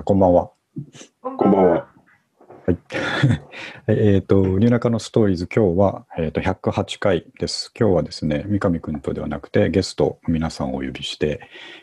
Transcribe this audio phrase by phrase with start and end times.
[0.00, 0.50] あ、こんばんは。
[1.20, 1.88] こんこんばんは。
[2.66, 2.78] はい。
[3.86, 7.70] えっと、ニューナカのストーリーズ、今日は、えっと108回です。
[7.78, 11.40] 今日はですね、三上くんとではなくて、ゲスト、皆さんをお呼びして、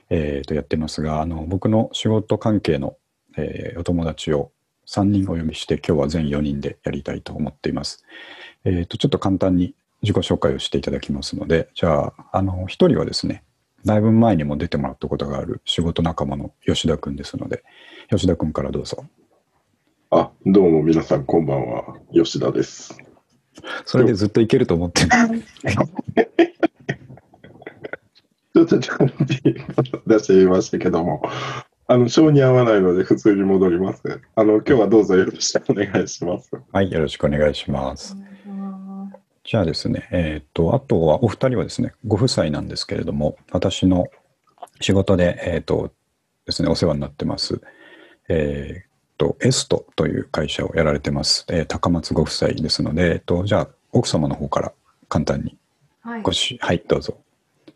[0.10, 2.98] えっと、やってますが、あの、僕の仕事関係の、
[3.38, 4.52] えーお友達を
[4.88, 8.04] 3人お呼びして、今日は全4人でやりたいと思っています。
[8.66, 13.44] えっと、ちょっと簡単に自己紹介をしていただきますので、じゃあ、あの、1人はですね、
[13.88, 17.64] だいぶ前にも出てもらったことがある仕事仲間の吉田くんですので、
[18.10, 19.06] 吉田くんからどうぞ。
[20.12, 21.96] あ、どうも皆さんこんばんは。
[22.14, 22.98] 吉田です。
[23.86, 25.10] それでずっといけると思ってる。
[28.54, 29.16] ちょっとちゃんと
[30.06, 31.24] 出してみましたけども、
[31.88, 34.02] あの、性に合わないので普通に戻ります。
[34.36, 36.52] あの、今日はどうぞよろしくお願いします。
[36.74, 38.18] はい、よろしくお願いします。
[39.48, 44.08] じゃあですね、えっ、と、あとはお二人はですね、ご夫妻なんですけれども、私の
[44.82, 45.94] 仕事で、えっ、と
[46.46, 47.62] ですね、お世話になってます、
[48.28, 54.74] えっ、と、エストという会社をやられてます、えー高松ご夫妻ですので、えっ、と、じゃあ、奥様の方から
[55.08, 55.58] 簡単に
[56.02, 56.34] はいご。
[56.34, 57.18] し、はい、どうぞ。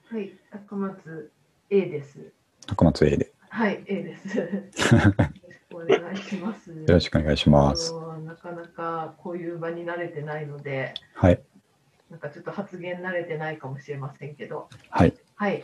[0.09, 0.29] はい。
[0.67, 1.31] 高松
[1.69, 2.19] A です。
[2.67, 4.37] 高松 A でよはい、A です。
[4.37, 6.69] よろしくお願いします。
[6.69, 7.93] よろしくお願いします。
[8.25, 11.41] なかなかこういう場に慣れてないので、はい、
[12.11, 15.13] なんかちょっと発言慣れてないかもしれませんけど、はい。
[15.35, 15.63] はい。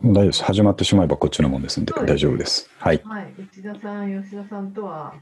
[0.00, 0.44] 大丈夫です。
[0.44, 2.70] 始まってしまえばこっちのもんですんで、です大丈夫です。
[2.78, 3.02] はい。
[3.04, 3.34] はい。
[3.36, 5.14] 内田さん、吉田さんとは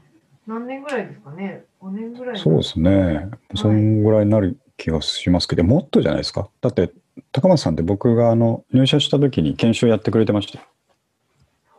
[0.45, 3.29] 何年ぐらいですかね ?5 年ぐらいそうですね。
[3.55, 6.47] そんぐらいになる気がしますけど、もっとじゃないですか？
[6.61, 6.91] だって、
[7.31, 10.65] 高松さんって僕があの入社した時に研修やってくれてましたよ。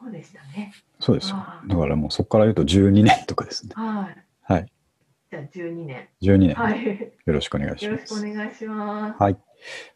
[0.01, 0.73] そうでしたね。
[0.98, 1.36] そうですよ
[1.69, 3.73] だからもうそこから言うと12年とかですね。
[3.77, 4.26] はい。
[5.37, 5.51] はい。
[5.53, 6.09] じゃあ12年。
[6.23, 6.55] 12年。
[6.55, 7.12] はい。
[7.27, 8.27] よろしくお願いしよろしくます。
[8.27, 9.23] お願いします。
[9.23, 9.39] はい。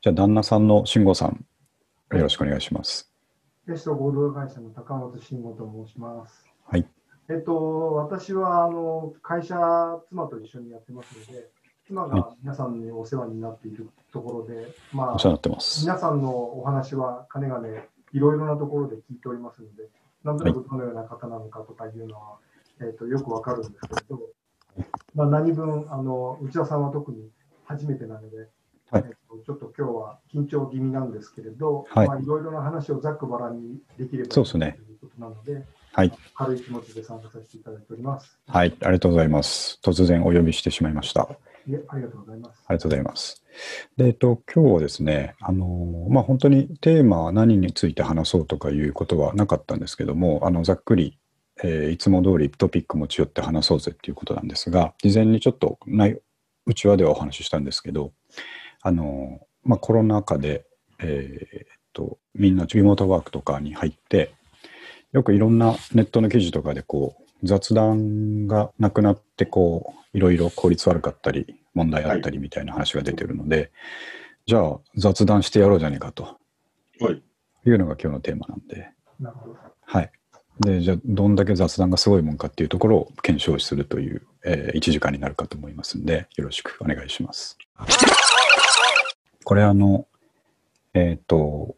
[0.03, 1.45] じゃあ、旦那さんの慎吾さん、
[2.13, 3.11] よろしくお願いします。
[3.67, 6.45] ゲスト合同会社の高松慎吾と申します。
[6.65, 6.87] はい。
[7.29, 9.57] えっと、私はあの会社、
[10.09, 11.49] 妻と一緒にやってますので、
[11.87, 15.81] 妻が皆さんにお世話になっているところで、まあ、お世話になってます。
[15.83, 19.89] 皆さんのお話はかねがね、いろいろなところで聞いておりますので、
[20.25, 22.39] なんとなくどのような方なのかとかいうのは、
[22.81, 24.19] えっと、よくわかるんですけれど、
[25.15, 27.31] まあ、何分あの、内田さんは特に
[27.65, 28.49] 初めてなので、
[28.91, 36.13] はいえっと、ちょっと今日は緊張気味なんですけれど、はいまあ、いろいろな話をざっくばらんにできればいいそうですねということなので、はい。
[36.35, 38.39] 軽い気持ちで参加させていただいております。
[38.47, 38.77] はい。
[38.81, 39.81] ありがとうございます。
[39.83, 41.29] 突然お呼びしてしまいました。
[41.67, 42.65] いえありがとうございます。
[42.67, 43.45] ありがとうございます。
[43.97, 51.19] で、えっと、今日はですね、あの、まあ、本当にテーマは何について話そうとかいうことはなかったんですけども、あの、ざっくり、
[51.63, 56.21] えーいつも通りトピック持ち寄って話そうぜっていうことなんですが、事前にちょっと内
[56.67, 58.13] うちわではお話ししたんですけど、
[58.83, 60.65] あの、まあ、コロナ禍で、
[61.01, 64.35] えーっと、みんなリモートワークとかに入って、
[65.13, 73.73] よくいろんなネットの記事とかでこう雑談がなくなってこういろいろ効率悪かったり問題あったりみたいな話が出てるので、
[74.47, 76.39] じゃあ雑談してやろうじゃねえかと
[77.01, 77.23] はい。
[77.67, 79.57] いうのが今日のテーマなんで、なるほど。
[79.83, 80.13] はい。
[80.61, 87.57] で、じゃあどんだけ雑談がすごいもんかっていうところを検証するという、え1時間になるかと思いますんで、よろしくお願いします。
[89.45, 90.07] これあの、
[90.93, 91.77] えっ、と、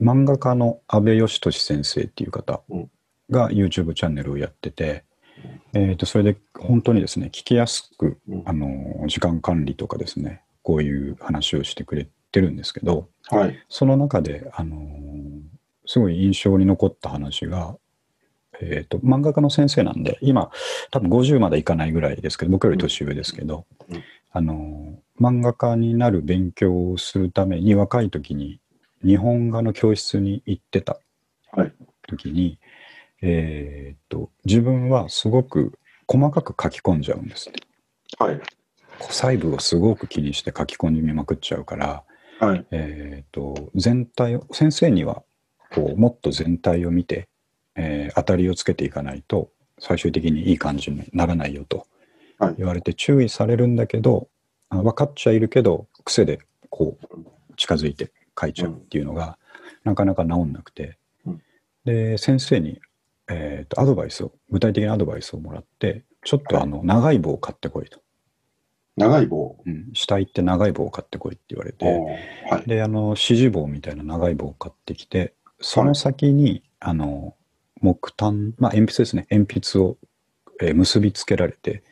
[0.00, 2.90] 漫画家の阿部義俊先生っていう方うん
[3.30, 5.04] が YouTube チャンネルをやってて、
[5.74, 13.58] えっ、と、それで本当にですね、聞きやすく、うんあの、時間管理とかですね、こういう話をしてくれてるんですけど、はい。
[13.68, 17.74] その中で、あのーすごい印象に残った話が、
[18.60, 20.50] えっ、と、漫画家の先生なんで、今、
[20.90, 28.60] 多分50までいかないぐらいですけど、僕より年上ですけど、うんあのー漫画家になる勉強をするために、若い時に
[29.04, 30.98] 日本画の教室に行ってた
[31.52, 31.72] はい。
[32.06, 32.58] 時に、
[33.20, 37.56] えっ、と、自分はすごく細かく書き込んじゃうんですね。
[38.18, 38.40] はい。
[39.00, 42.04] 細部をすごく気にして書き込みまくっちゃうから、
[42.40, 42.66] はい。
[42.70, 45.22] えー、と全体を先生には
[45.74, 47.28] こうもっと全体を見て、
[47.78, 51.86] えー当たりをつけていかないと最終的にいい感じにならないよと
[52.38, 54.28] はい言われて注意されるんだけど、
[54.68, 59.38] あ分かっちゃいるけど癖でこう近づいて書いちゃうっていうのが、
[59.84, 61.42] なかなか治んなくて、うん
[61.84, 62.80] で先生に、
[63.28, 68.00] えー、とアドバイスを具体的なアドバイスをもらってちょっとはいあの長い棒を買ってこいと、
[68.96, 69.56] 長い棒？
[69.64, 71.86] うん、下行って長い棒を買ってこいって言われて。
[72.50, 72.68] はい。
[72.68, 77.34] であの指示棒みたいな長い棒を買ってきてその先に、あの
[77.80, 79.26] 木炭まあ鉛筆ですね。
[79.30, 79.96] 鉛筆を、
[80.60, 81.82] えー結びつけられて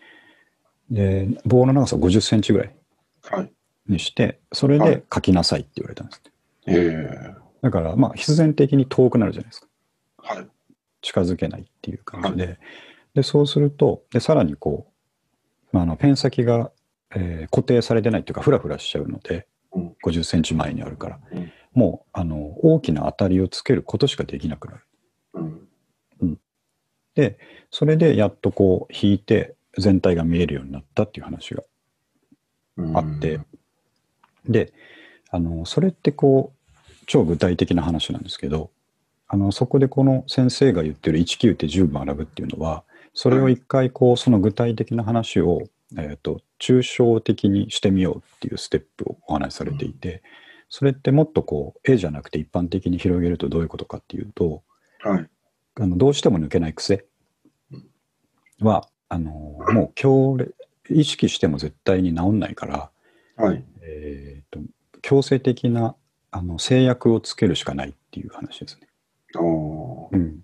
[0.91, 2.75] で棒の長さ5 0センチぐらい
[3.23, 3.53] はい。
[3.88, 6.23] にしてそれで書きなさいって言われたんです、
[6.67, 9.67] ええだからまあ必然的に遠くなるじゃないですか。
[10.19, 10.47] はい。
[11.03, 12.59] 近づけないっていう感じで、
[13.15, 14.87] でそうすると、でさらにこ
[15.73, 16.71] う、まあ、あのペン先が、
[17.15, 19.97] えー固定されてないっていうか、フラフラしちゃうので、うん。
[20.05, 21.53] 50センチ前にあるから、うん。
[21.73, 24.81] もうあの大きな当たりをつけることしかできなくなる。
[25.35, 25.66] うん。
[27.17, 27.39] で、
[27.71, 31.63] それでやっとこう引いて、全体が見えるようになったっていう話が
[32.79, 33.41] うんあって、
[34.49, 34.73] で、
[35.31, 38.71] あの、それってこう、超具体的な話なんですけど、
[39.29, 45.62] あの、そこでこの先生が言ってる1級って10分学ぶっていうのは、それを一回こう、その具体的な話を、
[45.97, 50.23] えっ、と、抽象的にしてみようっていうステップをお話しされていて、
[50.69, 54.62] それってもっとこう、絵じゃなくて一般的に広げるとどういうことかっていうと、
[55.01, 55.29] はい。
[55.78, 57.05] あのどうしても抜けない癖
[58.61, 59.32] は、あの、
[59.73, 60.55] もう強烈、
[60.88, 62.90] 意識しても絶対に治んないから、
[63.37, 63.64] はい。
[63.82, 64.61] えー、と
[65.02, 65.94] 強制的な
[66.31, 68.88] あの制約をつけるしかないっていう話ですね。
[70.12, 70.40] うん、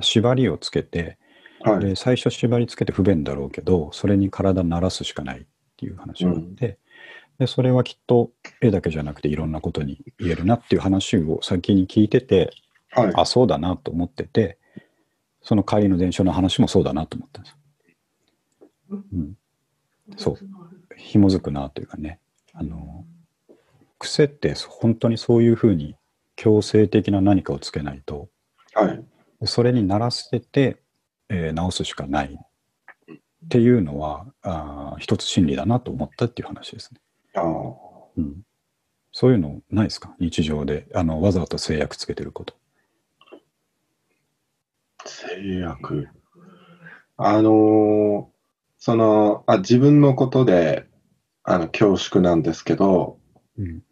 [0.00, 1.18] 縛りをつけて
[1.60, 1.84] はい。
[1.84, 5.44] で最初縛りつけて不便だろうけどそれに体慣らすしかないっ
[5.76, 6.78] ていう話があって、
[7.38, 8.30] でそれはきっと
[8.60, 12.50] 絵だけじゃなくていろんなことに言えるなっていう話を先に聞いてて
[12.90, 13.12] はい。
[13.14, 14.58] あそうだなと思ってて
[15.48, 17.52] その帰りの電車の話もそうだなと思ったんです
[18.90, 19.02] よ。
[19.12, 19.34] うん、
[20.18, 20.38] そう
[20.94, 22.20] 紐づくなというかね
[22.52, 23.06] あの
[23.98, 25.96] 癖って本当にそういうふうに
[26.36, 28.28] 強制的な何かをつけないと
[28.74, 29.02] はい。
[29.46, 30.82] それに慣らせて、
[31.30, 32.38] えー直すしかない
[33.06, 37.00] っていうのはあー一つ真理だなと思ったっていう話ですね。
[37.36, 37.74] あー
[38.18, 38.42] うん、
[39.12, 40.14] そういうのないですか？
[40.20, 42.54] 日常であのわざわざ制約つけてること。
[45.08, 46.08] 制約。
[47.16, 48.38] あのー
[48.80, 50.86] そのあ、自分のことで、
[51.42, 53.18] あの、恐縮なんですけど、
[53.58, 53.82] うん。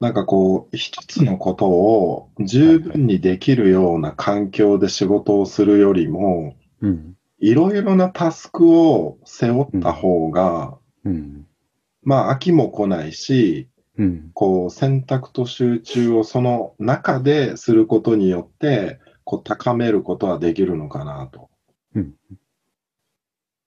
[0.00, 7.16] なんかこう、一つのことを十分にできるような環境で仕事をするよりも、うん。
[7.38, 11.46] いろいろなタスクを背負った方が、うん。
[12.02, 14.30] まあ、飽きも来ないし、うん。
[14.34, 21.50] こう、選択と集中をその中ですることによって、こう、高めることはできるのかなと。
[21.94, 22.14] うん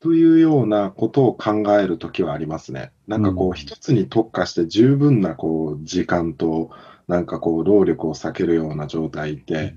[0.01, 2.93] というようなことを考えるときはありますね。
[3.07, 6.71] なんかこう一つに特化して十分なこう、時間と、
[7.09, 9.75] なんかこう、労力を避けるような状態って、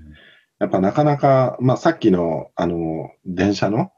[0.59, 3.91] やっぱなかなか、まあさっきの、あの、電車の、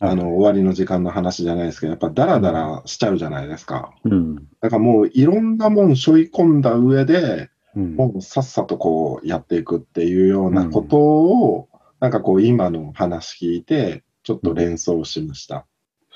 [0.00, 3.94] あの、終わりの時間の話じゃないですけど、やっぱダラダラしちゃうじゃないですか。
[4.04, 11.68] うんだからもういろんなもん背負い込んだ上で、うんもうさっさとこうやっていくっていうようなことを、
[12.00, 15.66] なんかこう今の話聞いて、ちょっと連想しました。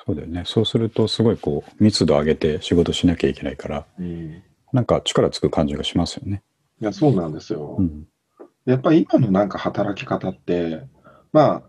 [0.06, 4.43] そうだよねそうするとすごいこう密度上げて仕事しなきゃいけないからうん
[4.73, 6.43] なんか力つく感じがしますよね。
[6.81, 7.77] いや、そうなんですよ。
[7.79, 8.06] うん
[8.67, 10.83] やっぱり今のなんか働き方って、
[11.33, 11.62] ま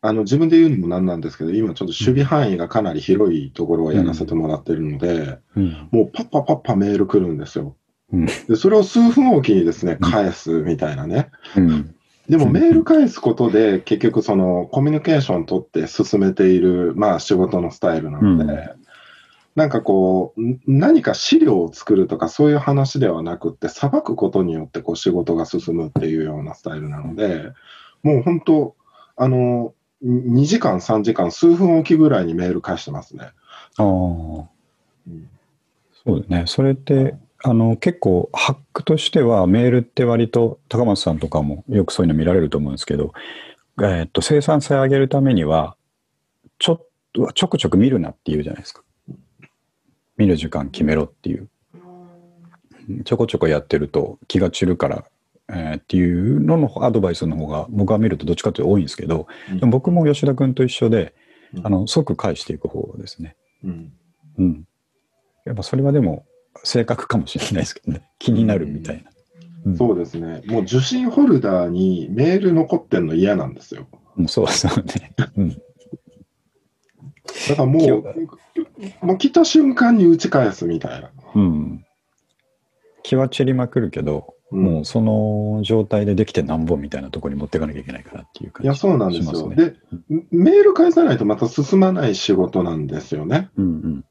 [0.00, 7.76] あ、あの自分で言うのもなんなんですけど、今ちょっと守備範囲がかなり広いところをやらせてもらってるので、うんもうパッパパッパメール来るんですよ。
[8.12, 8.26] うん。
[8.26, 11.30] で、それを数分おきにですね、返すみたいなね。
[11.56, 11.94] うん。
[12.28, 12.52] でもうん。
[12.52, 18.70] メール返すことで結局そのコミュニケーション取って進めている、まあ仕事のスタイルなので、うん。
[19.54, 27.52] なんかこう、ん何か資料を作るとかそういう話ではなくって、さばくことによってこう仕事が進むっていうようなスタイルなので、
[28.02, 28.76] もう本当、
[29.16, 33.26] あの、2時間、3時間、数分おきぐらいにメール返してますね。
[33.76, 33.84] ああ。
[33.84, 35.28] うん。
[36.04, 36.44] そうだね。
[36.46, 43.12] それって、あの、結構、ハックとしては、メールって割と、高松さんとかもよくそういうの見られると思うんですけど、
[43.80, 45.76] えーっと、生産性上げるためには、
[46.58, 48.82] ちょっと、ちょくちょく見るなっていうじゃないですか。
[50.16, 51.48] 見る時間決めろっていう。
[53.04, 55.04] ちょこちょこやってると気が散るから、
[55.48, 61.14] えーっていうののアドバイスの方が僕は見るとどっちかというと多いんですけど、うんでも僕も吉田君と一緒で、
[61.54, 63.36] うんあの、即返していく方ですね。
[63.64, 63.92] うん
[64.38, 64.66] うん。
[65.44, 66.24] やっぱそれはでも
[66.64, 68.02] 正確かもしれないですけどね。
[68.18, 69.10] 気になるみたいな。
[69.64, 70.42] うんそうですね。
[70.46, 73.86] もう受信ホルダーにメール残ってんの嫌なんですよ。
[74.16, 75.14] うんそうそうね。
[75.36, 75.50] うん。
[75.50, 75.56] だ
[77.56, 77.78] からも
[79.00, 81.10] う、もう来た瞬間に打ち返すみたいな。
[81.36, 81.84] うん。
[83.04, 89.48] 気は散りまくるけど、うんもうその状態でできてなんぼみたいなところに持っていかなきゃいけないからっていう感じいや、そうなんですよ。
[89.48, 89.76] で、
[90.30, 93.48] メール返さないとまた進まない仕事なんですよね。
[93.56, 94.04] うんうん。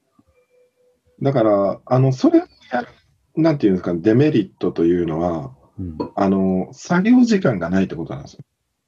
[1.21, 2.87] だから、あの、それをやる、
[3.35, 8.39] なんていうんですか、デメリットというのは、うんあの、作業時間がないってことなんですよ。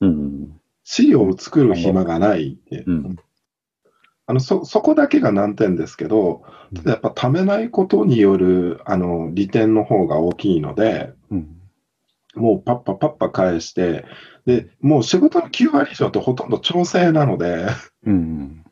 [0.01, 2.83] うん資料を作る暇がないって。
[2.85, 3.15] うん
[4.25, 6.43] あのそ、そこだけが難点ですけど、
[6.75, 11.59] ただやっぱ貯めないことによる、あの、利点の方が大きいので、うん
[12.35, 14.05] もうパッパパッパ返して、
[14.45, 17.67] で、もう仕事の9割以上ってほとんど調整なので、
[18.05, 18.63] うん。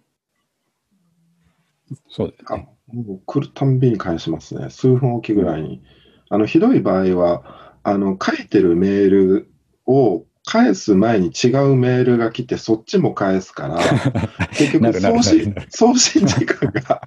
[2.10, 2.70] そうですあね。
[2.94, 4.70] もう来るたんびに返しますね。
[4.70, 5.82] 数分おきぐらいに。
[6.30, 9.52] あの、ひどい場合は、あの、書いてるメール
[9.86, 13.80] を返す前に違うメールが来て、そっちも返すから、
[14.58, 17.02] 結局送信 送信時間が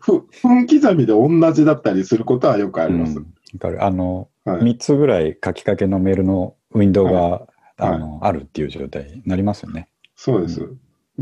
[0.00, 3.18] ふ分刻みで同じだったりすることはよくあります。
[3.18, 9.88] うんわかるあの、はい3つぐらい書きかけのメールのウィンドウが、はいあのあるっていう状態になりますよね。
[10.14, 10.68] そうです。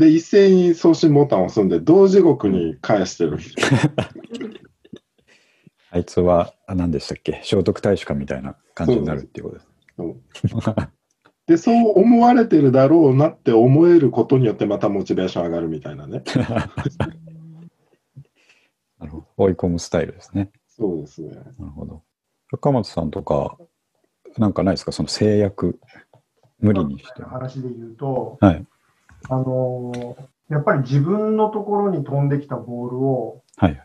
[0.01, 3.37] で、一斉に送信ボタンを押すんで、同時刻に返してる。
[5.91, 7.41] あいつはあ何でしたっけ？
[7.43, 9.67] 聖徳太子かみたいな感じになるっていうことです。
[9.97, 10.15] そう
[11.47, 16.23] で、そう思われてるだろうなって思えることによって、またモチベーション上がるみたいなね。
[18.99, 20.51] なるほど追い込むスタイルですね。
[20.67, 21.31] そうですね。
[21.35, 22.03] なるほど。
[22.51, 23.57] 高松さんとか、
[24.37, 24.91] なんかないですか？
[24.93, 25.79] その制約、
[26.59, 27.23] 無理にして。
[27.23, 28.65] 話で言うと、はい。
[29.29, 30.15] あのー
[30.51, 33.81] やっぱり自分のところに飛んできたボールを、はい。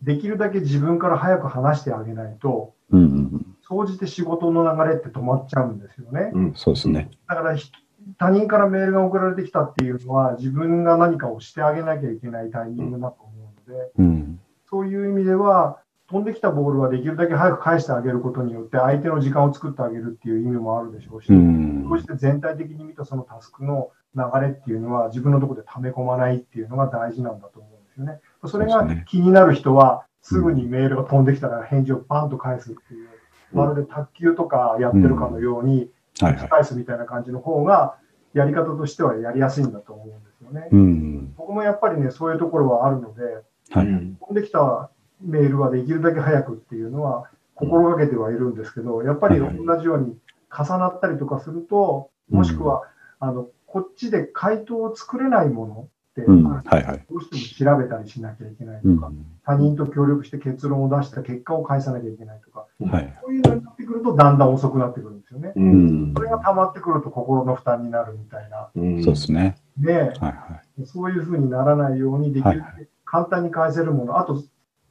[0.00, 3.56] できるだけ自分から早く離してあげないと、うんうんうん。
[3.62, 6.30] 総じて仕事の流れって止まっちゃうんですよね。
[6.32, 6.52] うん。
[6.54, 7.10] そうですね。
[7.28, 7.72] だからひ
[8.18, 14.40] 他人からメールが送られてきたっていうのは、自分が何かをしてあげなきゃいけないタイミングだと思うので、うん。
[14.70, 21.98] そういう意味では、飛んできたボールはできるだけ早く返してあげることによって、相手の時間を作ってあげるっていう意味もあるでしょうし、うんそ。
[21.98, 28.20] して全体的に見たそのタスクの流れっていうのは、自分のところで溜め込まないっていうのが大事なんだと思うんですよね。
[28.46, 33.08] それが気になる人は、すぐにメールが飛んできたら返事をパンと返すっていう、
[33.52, 37.96] まるで卓球とかやってるかのように、返すみたいな感じの方が、
[38.32, 40.68] やり方としてはやりやすいんだと思うんですよね。
[40.72, 41.34] うん。
[41.36, 43.22] 僕もやっぱりね、そういうところはあるので、
[43.70, 43.86] はい。
[43.86, 44.90] うん飛んできた
[45.20, 50.16] メールはできるだけ早くっていうのは心がけてはいるんですけど、やっぱり同じように
[50.50, 52.82] 重なったりとかすると、もしくは、
[53.20, 56.44] あの、こっちで回答を作れないものって、うん。
[56.44, 57.04] どはいはい。
[57.10, 59.26] うしても調べたりしなきゃいけないとか、うん。
[59.44, 63.18] 他人と協力して結論を出した結果を返さなきゃいけないとか、はい。
[63.20, 65.52] そういうのになってくるとだんだん遅くなってくるんですよね。
[65.56, 65.60] う。
[65.60, 66.22] うんんそ。
[66.22, 68.70] れが溜まってくると心の負担になるみたいな。
[68.76, 69.56] うんそうですね。
[69.76, 70.86] ねはいはい。
[70.86, 74.40] そういうふうにならないようにできるだけ簡単に返せるもの、あと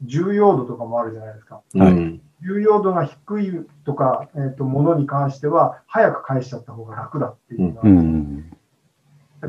[0.01, 1.61] 重要度とかもあるじゃないですか。
[1.73, 8.57] はいうん重要度が低いとか、えー、とものに関しては、早く返しちゃった方が楽だっていうのは、うん。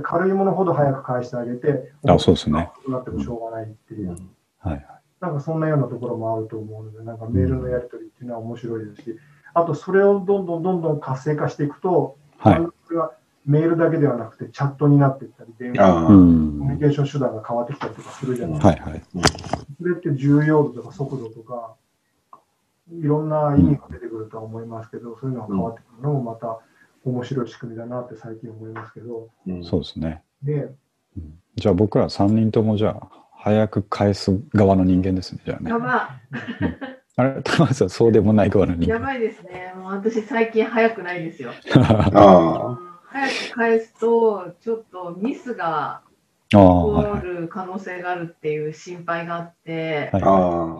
[0.03, 2.71] 軽いものほど早く返してあげて、あそうですね。
[2.89, 4.11] なってもしょうがないっていう、
[4.59, 4.87] はいはい。
[5.21, 9.17] なんかそんなようなところもあると思うので、なんかメールのやり取りっていうのは面白いですし、
[9.55, 12.67] あとそれをどんどんどんどん活性化していくと、はい。
[12.87, 13.13] それは
[13.47, 16.59] メールだけではなくて、チャットになっていったり、電話コん。
[16.61, 18.69] ミュニケーション手段が変わってきたりとかするじゃないですか。
[18.69, 19.03] はいはい。
[19.79, 21.75] それって重要度とか速度とか、
[22.91, 26.59] いろんな意味が出てくるとは思いますけど、そういうのが変わってくるのもまた
[27.05, 30.23] 面白い仕組みだなって最近思いますけど、うんそうですね。
[30.43, 35.79] で、うんじゃあ僕ら3人ともじゃあ、早く返す側の人間ですね、じゃあねや。
[35.79, 36.11] ば
[37.17, 38.95] あれ、高橋さん、そうでもない側の人間。
[38.95, 39.73] やばいですね。
[39.77, 41.53] もう私最近早くないですよ。
[41.77, 47.21] あうんあ、早く返すと、ちょっとミスがああ、起はいはい。
[47.21, 50.79] こる可能性があるっていう心配があって、はいあ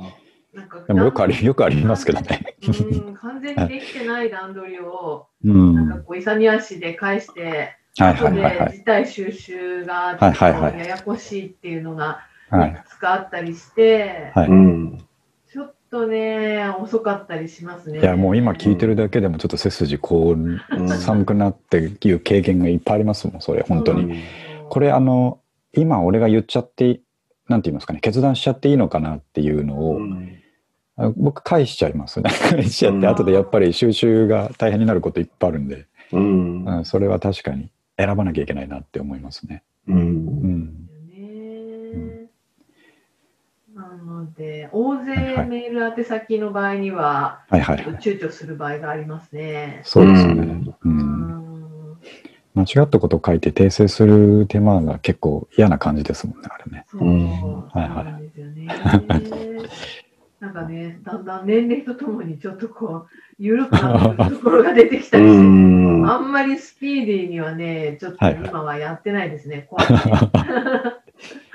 [0.55, 2.57] なんかでもよくあり、よくありますけどね。
[2.67, 5.75] うん完全にできてない段取りを、うん。
[5.75, 8.73] なんかはこう勇み足で返して、いはい後ではいはい。
[8.73, 12.21] 事態収集がちょっとはいはいはいややこしいっていうのが
[12.51, 15.05] はいいくつかあったりして、はあ、うん。
[15.53, 18.01] ちょっとね、遅かったりしますね。
[18.01, 24.03] いや、もう今聞いてるだけでもちょっと背筋こう、うん寒くなっていう経験がいっぱいありますもん、それ、本当に。
[24.03, 24.23] うん
[24.71, 25.41] これ、あの、
[25.75, 27.01] 今俺が言っちゃって、
[27.49, 30.17] なんて言いますかね、決断しちゃっていいのかなっていうのを、うんあ
[31.17, 32.31] 僕返しちゃいますね。
[32.51, 39.63] 返しちゃって、うん後でやっぱり収集が大変になることいっぱいあるんで、うんうん、それは確かに選ばなきゃいけないなって思いますね。
[39.89, 40.89] ううんん。
[41.09, 42.29] ね。
[43.75, 45.15] なので、大勢
[45.49, 47.87] メール宛先の場合には、はいはいはい。
[47.97, 49.81] 躊躇する場合がありますね。
[49.83, 50.75] そうですね。
[50.85, 51.45] うん。
[52.55, 56.85] 間違ったことを書いて訂正する手間が結構嫌な感じですもんね、あれね。
[56.89, 58.25] そう、うんそうはいはい
[60.45, 63.09] なんかね、だんだん年齢とともにちょっとこう、
[63.39, 66.07] 緩くなっところが出てきたうりして、ん。
[66.07, 69.67] あんまりスピーディーにはね、ちょっと今はやってないですね。
[69.71, 69.87] 怖い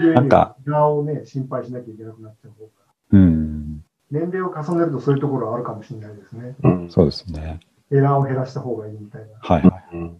[0.07, 2.71] ねなんか、側をね、心配しなきゃいけなくなっちゃう方が。
[3.11, 3.83] うん。
[4.09, 6.55] 年齢を重ねるとそういうところはあるかもしれないですね。
[6.63, 7.59] うんそうですね。
[7.91, 9.27] エラーを減らした方がいいみたいな。
[9.39, 9.95] はいはい。
[9.95, 10.17] うん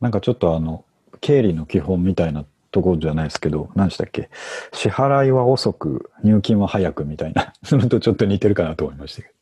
[0.00, 0.84] なんかちょっとあの、
[1.20, 4.30] 経理の基本みたいなところじゃないですけど、何でしたっけ？
[4.72, 9.34] 支払いは遅く、入金は早くみたいな、 それとちょっと似てるかなと思いましたけど。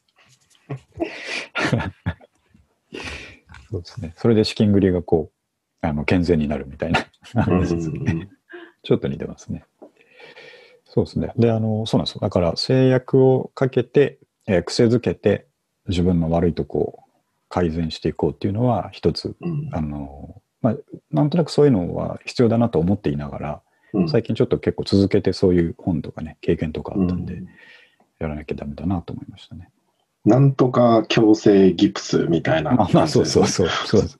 [3.71, 4.15] そうですね。
[4.17, 5.31] それで資金繰りがこ
[5.83, 7.07] う、あの健全になるみたいな
[7.43, 8.13] 話ですね。
[8.13, 8.29] うん
[8.85, 9.65] ちょっと似てますね。
[10.85, 11.33] そうですね。
[11.37, 12.21] で、あの、そうなんですよ。
[12.21, 15.47] だから制約をかけて、えー癖づけて、
[15.89, 16.99] 自分の悪いとこを
[17.49, 20.77] 改善していこうっていうのは、一つ、うんあの、まあ、
[21.11, 23.63] なんとなくそういうのは必要だなと思っていながら、
[23.95, 27.49] うん最近ちょっと結構続けてそういう本とかね、経験とかあったんで、うん
[28.19, 29.71] やらなきゃダメだなと思いましたね。
[30.25, 32.73] なんとか強制ギプスみたいな。
[32.73, 34.19] まあまあ、そうそうそう、そうです。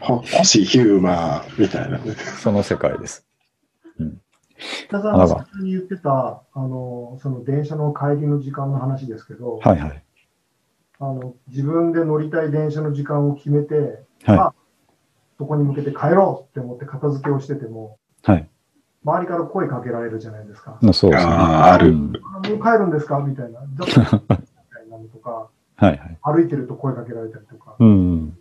[0.00, 2.14] ほ星ヒューマーみたいなね。
[2.40, 3.26] その世界です。
[4.88, 10.02] 北澤さんに言ってた、あの、その電車の帰りの時間の話ですけど、はいはい。
[10.98, 14.54] あの、自分で乗りたい電車の時間を決めて、は
[15.38, 18.30] そこに向けて帰ろうって思って片付けをしてても、い。
[18.30, 18.48] はい。
[19.04, 20.78] 周りから声かけられるじゃないですか。
[20.82, 21.32] まあ、そうですね。
[21.32, 23.18] あーあるもう帰るんですか？
[23.20, 23.60] みたいな。
[23.60, 23.94] みたい
[24.90, 26.18] なのとか、はいはい。
[26.22, 28.36] 歩いてると声かけられたりとか、うん。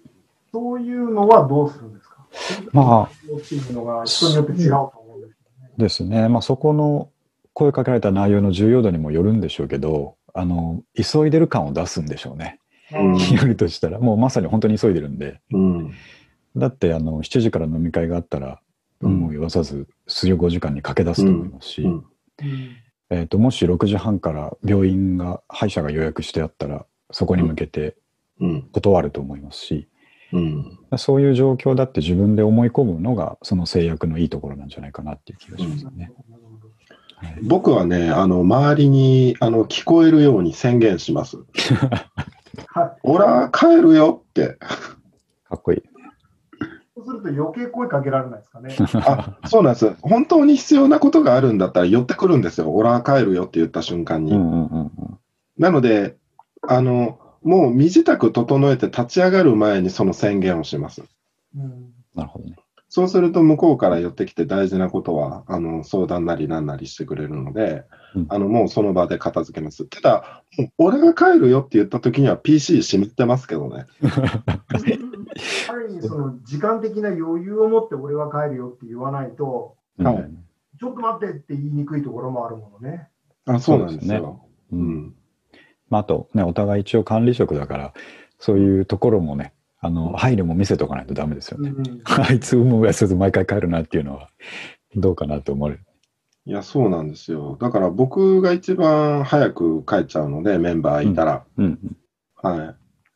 [0.52, 2.26] そういうのはどうするんですか？
[2.72, 5.72] まあ、っていうのが人によって違うと思うんですけどね。
[5.78, 6.30] ですね。
[6.30, 7.10] まあ、そこの
[7.54, 12.60] 声かけられた内容の重要度にもよるんでしょうけど、あの、急いでる感を出すんでしょうね。
[12.94, 15.42] うん よるとしたら、もうまさに本当に急いでるんで。
[15.52, 15.92] うん。
[16.56, 18.60] だって、あの、7時から飲み会があったら、
[19.02, 22.06] うんもう言わさず、数5時間に駆け出すと思いますし、うんうん
[23.12, 27.96] えっと、もし6時半から病院が、歯医者が予約してあったら、そこに向けて
[28.40, 28.62] うん。
[28.72, 29.88] 断ると思いますし、
[30.34, 30.80] うん。
[30.98, 36.06] そういう状況だって自分で思い込むのが、その制約のいいところなんじゃないかなっていう気がしますよね。
[36.06, 36.16] はい
[37.44, 41.38] 僕はね、あの、周りに、あの、聞こえるように宣言します。
[42.68, 43.00] はい。
[43.04, 44.58] 俺は帰るよって。
[45.48, 45.84] かっこいい。
[46.96, 48.74] そうすると余計声かけられないですかね。
[49.06, 49.96] あ、そうなんです。
[50.02, 52.72] 本当に必要なことがあるんだったら寄ってくるんですよ。
[52.72, 54.32] 俺は帰るよって言った瞬間に。
[54.32, 54.92] うんうんうんうん。
[55.58, 56.16] なので、
[56.62, 61.04] あの、もう身支度整えて立ち上がる前にその宣言をします。
[61.56, 62.56] うんなるほどね。
[62.96, 67.84] そうすると向こうから寄ってきて大事なことは、あの、相談なりなんなりしてくれるので、
[68.16, 69.84] うんあの、もうその場で片付けます。
[69.84, 73.86] ただ、もう俺が帰るよって言った時には PC 閉めてますけどね。
[75.70, 80.46] ある意味、その時間的な余裕を持って俺は帰るよって言わないと、はいうん
[80.78, 83.08] ちょっと待ってって言いにくいところもあるものね。
[83.46, 84.46] あ、そうなんですよ。
[84.72, 85.16] ううんん。
[85.90, 87.94] まあ、あとね、お互い一応管理職だから、
[88.40, 91.70] そういうところもね、あの、配慮も見せとかないとダメですよね。
[91.70, 94.30] うん あいつ、もうやせず毎回帰るなっていうのは、
[94.96, 95.84] どうかなと思われる。
[96.48, 97.58] いや、そうなんですよ。
[97.60, 101.44] だから僕が一番早く帰っちゃうので、メンバーいたら。
[101.58, 101.80] うん。
[102.36, 102.76] はい。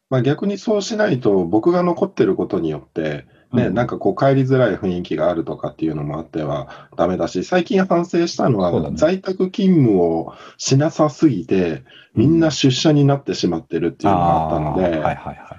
[0.09, 11.83] まあ逆にそうしないと、僕が残ってることによって、ね、うんなんかこう帰りづらい雰囲気があるとかっていうのもあってはダメだし、最近反省したのは、在宅勤務をしなさすぎて、
[12.15, 15.58] みんな出社になってしまってるっていうのがあったので、あーはいはいはい。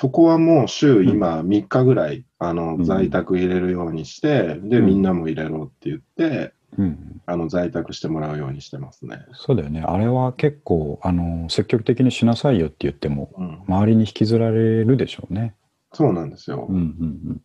[0.00, 7.20] そこはもう週今3日ぐらい、あのうん在宅入れるようにして、で、うんみんなも入れろって言って、うん。
[7.26, 9.18] あの在宅してもらうようにしてますね。
[9.34, 9.82] そうだよね。
[9.86, 15.54] あれは結構、あの、積極的にしなさいよって言っても、うん、周りに引きずられるでしょうね。
[15.92, 16.66] そうなんですよ。
[16.66, 17.40] うんうん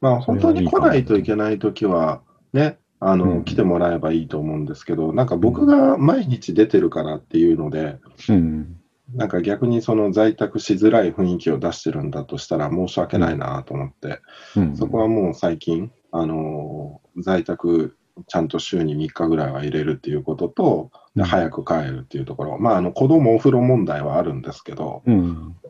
[0.00, 2.22] まあ、それはいいかも本当に来ないといけないときは、
[2.54, 7.98] ね、あの、うん来てもらえばいいと思うんですけど、なんか僕が毎日出てるからっていうので、
[8.30, 8.77] うん。
[9.12, 9.18] うん。
[9.18, 14.20] なんか逆にその在宅しづらい雰囲気を出してるんだとしたら申し訳ないなと思って、
[14.56, 14.76] うん。
[14.76, 25.56] そこはもう最近、あのー在宅ちゃんと週に3日ぐらいは入れるっていうことと、早く帰るっていうところ、まあ、あの子供お風呂問題はあるんですけど、うん。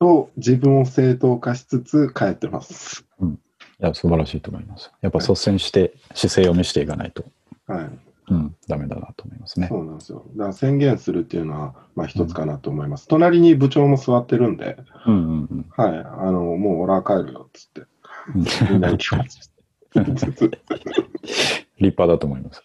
[0.00, 3.06] と自分を正当化しつつ帰ってます。
[3.20, 3.26] い
[3.78, 4.90] や、素晴らしいと思います。
[5.00, 7.24] やっぱ率先して姿勢を見せていかないと、
[7.66, 7.90] はい。
[8.30, 9.66] うん、ダメだなと思いますね。
[9.68, 10.24] そうなんですよ。
[10.36, 13.08] だから宣言するっていうのは、まあ一つかなと思います。
[13.08, 15.98] 隣に部長も座ってるんで、うんうんうんはい。
[15.98, 17.80] あの、もう俺は帰るよっつって、
[18.34, 18.70] うん。
[18.70, 19.50] みんなに聞かせて。
[21.80, 22.62] 立派だと思います。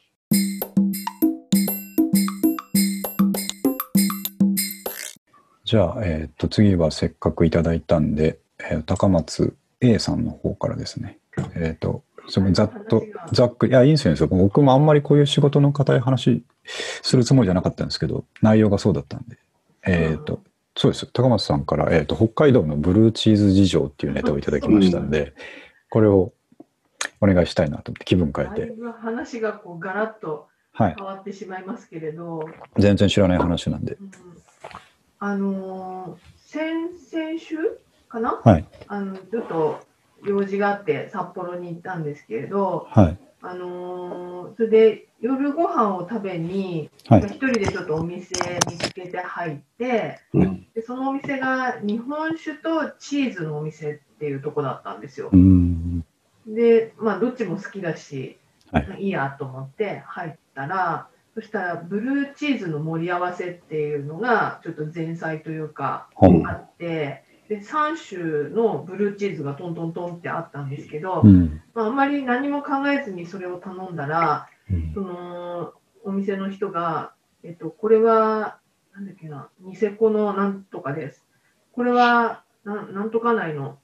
[5.63, 11.17] じゃあ、えっと、次はせっかくいただいたんで、えー高松 A さんの方からですね。
[11.55, 14.27] えっ、と、そのざっと、ざっくり、いや、いいんですよね。
[14.27, 19.37] 僕もあんまりこういう仕事の硬い話するつもりじゃなかったんですけど、内容がそうだったんで。
[19.87, 20.41] えっ、と、
[20.75, 21.05] そうです。
[21.07, 25.33] 高松さんから、えっ、と、北海道のブルーチーズ事情っていうネタをいただきましたんで、
[25.89, 26.33] これを
[27.21, 28.73] お願いしたいなと思って気分変えて。
[28.99, 30.95] 話がこうガラッとはい。
[30.97, 33.93] 変わってしまいますけれど、全然知らない話なんで。
[33.93, 34.11] うん
[35.19, 37.57] あのー先々週
[38.07, 38.65] かな、はい。
[38.87, 39.79] あのちょっと
[40.27, 43.17] 用事があって札幌に行ったんですけれど、はい。
[43.41, 48.33] あのーそれで夜ご飯を食べに、はい一人でちょっとお店
[48.69, 55.35] 見つけて入って、うんでそのお店が日本酒とチーズのお店っていうとこだったんですよう。
[55.35, 56.05] ん。
[56.47, 58.37] で、まあ、どっちも好きだし、
[58.71, 71.61] はいまあいいやと思って入ったら、そしたら、ブルーチーズの盛り合わせっていうのが、ちょっと前菜というか、ほうんあって、で、3種のブルーチーズがトントントンってあったんですけど、うん。
[71.73, 78.59] まあ、あんまり何も考えずにそれを頼んだら、うんその、お店の人が、えっと、これは、
[78.93, 81.25] なんだっけな、ニセコのなんとかです。
[81.73, 83.77] これは、なんなんとか内の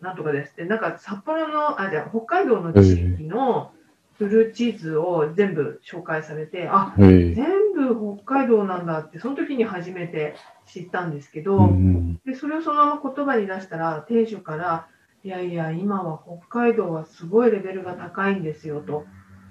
[0.00, 3.72] なんとかですって、なんか札幌の、あ、じゃあ北海道の地域の
[4.18, 6.92] ブルーチーズを全部紹介されて、あ。
[6.98, 7.36] 全
[7.74, 10.34] 部北海道なんだって、その時に初めて
[10.66, 12.20] 知ったんですけど、うん。
[12.24, 14.86] で、それをそのまま言葉に出したら、店主から、
[15.24, 19.04] いやいや、今は北海道はすごいレベルが高いんですよと。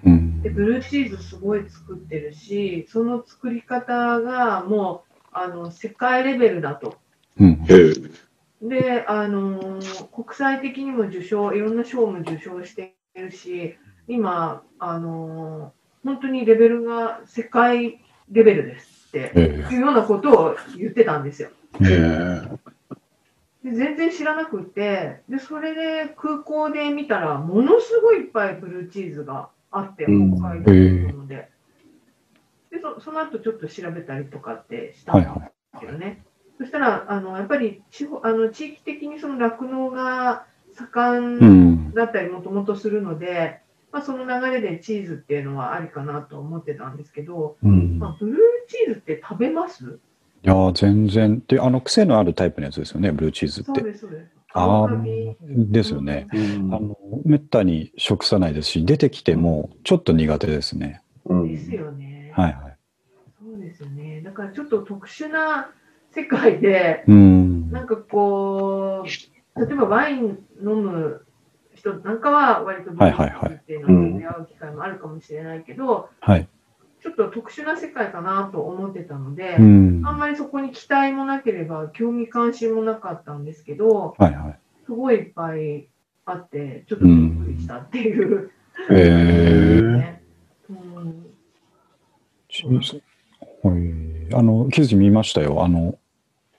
[0.04, 6.96] うんで、ブルーチーズすごい作ってるし、その作り方がもう、あの、世界レベルだと。
[7.38, 7.64] うん。
[8.62, 13.76] で、あのー国際的にも受賞、いろんな賞も受賞してるし、
[14.08, 19.40] 今、あのー本当にレベルが世界レベルですってへ
[19.74, 21.50] いうようなことを言ってたんですよ。
[21.82, 21.84] え。
[21.84, 21.88] へ
[23.64, 23.70] え。
[23.70, 31.48] で全然知らなくてで、それで空港で見たら、ものすごいいっぱいブルーチーズがあって、うん北海道なので。
[32.70, 35.52] でそその後ちょっと調べたりとかってしたんですはいはい。
[35.80, 36.24] けどね。
[36.58, 41.92] そしたら、あのやっぱり地方あの地域的にその酪農が盛うんん。
[41.92, 43.60] だったりもともとするので、
[43.92, 47.98] まあ、その流れでチーズっていうのはありかなと思ってたんですけど、うん。
[47.98, 49.98] まあ、ブルーズって食べます？
[50.44, 51.42] いやー、全然。
[51.46, 53.80] で、あの、癖のあるタイプのやつですよね、ブルーチーズって。
[53.80, 54.32] そうです、そうです。
[54.54, 54.88] ああ
[55.48, 56.28] ですよね。
[56.32, 61.00] うんあの、めったに食さないですし、出てきてもちょっと苦手ですね。
[61.24, 62.30] うんですよね。
[62.34, 62.76] はいはい。
[63.40, 64.20] そうですよね。
[64.22, 65.70] だからちょっと特殊な
[66.10, 67.70] 世界で、うん。
[67.70, 71.24] なんかこう、例えばワイン飲む
[71.74, 76.48] 人なんかは割とブルーチーズっていうのに出会う機会もあるかもしれないけど、はい。
[77.02, 80.02] ちょっと特殊な世界かなと思ってたので、うん。
[80.02, 84.58] はあんまりそこに期待もなければ興味関心もなかったんですけど、いはい。
[84.86, 85.88] すごいいっぱい
[86.24, 88.50] あって、ちょっとびっくりしたっていう。
[88.90, 89.96] えー。
[89.98, 90.22] ね
[90.70, 91.26] うん
[92.48, 93.02] チーズ
[93.64, 94.34] はい。
[94.34, 95.64] あの、記事見ましたよ。
[95.64, 95.98] あの、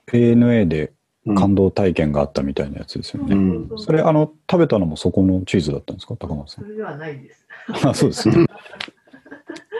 [0.08, 0.92] ANA で
[1.36, 3.34] 感動体験があったみたいなやつですよね。
[3.34, 3.38] う
[3.74, 6.16] んそれ、あの、食べたのもそこのチーズだったんですか？
[6.16, 6.64] 高松さん。
[6.64, 7.46] それではないです。
[7.84, 8.44] あ、そうですね。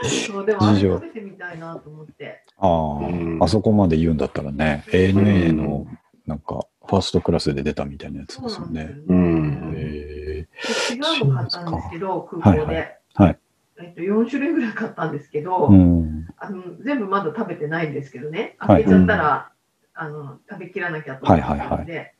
[0.08, 2.42] そうでもあれ事情食べてみたいなと思って。
[2.58, 2.70] あう
[3.10, 3.38] ん。
[3.40, 5.86] あ、あそこまで言うんだったらね、ANA の、
[6.26, 8.94] なんか、ファーストクラスで出たみたいなやつですよね。
[9.08, 9.74] うん。
[9.76, 10.46] え
[10.92, 12.74] 違うの買ったんですけど、空港で。
[12.74, 13.38] はいはい。
[13.80, 16.26] えっと、4種類ぐらい買ったんですけど、ー、うん。
[16.36, 18.84] あの全部まだ食べてないんですけどね、はい。
[18.84, 19.52] 開けちゃったら、
[19.94, 22.13] あの食べきらなきゃと思ってたので、はいはい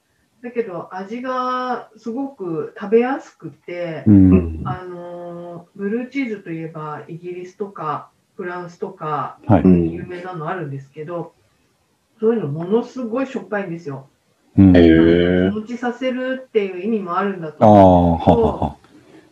[0.45, 4.61] だけど味がすごく食べやすくて、うん。
[4.67, 11.33] あのブルーチーズといえばイギリスとかフランスとか有名なのあるんですけど、
[12.21, 14.07] そういうのものすごいしょっぱいんですよ。
[14.59, 15.51] うん、へあえ。
[15.51, 18.77] 日持ちさせるっていう意味もあるんだと思うははは。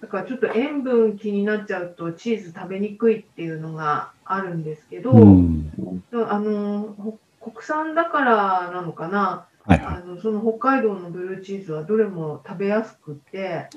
[0.00, 5.70] だからちょっと塩分気になっちゃうとチーズ食べにくいっていうのがあるんですけど、うん。
[6.10, 13.68] あのほ国産だからなのかな、はいはあのその北海道のブルーチーズはどれも食べやすくて。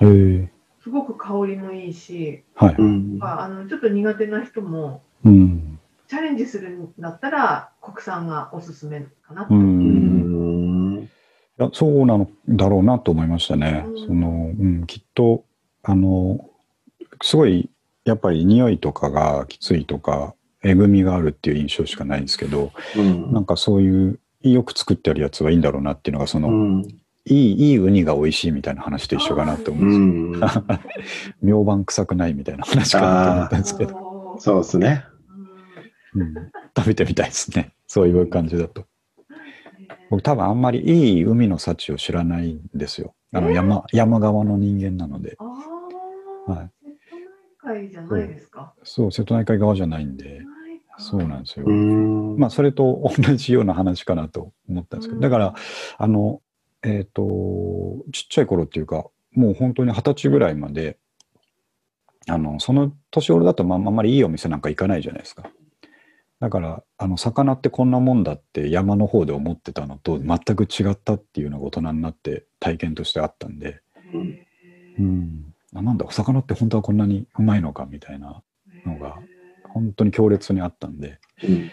[0.81, 2.75] すごく香りもいいし、はい。
[2.77, 5.79] うんああのちょっと苦手な人もうん。
[6.07, 9.57] チャレンジするんだったら国産がおすすめかなとう。
[9.57, 11.09] ん
[11.57, 13.85] いや、そうなのだろうなと思いましたね。
[13.87, 14.27] うんその、
[14.59, 15.45] うん、きっと、
[15.83, 16.49] あの、
[17.23, 17.69] すごい、
[18.03, 24.19] やっぱり匂いとかがきついとか、えぐみがあるっていう印象しかないんですけど、うんなんかそういう、
[24.53, 26.87] よく作ってあるやつはいいんだろうなっていうのが、その、うん
[27.27, 30.61] いい、いいウニが美味しいみたいな話と一緒かなって思ううんですよ。
[30.61, 30.79] ん
[31.41, 35.05] 明晩臭くないみたいな話かなと思ったんですけど、そうですね。
[36.13, 36.33] うんうん、
[36.77, 37.73] 食べてみたいですね。
[37.87, 38.81] そういう感じだと。
[38.81, 38.87] ね
[40.11, 43.15] 僕多分あんまりいい海の幸を知らないんですよ。
[43.33, 45.35] あの山、山側の人間なので。
[46.47, 46.75] はい
[47.65, 48.73] 瀬戸内海じゃないですか。
[48.83, 50.41] そう、瀬戸内海側じゃないんで、
[50.97, 51.65] そうなんですよ。
[51.67, 55.55] うんまあ、それと同じような話かなと思ったんですけど、だから、
[55.97, 56.41] あの、
[56.83, 60.97] えっ、と、ちっちゃい頃っていうか、もう本当に二十歳ぐらいまで、
[62.27, 65.49] あの、その年頃だと、まあ、あんまりいいお店なんか行かないじゃないですか。
[66.39, 73.81] だから、あの、魚ってこんなもんだって山の方で思ってたのと全く違ったっていうのが大人になって体験としてあったんで、
[74.99, 75.53] うん。
[75.75, 78.41] あなんだ、お魚って本当はこんなにうまいのかみたいな、
[78.85, 79.19] のが
[79.75, 81.71] 本当に強烈にあったんで、うん。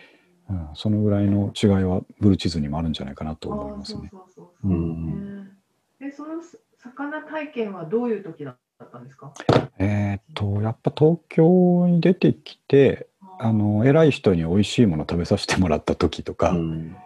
[0.50, 4.10] うん、そのぐらいの違いはブルーチーズにもあるんじゃないかなと思いますね。
[4.12, 6.42] あーその
[6.76, 8.58] 魚体験はどういう時だっ
[8.90, 9.32] たんですか？
[9.78, 13.06] えーっと、やっぱ東京に出てきて、
[13.38, 16.96] あの、偉い人に美味しいもの食べさせてもらった時とか、うん。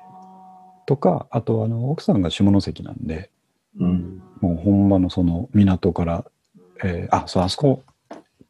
[0.86, 3.30] とか、あと、あの、奥さんが下関なんで、
[3.78, 4.22] うん。
[4.40, 6.24] もう本場のその港から、
[6.82, 7.82] えーあ、そう、あそこ、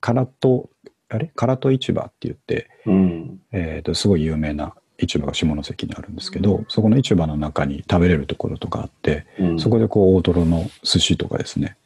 [0.00, 0.70] 唐戸、
[1.08, 1.30] あれ？
[1.36, 3.40] 唐戸市場って言って、うん。
[3.52, 9.60] えー、とすごい有名な市場が下関にあるんですけど、そこの市場の中に食べれるところとかあって、うん。
[9.60, 11.76] そこでこう大トロの寿司とかですね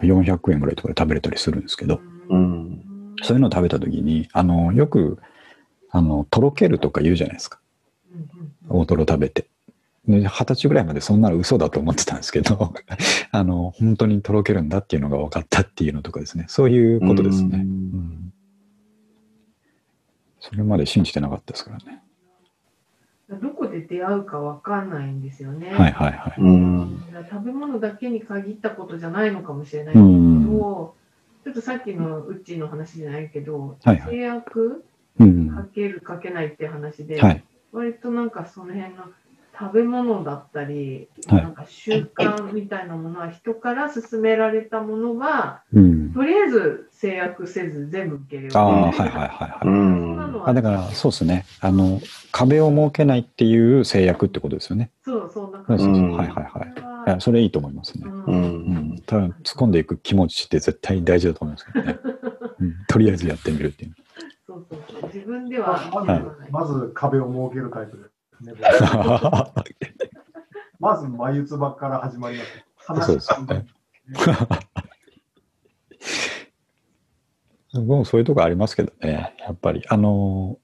[0.00, 3.14] 400円ぐらいとかで食べれたりするんですけどうん。
[3.22, 5.18] そういうのを食べた時にあのよく
[5.90, 7.58] あのとろけるとか言うじゃないですか。
[8.68, 9.46] 大トロ食べて。
[10.06, 12.72] で二十歳ぐらいまでそんなの嘘だと思ってたんですけど
[13.30, 16.46] あの本当にとろけるんだっていうのが分かったっていうのとかですね。
[16.48, 17.60] そういうことですね、うん。
[17.60, 18.27] うん
[20.48, 22.02] それまで信じてなかったですからね。
[23.28, 25.68] どこで出会うかわかんないんですよね。
[25.68, 27.24] はいはいはい。
[27.30, 30.46] 食べ物だけに限ったことじゃないのかもしれないけど、うん。
[31.44, 34.14] ちょっとさっきのうちの話じゃないけど、はいはい。
[34.14, 34.84] 制約
[35.20, 37.44] うんかけるかけないって話で、はい。
[37.72, 39.04] 割となんかその辺の
[39.60, 41.42] 食べ物だったり、はい。
[41.42, 46.12] なんか習慣みたいなものは人から勧められたものは、うん。
[46.12, 48.58] とりあえず制約せず全部受け入れる。
[48.58, 51.44] ああはいはいはいはい、あだからそうですね。
[51.60, 54.90] あの壁を設けないっていう制約ってことですよね。
[55.04, 55.84] そう、そんなそう感じ。
[55.84, 56.04] そうそう。
[56.04, 56.16] うん。
[56.16, 56.72] はいはいはい。
[56.74, 58.04] それはいやそれいいと思いますね。
[58.06, 58.22] うん。
[58.24, 58.94] ううん。
[58.94, 61.98] ん、ただ突っ込んでいく気持ちって絶対大事だと思いますけどね、
[62.60, 63.94] うん、とりあえずやってみるっていう。
[64.46, 65.10] そうそうそう。
[65.12, 66.14] 自分ではま。
[66.14, 68.02] ずまず壁を設けるタイプで。
[68.04, 68.17] すね。
[70.80, 72.44] まず眉唾から始まりま
[73.02, 73.06] す。
[73.06, 73.66] そうですね。
[77.74, 79.84] 僕もそういうとこありますけどねやっぱり。
[79.88, 80.58] あの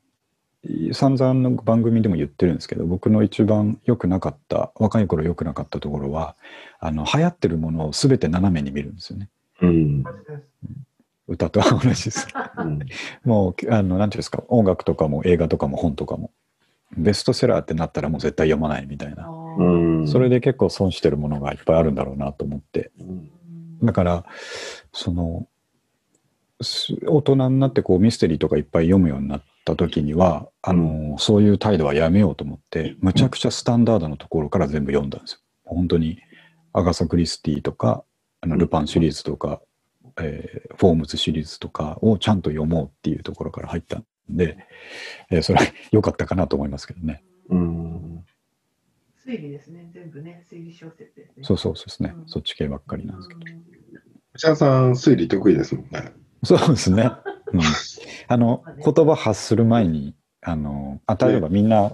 [0.92, 6.36] 散々の番組でも言ってるんですけど僕の一番良くなかった若い頃良くなかったところは
[6.80, 9.28] あの流行ってるものを全て斜めに見るんですよね。
[9.60, 10.04] うん。
[11.26, 12.28] 歌と同じです。
[12.56, 12.78] うん。
[13.24, 16.30] もうあのなんていうんですか音楽とかも映画とかも本とかも
[16.96, 19.28] ベストセラーってなったらもう絶対読まないみたいな。
[20.06, 22.90] それで結構損してるものがいっぱいあるんだろうなと思って。
[23.00, 23.30] うん。
[23.86, 24.24] だから
[24.92, 25.46] その
[26.62, 35.38] す大人になってこうミステリーとかいっぱい読むようになった時にはあの、そういう態度はやめようと思ってむちゃくちゃスタンダードのところから全部読んだんですよ。
[35.64, 36.18] 本当に
[36.72, 38.04] アガサ・クリスティとか
[38.40, 39.60] あのルパンシリーズとか、
[40.20, 44.58] えーフォームズシリーズとかをちゃんと読もうっていうところから入ったんで、
[45.30, 47.24] えーそれは良かったかなと思いますけどね。
[47.48, 48.24] うん
[49.26, 49.88] 推理ですね。
[49.92, 51.44] 全部ね、推理小説ですね。
[51.44, 53.40] そうそうそうですね、うんそっち系ばっかりなんですけど。
[54.34, 56.12] 内田さん、推理得意ですもんね。
[56.42, 57.10] そうですね。
[57.52, 57.60] うん、
[58.28, 61.92] あのまあね言葉発する前にあのあ例えばみんな、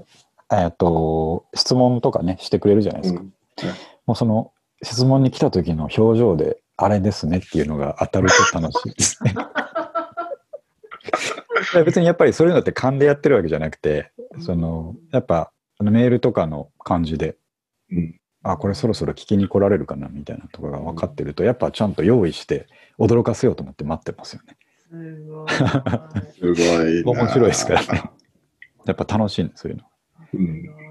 [0.53, 3.21] えっと質問とかねしてくれるじゃないですか。
[3.21, 3.33] うん
[4.07, 9.35] もうその質問に来た時の表情であれですねっていうのが当たると楽しいですね。
[11.85, 17.37] 別にやっぱりそういうのって勘でやってるわけじゃなくてそのやっぱあのメールとかの感じで
[17.91, 22.67] うんあこれそろそろ聞きに来られるかなみたいなとかが分かってるとやっぱちゃんと用意して
[22.99, 24.57] 驚かせようと思って待ってますよね。
[24.89, 25.49] すごい。
[26.57, 27.23] すごいな。
[27.23, 28.03] 面白いですからね。
[28.87, 29.85] やっぱ楽しいんですそういうの。
[30.35, 30.91] うん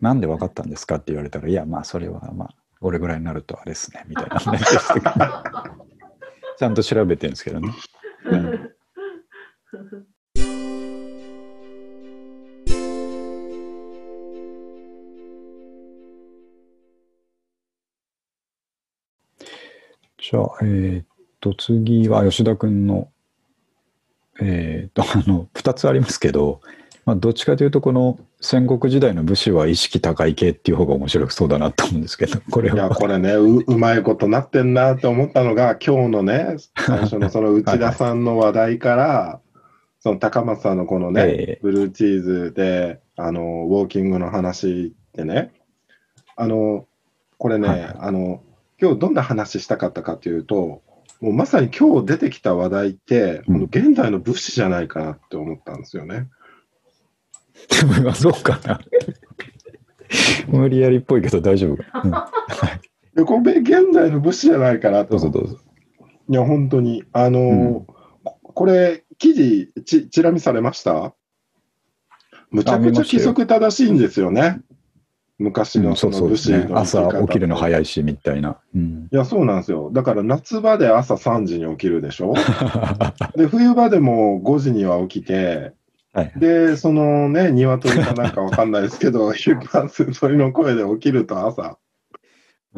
[0.00, 5.10] なんで分かったんですかって言われたら、いや、まあ、それは、まあ、俺ぐらいになるとあれですね、みたいなしたけど
[6.58, 7.72] ちゃんと調べてるんですけどね。
[8.26, 8.73] うん
[20.30, 21.06] じゃあ、えーっ
[21.40, 23.08] と、次は吉田君の、
[24.40, 26.62] えーっと、あの、2つありますけど、
[27.04, 32.94] まあ、どっちかというと、この戦国時代の武士は意識高い系っていう方が面白そうだなと思うんですけど、こ れいや、は。
[32.94, 39.40] これねう、うまいことなってんなって思ったのが、今日のね、最初のその内田さんの話題から、
[40.04, 43.40] その高松さんのこのね、ええブルーチーズで、あの、
[43.70, 45.50] ウォーキングの話でね、
[46.36, 46.86] あの、
[47.38, 48.42] これね、はいはいあの、
[48.78, 50.82] 今日どんな話したかったかというと、
[51.22, 56.28] もうまさに今日出てきた話題って、うん現代の武士じゃないかなって思ったんですよね。
[58.04, 58.80] まあそうかな。
[60.48, 62.30] 無理やりっぽいけど大丈夫かな。
[63.16, 65.58] でこれ現代の武士じゃないかなうん、どとうぞどうぞ。
[66.28, 67.04] いや、本当に。
[67.14, 67.86] あのーうん
[68.54, 71.14] ここれ、記事ち、ちら見されました？
[72.50, 74.60] むちゃくちゃ規則正しいんですよね。
[75.38, 76.52] 昔のうんその武士。
[76.52, 77.58] の生き方朝起きるのい。
[77.58, 78.58] 早いし、みたいな。
[78.74, 79.08] うん。
[79.10, 79.90] いや、そうなんですよ。
[79.92, 82.34] だから夏場で朝3時に起きるでしょ？
[83.36, 85.72] で、冬場でも5時には起きて、
[86.12, 86.32] はい。
[86.36, 91.78] で、そのね、鶏かなんかわかんないですけど、 一般鳥の声で起きると朝。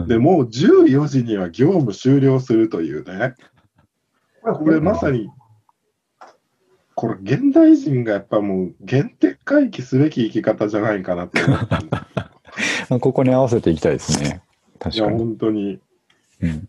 [0.07, 3.35] で、もう14時には業務終了するというね。
[4.43, 5.29] これまさに、
[6.97, 14.27] これ現代人がやっぱもう原点回帰すべき生き方じゃないかなって思って ここに合わせていきたいですね。
[14.27, 14.41] いや、
[14.79, 15.19] 確かに。
[15.19, 15.79] 本当に。
[16.41, 16.69] うん、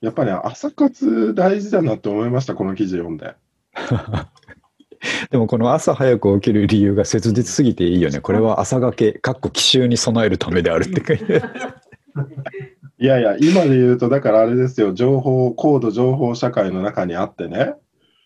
[0.00, 3.36] やっぱり朝活大事だなって思いました、この記事読んで。
[5.30, 8.18] でもこの朝早く起きる理由が切実すぎていいよね。
[8.20, 11.42] これは朝がけ、かっこ奇襲に備えるためであるって書いて。
[12.98, 17.74] いやいや、今で言うと、だからあれですよ、情報、高度情報社会の中にあってね、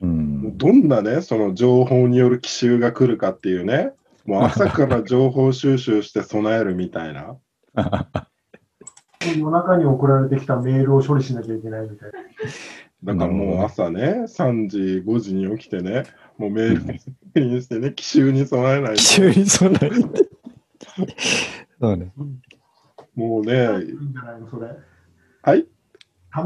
[0.01, 0.59] うん。
[0.59, 3.93] どんなね、その情報による奇襲が来るかっていうね、
[4.25, 7.37] もう朝から情報収集して備えるみたいな。
[9.37, 12.19] 夜中に送られてきたメールを処理しなきゃいけないみたいな。
[13.05, 16.05] だからもう朝ね、3時、5時に起きてね、
[16.39, 16.97] もうメール確
[17.37, 19.33] 認してね、奇襲に備えない奇と。
[19.33, 20.29] 襲に備えて。
[21.81, 22.13] そうね。
[23.15, 23.53] もうね、
[23.85, 24.69] いいんじゃないの、それ。
[25.43, 25.67] はいい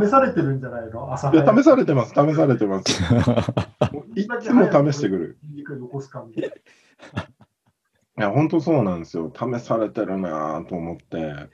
[0.03, 1.13] 試されてるんじゃないの？
[1.13, 3.03] 朝や、試さされてます、試されてます。
[3.93, 5.39] もういつも試してくる。
[5.57, 6.53] れ残すかみたい
[8.19, 9.33] いや、本当そうなんですよ。
[9.35, 11.49] 試されてるなぁと思って。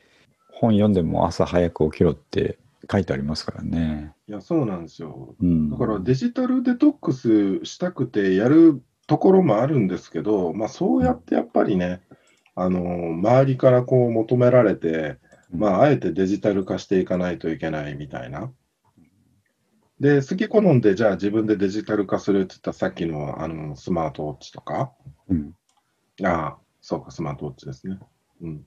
[0.51, 2.59] 本読んでも朝早く起きろって
[2.91, 4.15] 書いてありますからね。
[4.29, 5.35] いや、そうなんですよ。
[5.41, 5.71] うん。
[5.71, 12.01] だからデジタルデトックスしたくてやるところもあるんですけど、まあそうやってやっぱりね、
[12.55, 12.81] あの、
[13.13, 15.19] 周りからこう求められて、
[15.57, 18.53] まああえてデジタル化していかないといけないみたいな。
[20.01, 24.93] で、好き好んでじゃあ自分でデジタル化するって言ったらさっきのあのスマートウォッチとか、
[25.29, 25.55] うん。
[26.23, 27.99] ああ、そうか、スマートウォッチですね。
[28.43, 28.67] うん。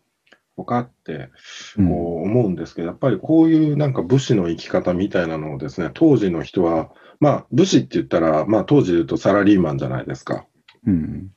[0.56, 1.30] 他って、
[1.78, 10.46] うんこう思うんですけど、やっぱりこういうなんか武士の生き方みたいなのをですね、当時の人は、まあ武士って言ったら、まあ当時で言うとサラリーマンじゃないですか。
[10.86, 11.32] うん。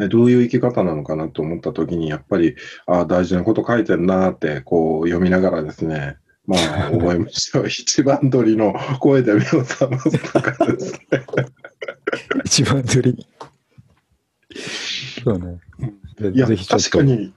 [0.00, 7.66] えどういう生き方なのかなと思ったときに、やっぱり、ああ、大事なこと書いてるなって、こう読みながらですね、まあ思いましたよ。
[7.68, 10.98] 一番鳥の声で目を覚ますとかですね。
[12.44, 13.26] 一番釣り。
[15.24, 15.58] そうね。
[16.18, 17.02] でいや、確か。
[17.02, 17.32] に、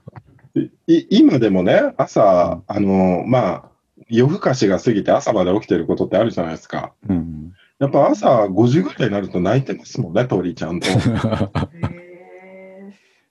[0.86, 3.70] い今でもね、朝、あの、まあ、
[4.08, 6.92] 夜更かしが過ぎて朝まで起きてることってあるじゃないですか。
[7.08, 7.52] うん。
[7.78, 10.88] やっぱ朝5時ぐらいになると泣いてますもんね、鳥ちゃんと。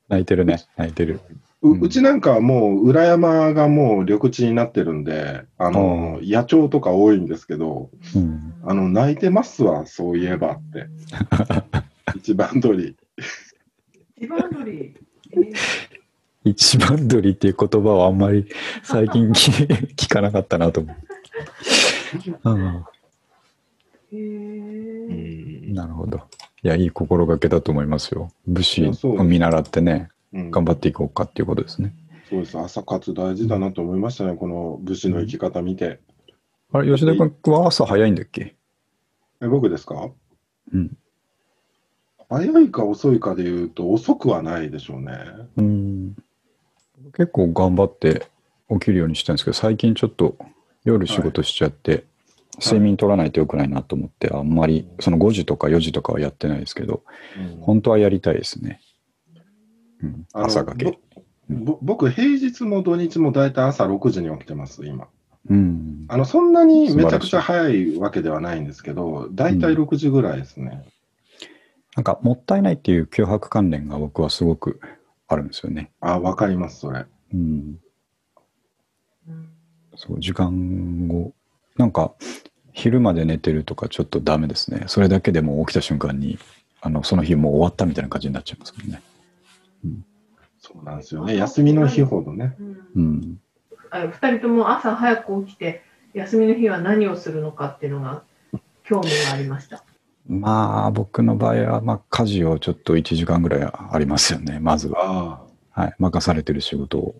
[0.09, 0.65] へ泣いてるね。
[0.77, 1.19] 泣いてる。
[1.61, 8.53] ううちなんかはもう裏山がもう緑地になってるんで、あの、野鳥とか多いんですけど、うん。
[8.63, 10.87] あの、泣いてますわ、そういえばって。
[12.15, 12.89] 一番鳥。
[12.89, 12.95] ー
[14.17, 14.95] 一番鳥。
[15.31, 15.97] えー
[16.49, 18.47] 一番鳥っていう言葉はあんまり
[18.83, 20.95] 最近聞 聞かなかったなと思う。
[22.49, 22.85] うん
[24.13, 26.21] へーなるほど。
[26.67, 28.29] いや、いい心がけだと思いますよ。
[28.45, 31.93] 武士を見習ってね、うん頑張っていこうかっていうことですね。
[32.29, 32.57] そうです。
[32.59, 36.01] 朝活大事だなと思いましたね、この武士の生き方見て。
[36.73, 38.53] あれ、吉田君は朝早いんだっけ？
[39.41, 40.09] え僕ですか？
[40.73, 40.97] うん。
[42.29, 45.13] 早いか遅いかで言うと遅くはないでしょうね。
[45.55, 46.17] うん。
[47.15, 48.27] 結構頑張って
[48.69, 50.35] 起きるようにしてるんですけど、最近ちょっと
[50.83, 52.03] 夜仕事しちゃって、
[52.59, 57.03] 睡眠取らないとよくないなと思って、あんまりその5時とか4時とかはやってないですけど、
[57.37, 58.81] うん本当はやりたいですね。
[60.01, 60.97] うん、朝がけ。
[61.49, 65.07] ぼぼ僕、平日も土日も大体朝6時に起きてます、今。
[65.49, 66.05] うん。
[66.09, 70.83] あのそんなにめちゃくちゃ早いわけではないんですけど、大体6時ぐらいですね。
[71.95, 74.79] なんか、もったいないっていう脅迫関連が僕はすごく
[75.27, 75.91] あるんですよね。
[75.99, 77.05] あ、わかります、それ。
[77.33, 77.79] うん。
[79.27, 79.49] うん
[79.97, 81.33] そう、時間を、
[81.75, 82.13] なんか、
[82.77, 84.83] 昼まで寝てるとかちょっとダメですね。
[84.85, 86.37] それだけでもう起きた瞬間に、
[86.79, 89.01] あの、その日もう終わったみたいな感じになっちゃいますもんね。
[90.59, 91.35] そうなんですよね。
[91.35, 92.55] 休みの日ほどね。
[92.59, 93.39] うんうん。
[93.89, 95.81] あ二人とも朝早く起きて、
[96.13, 98.21] 休みの日は何をするのかっていうのが
[98.83, 99.83] 興味がありました。
[100.27, 105.41] まあ、僕の場合は、まあ、家事をちょっと1時間ぐらいありますよね、まずは。
[105.73, 105.95] あはい。
[105.97, 107.15] 任されてる仕事を、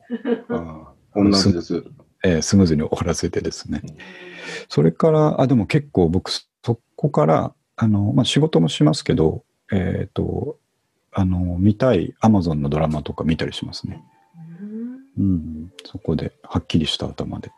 [0.49, 1.83] あ、同じです。
[2.23, 3.81] えースムーズに終わらせてですね。
[4.69, 10.57] それから、あ、でも結構僕、そこから、あの、まあ、仕事もしますけど、えっ、と、
[11.11, 14.03] あの、見たい Amazon のドラマとか見たりしますね。
[14.61, 14.77] うん
[15.17, 15.71] うん。
[15.85, 17.51] そこで、はっきりした頭で。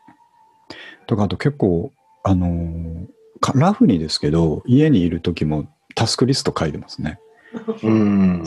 [1.06, 1.92] とか、あと結構、
[2.22, 3.06] あの
[3.54, 7.18] ラフにですけど、家にいる時もタスクリスト書いてますね。
[7.82, 8.44] うん。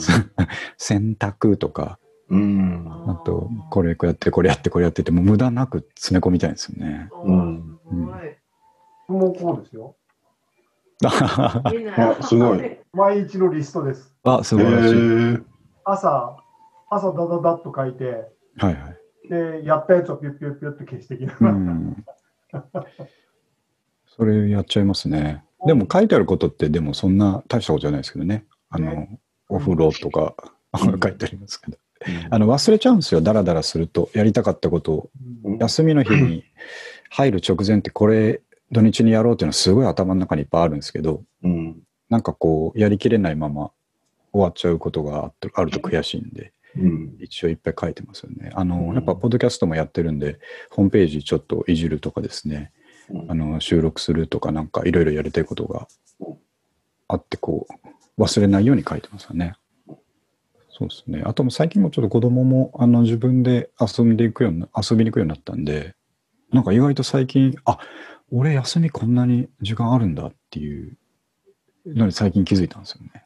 [0.78, 1.98] 洗濯とか、
[2.34, 3.04] ううん。
[3.10, 7.08] あと、これこうやって、これやって、これやってって、もう無駄なく詰め込みたいんですよね。
[7.12, 8.36] おうんーすごい。
[9.08, 9.96] 僕もこうですよ。
[11.04, 12.78] あすごい。
[12.92, 14.14] 毎日のリストです。
[14.24, 14.94] あ、素へ晴らしい。
[14.94, 15.44] ー
[15.84, 16.36] 朝、
[16.90, 18.04] 朝ダダダッと書いて、
[18.56, 19.28] はいはい。
[19.28, 21.54] で、やったやつをピュッピュッピュッと消してきなうがら。
[21.54, 22.04] ん。
[24.06, 25.44] それやっちゃいますね。
[25.66, 28.44] でも書いてあることって、でもそんな大したことじゃないですけどね。
[28.70, 29.18] あのね、
[29.48, 30.54] お風呂とか、うん
[31.00, 31.78] 書いてありますけど。
[32.30, 33.20] あの、忘れちゃうんですよ。
[33.20, 34.10] ダラダラすると。
[34.14, 35.10] やりたかったことを。
[35.44, 36.44] うん休みの日に
[37.10, 38.40] 入る直前って、これ、
[38.72, 41.76] 土日にやろうっていうのはすごい頭の中にいっぱいあるんですけど、うん。
[42.08, 43.70] なんかこう、やりきれないまま
[44.32, 47.16] 終わっちゃうことがあると悔しいんで、うん。
[47.20, 48.50] 一応いっぱい書いてますよね。
[48.54, 50.38] あの、うんやっぱ、ポッドキャストもやってるんで、
[50.70, 52.72] ホームページちょっといじるとかですね、
[53.10, 55.86] うんあの、収録するとかなんかいろいろやりたいことが
[57.08, 57.66] あって、こ
[58.16, 59.54] う、忘れないように書いてますよね。
[60.76, 61.22] そうですね。
[61.24, 65.94] あとも最近もちょっと子供もあの自分で遊んでいくようにな、遊びに行くようになったんで、
[66.52, 67.78] なんか意外と最近、あ、
[68.32, 70.96] 俺休みこんなに時間あるんだっていう
[71.86, 73.24] のに最近気づいたんですよね。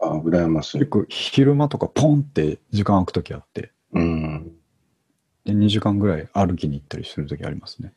[0.00, 0.90] あ、羨ましい結。
[0.90, 4.52] 構昼間とかポンって時間空くときあって、うん。
[5.44, 7.92] で2時間ぐらい歩きに行ったりするときありますね。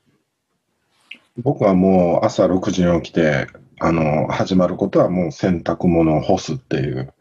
[1.38, 3.48] 僕はもう朝6時に起きて、
[3.80, 7.14] あの、始まることはもう洗濯物を干すっていう。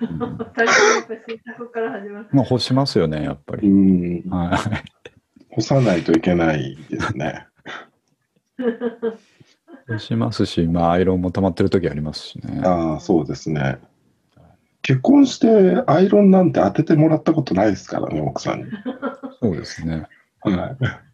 [0.00, 2.28] うん最初はやっぱり洗濯から始まる。
[2.30, 3.68] まあ干しますよね、やっぱうり。
[3.68, 4.28] ん。
[4.28, 4.58] はい。
[5.54, 7.46] 干さないといけないですね。
[9.88, 12.60] 干しますし、まあアイロンも溜まってるときありますしね。
[12.64, 13.78] ああ、そうですね。
[14.82, 18.66] 結婚してアイロンなんて当ててもらったことないですからね、奥さんに。
[19.40, 20.06] そうですね。
[20.40, 21.05] はい。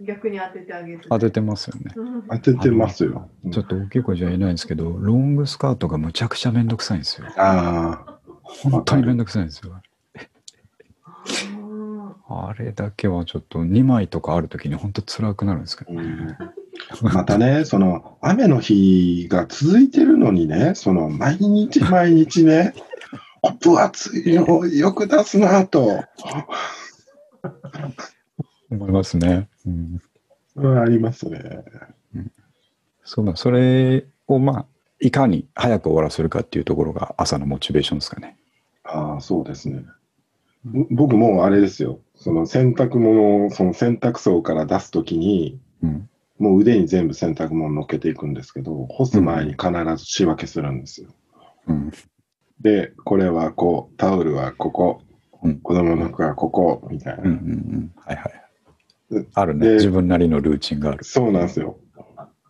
[0.00, 1.00] 逆に当ててあげる。
[1.08, 1.92] 当ててますよね。
[1.96, 3.30] うん当ててますよ。
[3.50, 7.26] ちょっと大きい声じゃ言えないんですけど、ロングスカートがむちゃくちゃめんどくさいんですよ。
[7.36, 9.80] ああ、本当にめんどくさいんですよ。
[12.28, 16.02] ああれだけはちょっと2枚とかあるときに本当辛くなるんですけどね。
[16.02, 16.36] うん
[17.00, 22.74] またね、その雨の日が続いてるのにね、その毎日毎日ね、
[23.42, 26.04] あ分厚いのよく出すなと、
[28.70, 29.48] 思いますね。
[29.66, 30.00] うん、
[30.56, 31.40] うんありますね。
[33.04, 34.66] そうだ、それをまあ、
[35.00, 38.36] いかに早く終わらせるかっていうところが朝のモチベーションですかね。
[38.84, 39.84] ああ、そうですね。
[40.64, 46.08] ぼ僕もあれですよ、その洗濯物をその洗濯槽から出すときに、うん。
[46.38, 51.08] もう腕に全部洗濯物乗っけていくんですけど、干す前に必ず仕分けするんですよ。
[51.68, 51.92] うん。
[52.60, 55.00] で、これはこう、タオルはここ、
[55.42, 57.22] うん子供の服はここ、みたいな。
[57.22, 57.36] うんうんう
[57.76, 57.92] ん。
[57.96, 58.45] はいはいうん。
[59.34, 59.68] あるね。
[59.68, 61.04] で自分なりのルーチンがある。
[61.04, 61.78] そうなんですよ。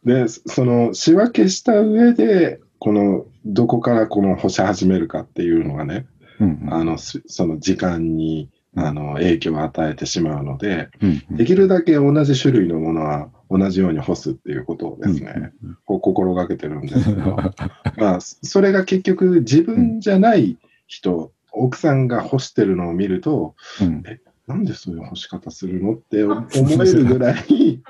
[0.05, 6.07] で、その仕分けした上で、この、どこからこの干し始めるかっていうのがね、
[6.39, 17.37] うんうんあの、すその時間に、あの、影響を与えてしまうので、うんうんできるだけ同じ種類のものは同じように干すっていうことをですね、うんこう心がけてるんですけど、
[17.99, 24.03] まあ、それが結局自分じゃない人、奥さんが干してるのを見ると、うん
[24.47, 26.47] なんでそういう干し方するのって思
[26.85, 27.83] えるぐらい、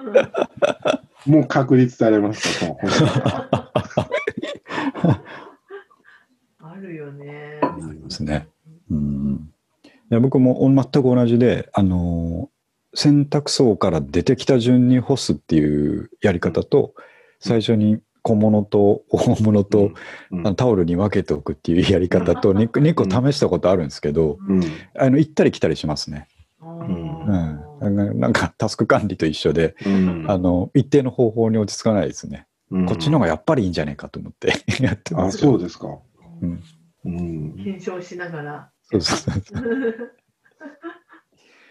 [1.26, 3.72] もう確立されました、その干し方。
[6.58, 7.60] あるよね。
[7.62, 8.48] ありますね。
[8.90, 9.50] うん、
[9.84, 12.48] いや僕も全く同じで、あの
[12.94, 16.94] 洗濯槽から出てきた順に干すっていうやり方と、
[17.38, 19.92] 最初に小物と大物と、
[20.56, 24.62] タオルに分けておくっていうやり方と 2, 2個試したことあるんですけど、うん
[24.98, 26.28] あの行ったり来たりしますね。
[27.80, 32.46] うんうん、なんかタスク管理と一緒で、うんあの一定の方法に落ち着かないですね。
[32.70, 35.52] うんこっちの方がやっぱりいいんじゃないかと思って やってまあ、すよ。
[35.52, 35.98] そうですか。
[36.42, 36.62] うん
[37.04, 38.70] うん、検証しながら。
[38.82, 39.60] そうそうそ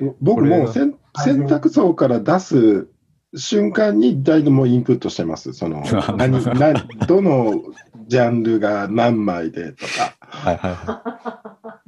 [0.06, 2.88] う 僕も洗洗濯槽から出す
[3.36, 5.54] 瞬間に大体もうインプットしてます。
[5.54, 5.84] その
[6.18, 7.62] 何何どの
[8.08, 10.16] ジャンルが何枚でとか。
[10.20, 11.82] はいはいは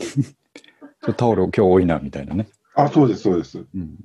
[1.10, 1.14] い。
[1.16, 2.48] タオル今日多いなみたいなね。
[2.78, 3.58] あ、そうです、そうです。
[3.58, 3.98] うん、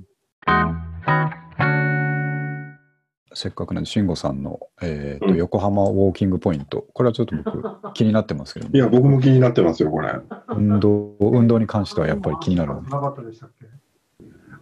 [3.35, 7.63] せっかくなんで、慎吾さんの、えーとうん横浜ウォーキングポイント、これはちょっと僕、
[7.93, 10.15] 気になってますけど、いや、僕も気になってますよ、これ。
[10.57, 12.75] 運動運動に関してはやっぱり気になる。
[12.83, 13.67] なかったでしたっけ？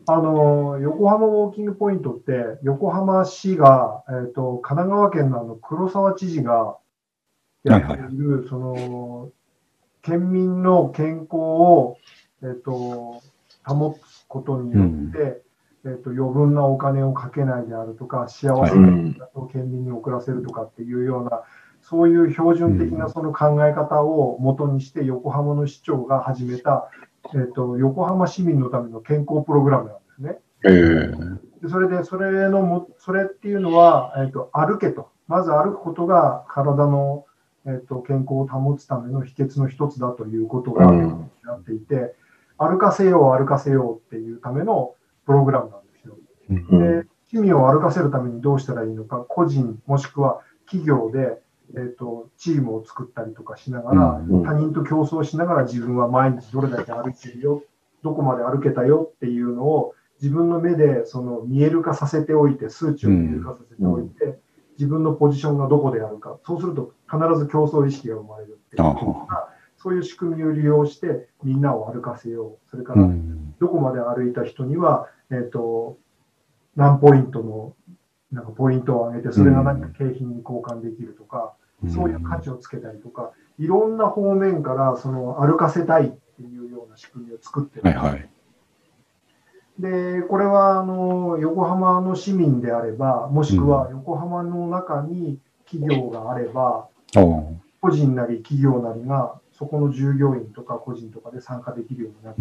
[0.07, 6.79] あの横浜ウォーキングポイントって、横浜市が、えー、と神奈川県のあの黒沢知事が
[7.63, 9.31] やっている、その
[10.03, 11.97] 県民の健康を、
[12.43, 13.23] えー、と
[13.65, 15.43] 保つことによって、
[15.85, 21.43] えー、と余分なお金をかけないであるとか、幸せなを県民に送らせるとかっていうような、
[21.83, 26.91] そういう標準的なその考え方を元にして、横浜の市長が始めた
[27.35, 30.39] えっ、と、横浜市民のための健康プログラムなんですね。
[30.65, 35.11] えーでそれで、それのも、それっていうのは、えっ、と、歩けと。
[35.29, 37.27] まず歩くことが体の、
[37.67, 42.15] えっ、と、健康を保つための秘訣の一つだということがうんなっていて、
[42.61, 44.95] 歩かせよう、歩かせようっていうための
[45.25, 46.19] プログラムなんですよ。
[46.51, 47.03] うん。
[47.03, 51.41] で、市民を歩かせるためにどうしたらいいのか、個人もしくは企業で、
[51.75, 57.63] えっ、と、チームを作ったりとかしながら、うん他人と競争しながら自分は毎日どれだけ歩いてるよ、
[58.03, 64.39] どこまで歩けたよっていうのを自分の目でその見える化させておいて、数値を見える化させておいて、
[64.73, 68.83] 自分のポジションがどこであるか、そうすると必ず競争意識が生まれるっていう。
[68.83, 69.49] ことが
[69.83, 72.70] そういう仕組みを利用してみんなを歩かせよう。
[72.70, 73.55] それかうらん。
[73.59, 75.97] どこまで歩いた人には、えっ、と、
[76.76, 77.74] 何ポイントの、
[78.31, 81.55] なんかポイントを上げて、それが何か景品に交換できるとか、
[81.89, 87.83] そういう価値をつけたりとか、いろんな方面から、その歩かせたいっていうような仕組みを作ってる。
[87.83, 88.28] はいはい。
[89.78, 96.89] で、これは、あの、横浜の市民であれば、もしくは横浜の中に企業があれば。
[97.81, 102.41] 個人なり企業なりが、そこの従業員とか個人とかで参加できるようになって。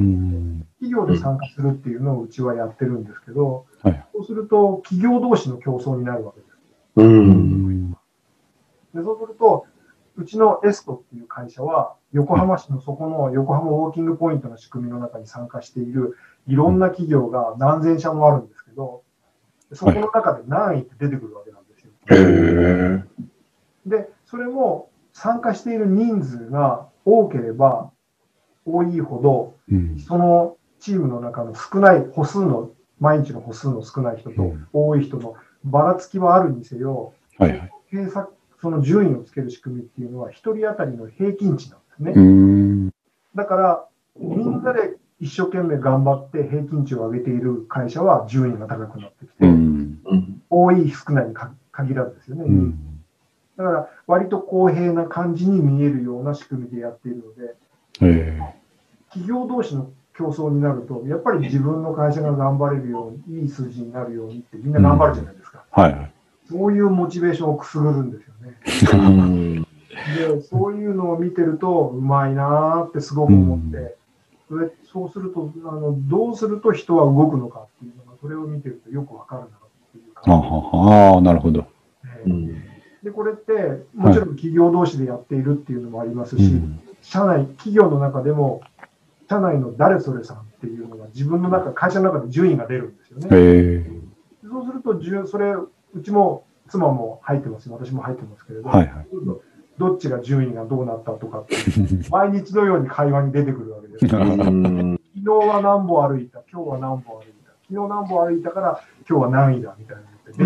[0.80, 6.54] 企業で参加するっていうのをうちはやってるんですけど、はいそうすると企業同士の競争になるわけです。
[6.96, 7.04] う。
[7.04, 7.92] うんん。
[7.92, 7.98] で
[9.04, 9.66] そうすると、
[10.16, 16.16] うちのエストっていう会社は、横浜市のそこの横浜ウォーキングポイントの仕組みの中に参加している
[16.48, 19.04] いろんな企業が何千社もあるんですけど、
[19.74, 21.92] そこの中で何位って出てくるわけなんですよ。
[22.12, 23.04] へー
[23.86, 27.92] で、それも参加している人数が多ければ
[28.66, 30.00] 多いほど、うん。
[30.00, 37.72] そのチームの中の少ない歩数の、毎日の歩数の少ない人とうん多い人のばらつきはあるにせよ、はいはい。
[38.62, 42.12] その順位をつける仕組みっていうのは、一人当たりの平均値なんですね。
[42.16, 42.94] うん。
[43.36, 43.86] だから、
[44.18, 49.46] みんなで一生懸命頑張って平均値を上げている会社は順位が高くなってきて、
[50.50, 52.74] 多い少ないにか限らずですよね。
[53.60, 53.66] うん。
[53.66, 57.56] だから、割と公平な感じに見えるような仕組みでやっているので、
[58.02, 58.40] え
[59.10, 65.64] 企業同士の競争になると、やっぱり自分の会社が頑張れるように、いい数字になるようにってみんな頑張るじゃないですか。
[65.78, 66.12] えはいはい。
[66.50, 69.08] そういうモチベーションをくすぐるんですよね。
[69.08, 69.68] うん
[70.18, 73.90] で、そういうのを見てると、うまいなーってすごく思って、うん
[74.50, 79.50] それそうするとあの、どうすると人は動くのかっていうのが、それを見てるとよくわかるなっ
[79.92, 81.62] ていうあ感じはは、なるほど。
[81.62, 81.68] で、
[82.26, 82.69] うん
[83.04, 86.80] で、これって、もちろん企業同士でやっているっていうのもありますし、うん。
[87.02, 88.62] 社内、企業の中でも、
[89.30, 93.28] 社内の誰それさんっていうのが自分の中、会社の中で順位が出るんですよね。
[93.32, 94.00] ええ
[94.48, 99.08] そうすると、じゅそれ、うちも妻も入ってますよ私も入ってますけれど、はいはい。
[99.78, 101.56] どっちが順位がどうなったとかって、
[102.10, 104.08] 毎日のように会話に出てくるわけです。
[104.08, 109.98] 昨うん日は何歩歩いた、今日は何歩歩いた、昨日何歩歩いたから今日は何位だみたい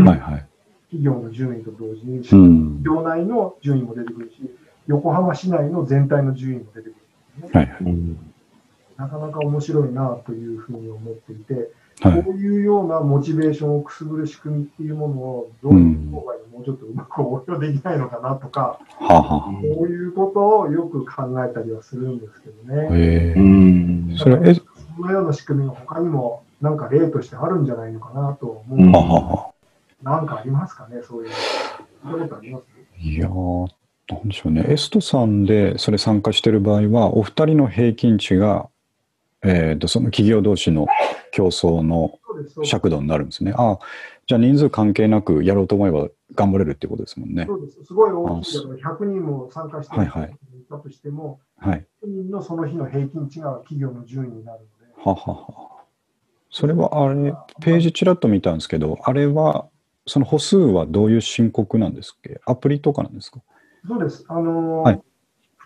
[0.04, 0.45] なはいはい。
[0.94, 2.22] 企業の順位と同時に。
[2.84, 4.56] 業内の順位も出てくるし、
[4.88, 6.96] 横浜市内の全体の順位も出てく
[7.41, 7.50] る。
[7.52, 7.84] はいはい。
[7.84, 8.34] うん
[8.96, 11.72] なかなか面白いなというふうに思っていて、
[12.02, 12.24] はい。
[12.24, 19.52] こういうようなモチベーションをくすぐる仕組みっていうものを、どういう方がもうちょっとうまく応用できないのかなとか、はあはあ。
[19.76, 22.88] こういうことをよく考えたりはするんですけどね。
[22.91, 24.62] ええうんそれ、え、そ
[25.02, 28.80] のような仕組みが他にもなんか例としてあるんじゃないのかなと思う。
[28.80, 29.53] うんはあはあはあ。
[30.04, 31.32] なんかありますかね、そういうい
[32.04, 32.68] たことあります
[32.99, 33.68] いやー、
[34.10, 34.66] なんでしょうね。
[34.68, 38.70] エストさんでそれ参加してる場合は、お二人の平均値が、
[39.43, 40.88] えっと、その企業同士の
[41.32, 42.20] 競争の。
[42.64, 43.54] 尺度になるんですね。
[43.56, 43.80] ああ、
[44.28, 47.45] じゃあ人数関係なくやろうと思えば頑張れるってことですもんね。
[47.45, 49.95] そうですすごい大きいだから100人も参加して
[50.70, 51.86] たとしても、はい。
[52.04, 55.84] 100人のその日の平均値が企業の順位になるので、ははは。
[56.49, 59.68] それはあれ、ページちらっと見たんですけど、あれは、
[60.06, 62.41] その歩数はどういう申告なんですっけ？
[62.45, 63.41] アプリとかなんですか？
[63.88, 64.26] そうです。
[64.28, 65.01] あのーはい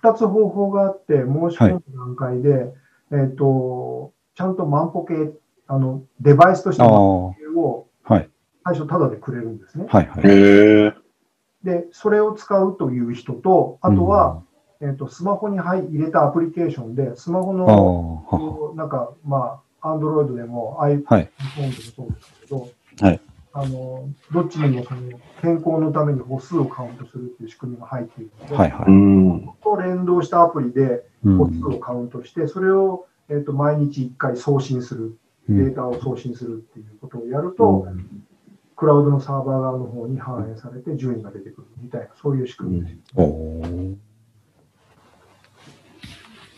[0.03, 2.71] 2つ方法があって、申し込む段階で、
[3.11, 5.31] えっ、と、ちゃんと万歩計、
[5.65, 7.88] あの、デバイスとして万歩計を
[8.19, 8.29] い。
[8.63, 9.85] 最初タダでくれるんですね。
[9.89, 11.65] はいはい。
[11.65, 14.43] で、それを使うという人と、あとは、
[14.81, 17.65] えっ、と、スマホに入入れたアプリケーションで、スマホの、
[18.29, 18.75] はは。
[18.75, 21.31] なんか、まあ、アンドロイドでも iPhone はい。
[21.57, 22.69] でもそうですけど、
[23.01, 23.21] はい
[23.58, 28.93] あの、どっちにもその健康のために歩数をカウントするっていう仕組みが入っているので、はいはうい。
[28.93, 29.49] ん。
[29.64, 35.18] と連動したアプリでうん歩数をカウントして、それを、えっと毎日1回送信する、うん
[35.49, 37.88] データを送信するっていうことをやると、
[38.76, 42.97] クラウドのサーバー側の方に反映されて順位が出てくるみたいな、そういう仕組みです。
[43.16, 43.95] おー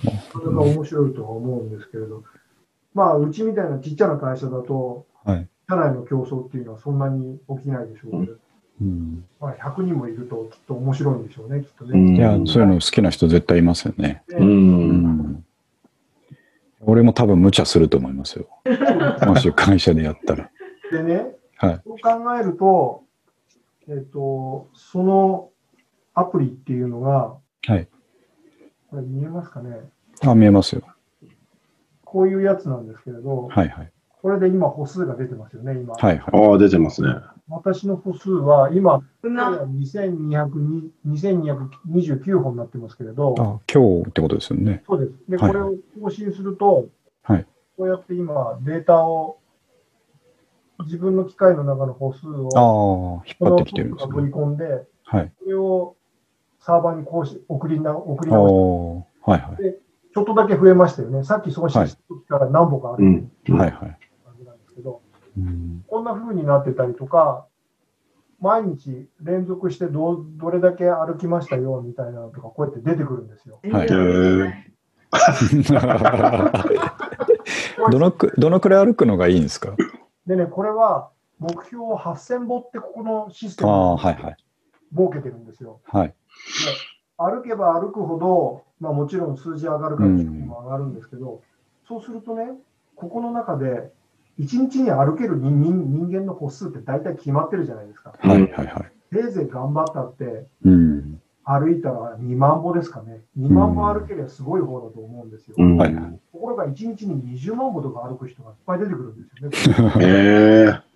[0.06, 2.24] あなかなか面白いとは思うんですけれど、
[2.96, 5.48] まあ、うちみたいなちっちゃな会社だと、はい。
[5.70, 8.38] 社内の競争っていうのはそんなに起きないでしょうけど、
[8.82, 9.26] うん。
[9.40, 12.18] まあ、100人もいるときっと面白いんでしょうね、きっとうんね。
[12.18, 14.24] いや、そういうの好きな人絶対いますよね。
[14.30, 14.32] う。
[14.32, 15.46] でうんん。
[16.82, 18.48] 俺も多分無茶すると思いますよ。
[19.28, 20.50] もし会社でやったら。
[20.92, 21.82] でね、はい。
[21.86, 23.04] そう考えると、
[23.88, 25.50] えっ、と、その
[26.16, 27.36] アプリっていうのが、
[27.68, 27.88] はい。
[28.90, 29.78] これ見えますかね？
[30.26, 30.82] あ、見えますよ。
[32.06, 33.92] こういうやつなんですけれど、はいはい。
[34.22, 35.94] これで今歩数が出てますよね、今。
[35.94, 36.52] はいはい。
[36.52, 37.10] ああ、出てますね。
[37.48, 44.84] 私の歩数は今、そんな、2200 2229本になってますけれど、あ、今日ってことですよね。
[44.86, 45.14] そうです。
[45.30, 46.90] で、はいこれを更新すると、
[47.24, 47.46] はい
[47.78, 49.40] こうやって今、データを、
[50.84, 54.14] 自分の機械の中の歩数を、ああ、引っ張ってきてるんですね。
[54.14, 55.32] 取り込んで、はい。
[55.42, 55.96] それを
[56.60, 59.76] サーバーに更新送りな送りああ、直して、はいはい。
[60.14, 61.24] ちょっとだけ増えましたよね。
[61.24, 63.58] さっき送信した時から何本かあるうん。
[63.58, 63.99] はいはい。
[64.80, 65.02] けど、
[65.38, 65.84] うん。
[65.88, 67.46] こんな風になってたりとか、
[68.40, 73.60] 毎日連続してどうどれだけ歩きましたよみたいなのとか、こうやって出てくるんですよ。
[73.72, 73.88] はい
[77.92, 79.76] どのく、どのくらい歩くのがいいんですか？
[80.28, 81.10] でね、これは
[81.40, 84.38] 目標を8000歩ってここのシステムああ、ではいはい。
[84.96, 85.82] 設けてるんですよ。
[85.86, 86.08] はい。
[86.10, 86.14] で
[87.18, 91.42] 歩けば歩くほど、まあ、もちろん数字上がるから上がるんですけど、
[91.88, 92.52] そうするとね、
[92.96, 93.92] ここの中で
[94.40, 98.14] 1日に歩ける人人人間の歩数って大体決まってるじゃないですか。
[98.20, 98.92] はいはいはい。
[99.12, 101.22] せいぜい頑張ったってうん。
[101.44, 103.22] 歩いたら2万歩ですかね。
[103.38, 105.56] 2万歩歩ければすごい方だと思うんですよ。
[105.58, 105.78] うん。
[105.78, 109.94] はいはいところが1日に20万歩とか歩く人がいっぱい出てくるんですよね。
[110.00, 110.90] ええ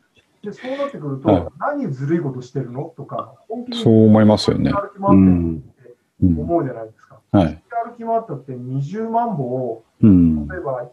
[0.43, 2.93] でそうなってくると、はい何ずるいことしてるの？
[2.95, 4.71] とか、本気にそう思いますよね。
[4.71, 5.87] う歩き回って。
[5.87, 6.39] ってうん。
[6.39, 7.19] 思うじゃないですか。
[7.31, 7.63] はい。
[7.85, 10.47] 歩き回ったって20万歩をうん。
[10.47, 10.89] 例えば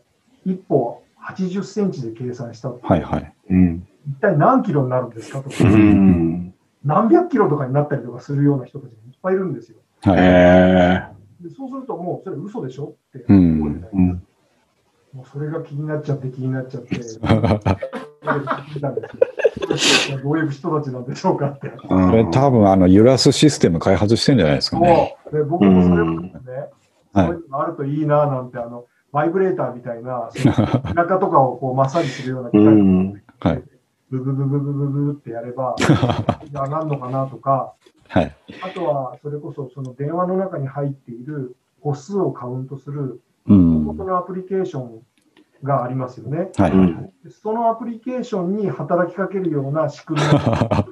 [0.46, 3.32] 1歩80センチで計算したはいはい。
[3.50, 3.86] うん。
[4.08, 6.54] 一体何キロになるんですかとか、うん。
[6.84, 9.78] 何百キロとかになったりとかするような人たちがいっぱいいるんですよ。
[10.02, 10.16] はい。
[10.18, 11.02] え
[11.56, 12.94] そうするともうそれ嘘でしょ？
[13.16, 14.22] ってう思うん。
[15.12, 16.98] もうそれが気になっちゃって気になっちゃって。
[20.22, 21.70] どういう人たちなんでしょうかって。
[21.70, 24.88] これ多分あの揺らすシステム開発してんじゃないですかね。
[24.88, 26.32] もうで僕もそれをね、
[27.12, 30.44] はいそういうのがあるといいななんて、あのバイブレーターみたいな、背
[30.94, 33.22] 中とかをこうマッサージするような機う械ん。
[33.40, 33.62] はい。
[34.10, 37.74] ブブブブブブブってやれば、じゃあなんのかなとか、
[38.08, 38.36] はい。
[38.62, 43.84] あとはそれこそその電話の中に入っている歩数をカウントするうん。
[43.84, 45.02] 元のアプリケーション
[45.62, 46.50] がありますよね。
[46.56, 47.30] はい。
[47.30, 50.84] そのアプリケーションに働きかけるような仕組みとか、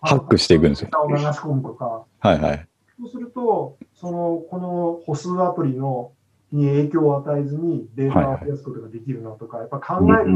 [0.00, 2.68] ハックしていくんですよを流し込むとか、はいはい。
[3.00, 6.12] そうすると、そのこの歩数アプリの
[6.54, 10.30] に影響を与えずにデータを増やすことができるなとか、やっぱ考える。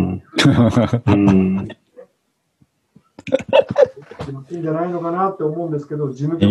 [4.51, 6.51] いいんじゃないのかなって思うんですけど、事務局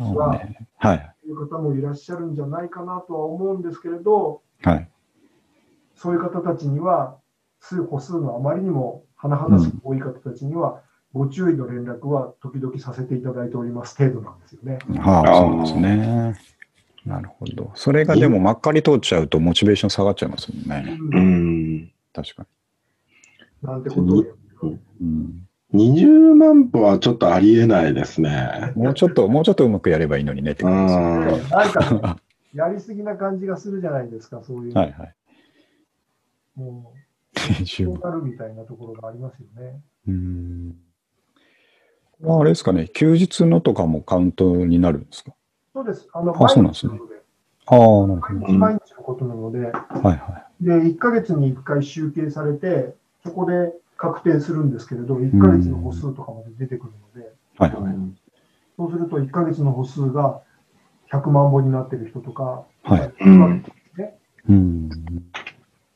[0.00, 0.68] のは、ね。
[0.78, 1.14] は い。
[1.22, 4.90] そういう方もいらっしゃるんじゃないかなとは思うんですけれど、はい。
[5.94, 7.16] そういう方たちには、
[7.60, 14.78] 数歩数のあまりにも甚だしく多い方たちには、ご注意の連絡は時々させていただいております程度なんですよね。
[14.98, 16.34] はあ、そうですね。
[17.06, 17.70] なるほど。
[17.74, 20.96] それがでもまっかり通っちゃうとモチベーション下がっちゃいますもんね。
[20.98, 21.92] ううんん。
[22.12, 22.46] 確か
[23.62, 24.78] なんてことを言うに。
[25.00, 25.48] うん。
[25.74, 28.72] 20万歩はちょっとありえないですね。
[28.76, 31.42] もうちょっと、もうちょっとうまくやればいいのにねってう感じですん。
[31.42, 32.22] ねなんかね、
[32.54, 34.74] やりすぎな感じがするじゃないですか、そういう。
[34.74, 35.14] はいはい。
[36.54, 36.92] も
[37.34, 39.80] 20う、そうなるみたいなところがありますよね。
[40.06, 40.76] うん。
[42.12, 45.34] これはあれですかね、休日のとかもカウントになるんですか？
[45.74, 46.08] そうです。
[46.12, 48.40] あの、あそうなんですああ、なるほど。
[48.40, 52.94] 毎日毎日のことなので、はいはで、1ヶ月に1回集計されて、
[53.24, 57.34] そこで確定するんですけれど、1ヶ月の歩数とかまで出てくるので、い。
[57.58, 57.94] はいはい。
[58.76, 60.42] そうすると1ヶ月の歩数が
[61.10, 63.64] 100万歩になってる人とか、はいうん
[64.48, 65.30] うん。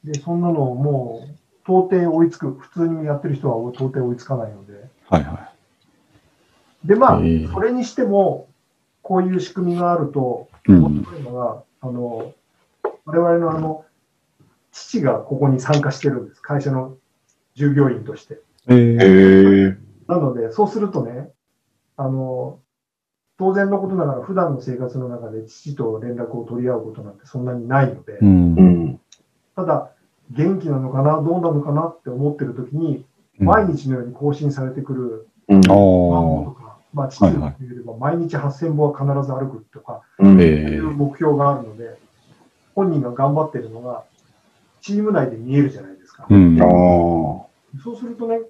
[0.03, 5.53] で、そんなのもう到底追いつく、普通にやってる人は到底追いつかないので、はいは
[6.85, 8.48] で、まあ、ええそれにしても、
[9.09, 11.03] こういう仕組みがあると、面ん。
[11.03, 12.35] 白いのが、あの、
[13.07, 13.87] 我々のあの、
[14.71, 16.43] 父がここに参加してるんです。
[16.43, 16.99] 会社の
[17.55, 18.43] 従業員として。
[18.69, 19.79] ええー、え。
[20.09, 21.31] なので、そうするとね、
[21.97, 22.59] あの、
[23.39, 28.61] 当然のことながら、普段の生活の中で父と連絡を取り合うことなんてそんなにないので、うんう。
[28.61, 29.01] ん。
[29.57, 29.91] ただ、
[30.31, 33.07] 元気なのかな、どうなのかなって思ってる時に、
[33.39, 35.63] 毎日のように更新されてくるうん。
[35.63, 35.71] と
[36.51, 41.99] か、まあ、父はいはいの言えれば毎日8000歩は必ず歩くとか、うんえいう目標があるので、
[42.75, 44.05] 本人が頑張ってるのが、
[44.81, 46.27] チーム内で見えるじゃないですか。
[46.29, 48.41] そうするとね、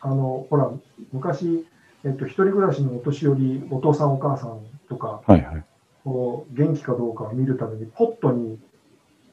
[0.00, 0.70] あの、ほら、
[1.12, 1.66] 昔、
[2.04, 5.64] えっと、一人暮らしのお年寄り、お父さんお母さんとか、はいはい。
[6.04, 8.58] こう元気かどうかを見るために、ポットに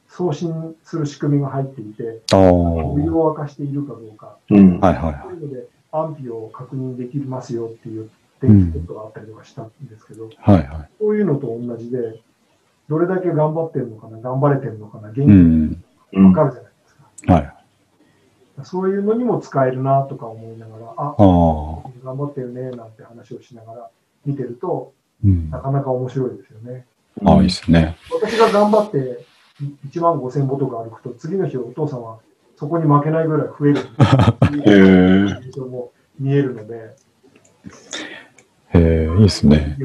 [0.08, 2.22] 送信する仕組みが入っていて。
[2.34, 4.80] お湯を沸かしているかどうか、うん。
[4.80, 8.10] はいはいそういうので安否を確認できますよっていう
[8.40, 10.58] 電気ポットがあったりとかしたんですけど、はい。
[10.58, 10.88] はいはい。
[10.98, 12.20] そういうのと同じで、
[12.88, 15.82] どれだけ頑張ってるのかな、頑張れてるのかな、元う気ん。
[16.12, 16.94] うんわかるじゃないです
[17.26, 17.32] か。
[17.32, 17.52] はい。
[18.64, 21.16] そういうのにも使えるなとか思いながら、あ、ああ。
[22.04, 23.90] 頑張ってるねなんて話をしながら
[24.24, 24.92] 見てると、
[25.24, 25.50] うん。
[25.50, 26.86] なかなか面白いですよね。
[27.24, 27.96] ああ、いいですね。
[28.10, 29.24] 私が頑張って
[29.90, 32.18] 1万5千歩とか歩くと、次の日お父さんは
[32.56, 35.60] そこに負けないぐらい増えるっていうへえ。
[35.60, 36.94] も見えるので、
[38.76, 39.76] へえ、いいですね。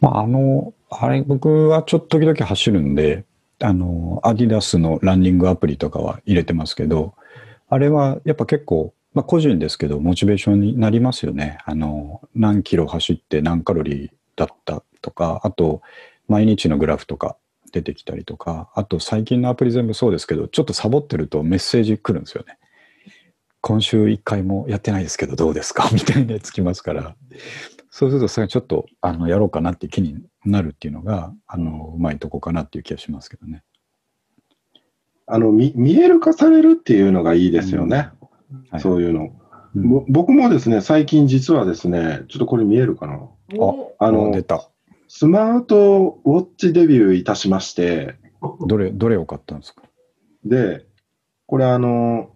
[0.00, 3.24] まあ、あの、あれ、僕はちょっと時々走るんで、
[3.60, 7.14] あの、アディダスのランニングアプリとかは入れてますけど、
[7.68, 11.58] あれはやっぱ結構、まあ個人ですけど、モチベーションになりますよね。
[11.64, 15.82] あの、何キロ走って何カロリーだったとか、あと、
[16.28, 17.36] 毎日のグラフとか
[17.72, 22.58] 出てきたりとか、あと最近のアプリ全部そうですけど、ちょっとサボってるとメッセージ来るんですよね。
[23.62, 25.88] 今週1回もやってないですけどどうですか？
[25.94, 27.16] みたいなやつ来ますから、
[27.90, 33.62] そうするとそれちょっとあのやろうかなっていう気になるっていうのが、あの、うまいとこかなっていう気がしますけどね。
[35.26, 37.96] あの、み見える化されるっていうのがいいですよね。
[38.70, 39.22] はいそういうの。
[39.74, 43.20] うんぼ僕もですね、最近実はですね、ちょっとこれ見えるかな？
[43.58, 44.68] おあの出、た。
[45.08, 48.16] スマートウォッチデビューいたしまして、
[48.66, 49.82] どれ、どれを買ったんですか？
[50.44, 50.84] で、
[51.46, 52.31] これあの、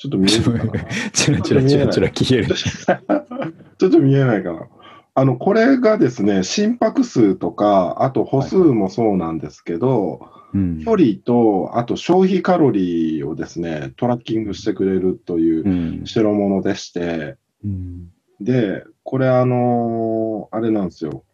[0.00, 0.84] ちょっと見えるかな。
[1.12, 2.54] チラチラチラチラ消える。
[2.56, 4.66] ちょっと見えないかな。
[5.14, 10.20] あの、これがですね、心拍数とか、あと歩数もそうなんですけど、
[10.54, 18.08] うん距離と、あと消費カロリーをですね、トラッキングしてくれるといううん代物でして、うん
[18.40, 21.24] で、これあのあれなんですよ。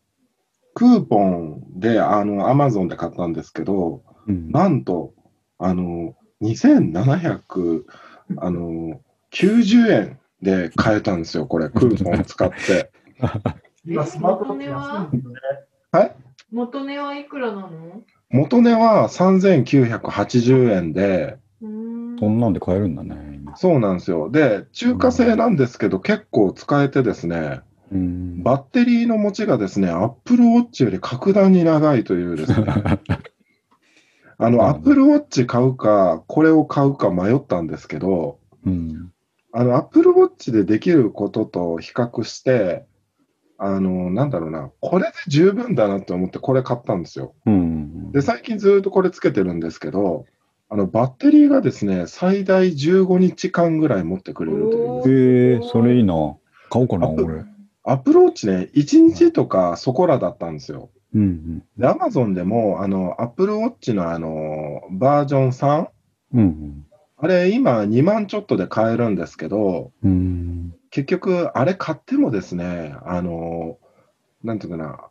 [0.74, 5.14] クーポンで、あの、アマゾンで買ったんですけど、うんなんと、
[5.58, 7.84] あの、2700、
[8.38, 9.00] あの、
[9.32, 12.90] 90円で買えたんですよ、これ、クーポン使って。
[13.86, 15.34] 今、スマートフォンって安いんです。
[15.92, 16.12] はい？
[16.52, 17.70] 元値はいくらなの？
[18.30, 23.56] 元値は3980円で、うーんそんなんで買えるんだね、今。
[23.56, 24.30] そうなんですよ。
[24.30, 27.60] で、中華製なんですけど、結構使えてですね、
[27.92, 32.66] うんバッテリーの持ちがですね、Apple Watch より格段に長いというですね、
[34.38, 39.12] あの、うん Apple Watch 買うか、これを買うか迷ったんですけど、うん
[39.52, 42.84] あの、Apple Watch でできることと比較して、
[43.58, 47.34] あの、なんだろうな、これで十分だなって思ってこれ買ったんですよ。
[47.46, 50.26] うんで、最近ずっとこれつけてるんですけど、
[50.68, 54.70] あの、バッテリーがですね、最大15日間ぐらい持ってくれる
[55.02, 56.36] というへえそれいいな。
[56.70, 57.44] 買おうかな、俺。
[57.84, 60.90] アップルウォッチね、1日とかそこらだったんですよ。
[61.16, 65.88] うんで、アマゾンでも、あの、アップルウォッチのあの、バージョン3、
[66.34, 66.40] うん。
[66.40, 66.82] うん
[67.18, 70.10] あれ今2万ちょっとで買えるんですけど、うん。
[70.10, 70.74] うん。
[70.90, 73.78] 結局、あれ買ってもですね、あの、
[74.44, 75.08] なんていうかな、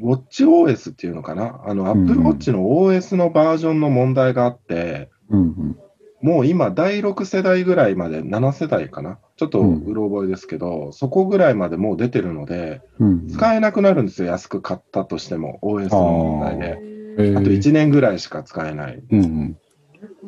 [0.00, 5.78] ウォッチ OS っていうのかな、あの、アップルウォッチの OS のバージョンの問題があって、うん
[6.22, 13.28] もう今、第6世代ぐらいまで、7世代かな、ちょっとうろ覚えですけど、そこぐらいまでもう出てるので、うん。
[13.28, 16.78] 使えなくなるんですよ、安く買ったとしても、OS の問題で。
[17.18, 18.98] えあと1年ぐらいしか使えない。
[18.98, 19.58] っうんうん。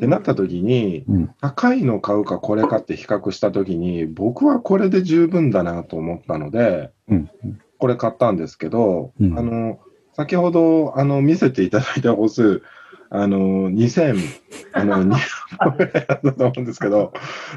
[0.00, 7.30] てなった時に、うん高いの買うかこれかって比較した時に、僕はこれで十分だなと思ったので、うん。
[7.78, 9.78] これ買ったんですけど、うんあの、
[10.14, 12.62] 先ほど、あの、見せていただいた歩数、
[13.10, 14.16] あの、2000、
[14.72, 17.12] あの、200ぐらいだったと思うんですけど、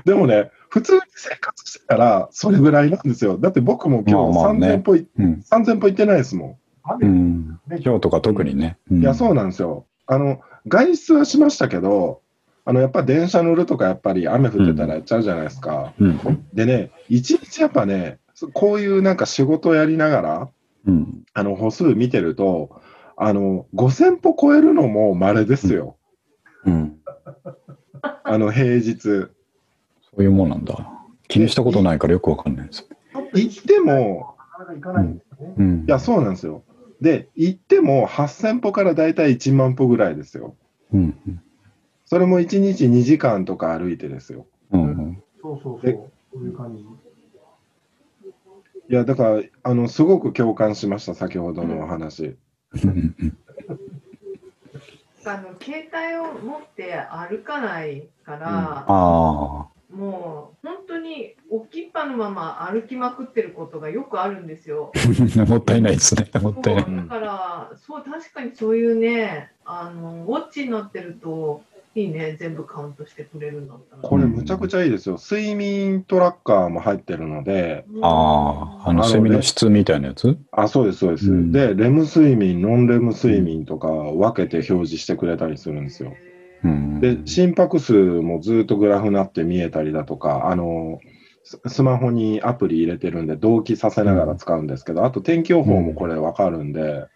[0.06, 3.38] でもね、普通に生活してたら、それぐらいなんですよ。
[3.38, 5.44] だって僕も今日まあまあね3000歩い、うん。
[5.50, 6.56] 3000歩行ってないですもん。
[6.84, 7.60] 雨うん。
[7.84, 8.78] 今日とか特にね。
[8.92, 9.86] いや、そううなんですよ。
[10.06, 12.22] あの、外出はしましたけど、
[12.66, 15.94] あの、やっぱ電車乗るとか、やっぱり雨降ってたらやっちゃうじゃないですか。
[16.00, 16.46] うん。
[16.54, 20.50] でね、一日やっぱね、そこういうなんか仕事をやりながら、
[20.86, 21.24] うん。
[21.34, 22.82] あの、歩数見てると、
[23.18, 25.98] あの、5000歩超えるのも稀ですよ。
[26.66, 27.00] うん。
[28.24, 29.02] あの、平日。
[29.02, 29.28] そ
[30.18, 30.88] ういうもんなんだ。
[31.28, 32.88] 気にしたことないからよくわかんないです。
[33.34, 35.54] 行っても、なかなか行かないんですよね。
[35.58, 35.80] うん。
[35.80, 36.64] いや、そうなんですよ。
[37.02, 40.56] で、行っても8000歩からだいたい1万歩ぐらいですよ。
[40.94, 41.18] うん。
[42.06, 44.46] それも1日2時間とか歩いてですよ。
[44.72, 44.84] うん。
[44.84, 45.24] うん。
[45.42, 46.12] そうそうそう。
[46.36, 46.84] ういう感じ。
[46.84, 46.86] い
[48.94, 52.38] や、だから、あの、すごく共感しました、先ほどのお話。
[55.26, 59.68] あの携帯を持って歩かないから、ああ。
[59.90, 64.92] もう本当に置きっぱのまま歩きまくってることがよくあるんですよ。
[65.48, 66.30] もったいないですね。
[66.42, 66.86] もったいない。
[66.86, 71.64] だから、そう確かにそういうね、あのウォッチになってると
[72.00, 74.02] いいね、全部カウントしてくれるんだったら。
[74.04, 75.18] これむちゃくちゃいいですよ。
[75.20, 80.38] 睡眠トラッカーも入ってるので、ああ、あの、あの睡眠の質みたいなやつ？
[80.52, 81.32] あ、そうです、そうです。
[81.32, 86.14] うんで、レム睡眠、ノンレム睡眠とか分けて表示してくれたりするんですよ。
[86.64, 87.00] うん。
[87.00, 91.00] で、心拍数もずっとグラフになって見えたりだとか、あの、
[91.44, 97.08] ススマホにアプリ入れてるんで、同期させながら使うんですけど、あと天気予報もこれ分かるんで、うん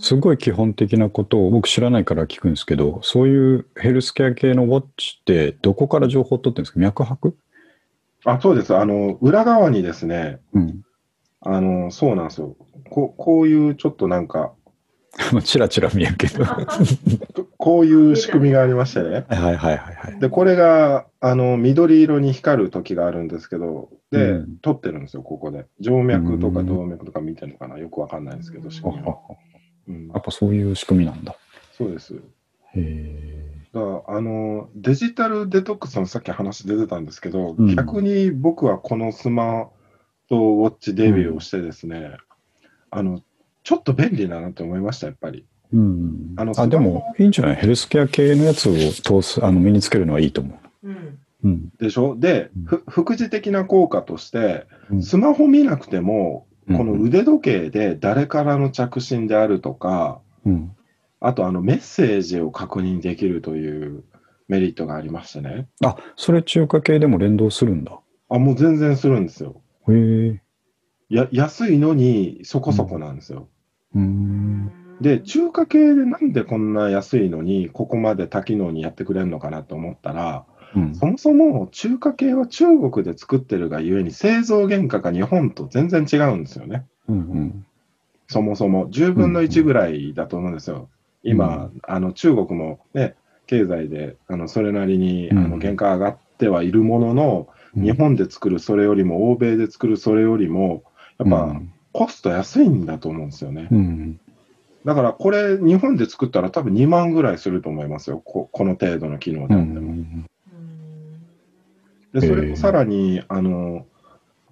[0.00, 6.80] すごい基本的なことを僕知らないから聞くんですけど、そういうヘルスケア系のウォッチってどこから情報を取ってるんですか？
[6.80, 7.34] 脈拍？
[8.24, 8.74] あ、そうです。
[8.76, 10.82] あの、裏側にですね、うん。
[11.42, 12.56] あの、そうなんですよ。
[12.90, 14.52] ここういうちょっとなんか、
[15.44, 16.44] チラチラ見えるけど。
[16.44, 16.66] は
[17.34, 19.26] ここういう仕組みがありましてね。
[19.30, 20.20] いはいはいはい。
[20.20, 25.66] で、これが、あの、緑色に光る時があるんですけど、で、うん撮ってるんですよ、ここで。
[25.82, 27.78] 静脈とかうん動脈とか見てるのかな？
[27.78, 29.16] よくわかんないですけど、仕あ組みは。
[29.88, 31.36] あうんやっぱそういう仕組みなんだ。
[31.76, 32.14] そうです。
[32.14, 32.20] へ
[32.76, 33.46] え。
[33.72, 39.68] だからあのデジタルデトックスのさっき話出てたんですけど、うん逆に僕はこのスマー
[40.28, 42.16] トウォッチデビューをしてですね、
[42.90, 43.22] あの
[43.62, 45.44] ちょっと便利だなって思いました、やっぱり。
[45.72, 46.34] うん。
[46.36, 48.72] あのあ、でもいいんじゃないヘルスケア系のやつを
[49.22, 51.18] 通す、あの、身につけるのはいいと思うんう。
[51.44, 51.68] うん。
[51.78, 52.16] でしょ？
[52.18, 60.76] で、うんふ副次的な効果として、うんスマホ見なくても、うんこの腕時計で誰からの着信であるとか、うん。
[61.20, 64.04] あとあのメッセージを確認できるという
[64.48, 65.68] メリットがありましてね。
[65.84, 68.00] あ、それ中華系でも連動するんだ。
[68.28, 69.60] あ、もう全然するんですよ。
[69.88, 70.42] へえ。
[71.10, 73.48] や安いのにそこそこなんですよ。
[73.94, 74.72] うーん。
[75.00, 80.44] で、中華系でなんでこんな安いのに、ここまで多機能にやってくれるのかなと思ったら、
[80.74, 80.94] うん。
[80.94, 86.86] そもそも中華系は中国で作ってるがゆえに製造原価が日本と全然違うんですよね。
[87.08, 87.66] うんうん。
[88.28, 90.88] そもそも10分の1ぐらいだと思うんですよ。
[91.22, 93.14] 今、うあの中国もね、
[93.46, 100.82] 経済であのそれなりにあうんの原価上がってはいるものの、うん日本で作るそれよりも、欧米で作るそれよりも、
[101.18, 101.60] やっぱ
[101.92, 103.68] コスト安いんだと思うんですよね。
[103.70, 104.20] うん。
[104.84, 109.92] だからこれ、日本で作ったら多分2万ぐらいすると思いますよ、ここの程度の機能うであっても。
[109.92, 110.26] ん。
[112.12, 112.52] で、それへえ。
[112.52, 113.86] をさらに、あの、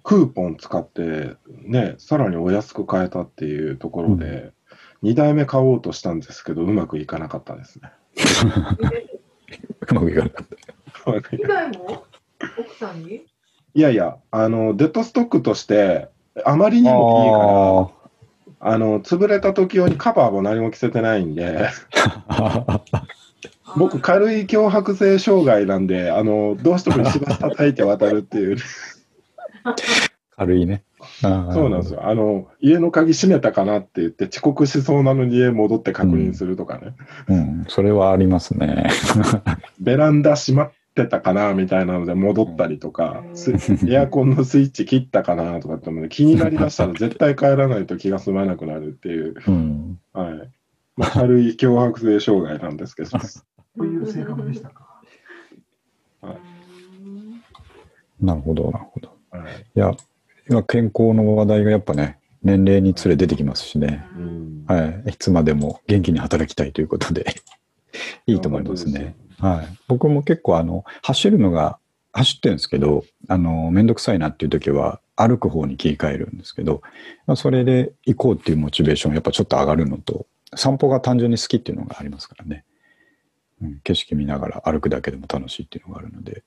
[0.03, 4.51] クーポン使って、ね、さらにお安く買えたっていうところで、
[5.03, 7.91] 2台目買おうとしたんですけど、うまくいかなかったですね。
[9.91, 11.35] うまくいかなかった。
[11.35, 12.03] 以外も
[12.57, 13.25] 奥さんに？
[13.75, 16.09] いやいや、あの、デッドストックとして、
[16.45, 18.01] あまりにもいいか
[18.61, 21.69] ら、あの、潰れた時用にカバーも何も着せてないんで、
[22.27, 22.81] あ
[23.77, 28.57] 僕、軽い強迫性障害なんで、あの、どうしても石橋叩いて渡るっていう、
[30.35, 30.83] 軽いね。
[31.21, 31.93] そうなんです。
[31.93, 32.07] よ。
[32.07, 36.93] あの、家の鍵閉めたかなって言って、遅刻しそうなのに家戻って確認するとかね、
[37.27, 38.89] うん、それはありますね。
[39.79, 43.53] ベランダ閉まってたかなみたいなので戻ったりとか、うんす
[43.87, 49.99] エアコンのスイッチ切ったかなとかって気になりだしたら絶対帰らないと気が済まなくなるっていう、うん。
[50.13, 50.51] はい。
[50.97, 53.09] まあ、軽い強迫性障害なんですけど。
[53.77, 55.01] という性格でしたか。
[56.23, 56.39] うん
[58.21, 59.15] なるほど、なるほど。
[59.31, 59.93] はいいや、
[60.49, 64.05] 今健康の話題がやっぱね、年齢につれ出てきますしね。
[64.15, 65.09] うんはい。
[65.09, 67.25] いつまでも元気に働きたいということで、
[68.27, 69.15] いいと思いますね。
[69.39, 69.67] はい。
[69.87, 71.79] 僕も結構、あの、走るのが、
[72.11, 76.81] 走ってるんですけど、あの、めんどくさいなっていう時は、歩く方に切り替えるんですけど、
[77.25, 82.63] まあ、それで行こうっていうモチベーション、やっぱちょっと上がるのと、散歩が単純に好きっていうのがありますからね。
[83.61, 86.43] うん、景色見ながら歩くだけでも楽しいっていうのがあるので、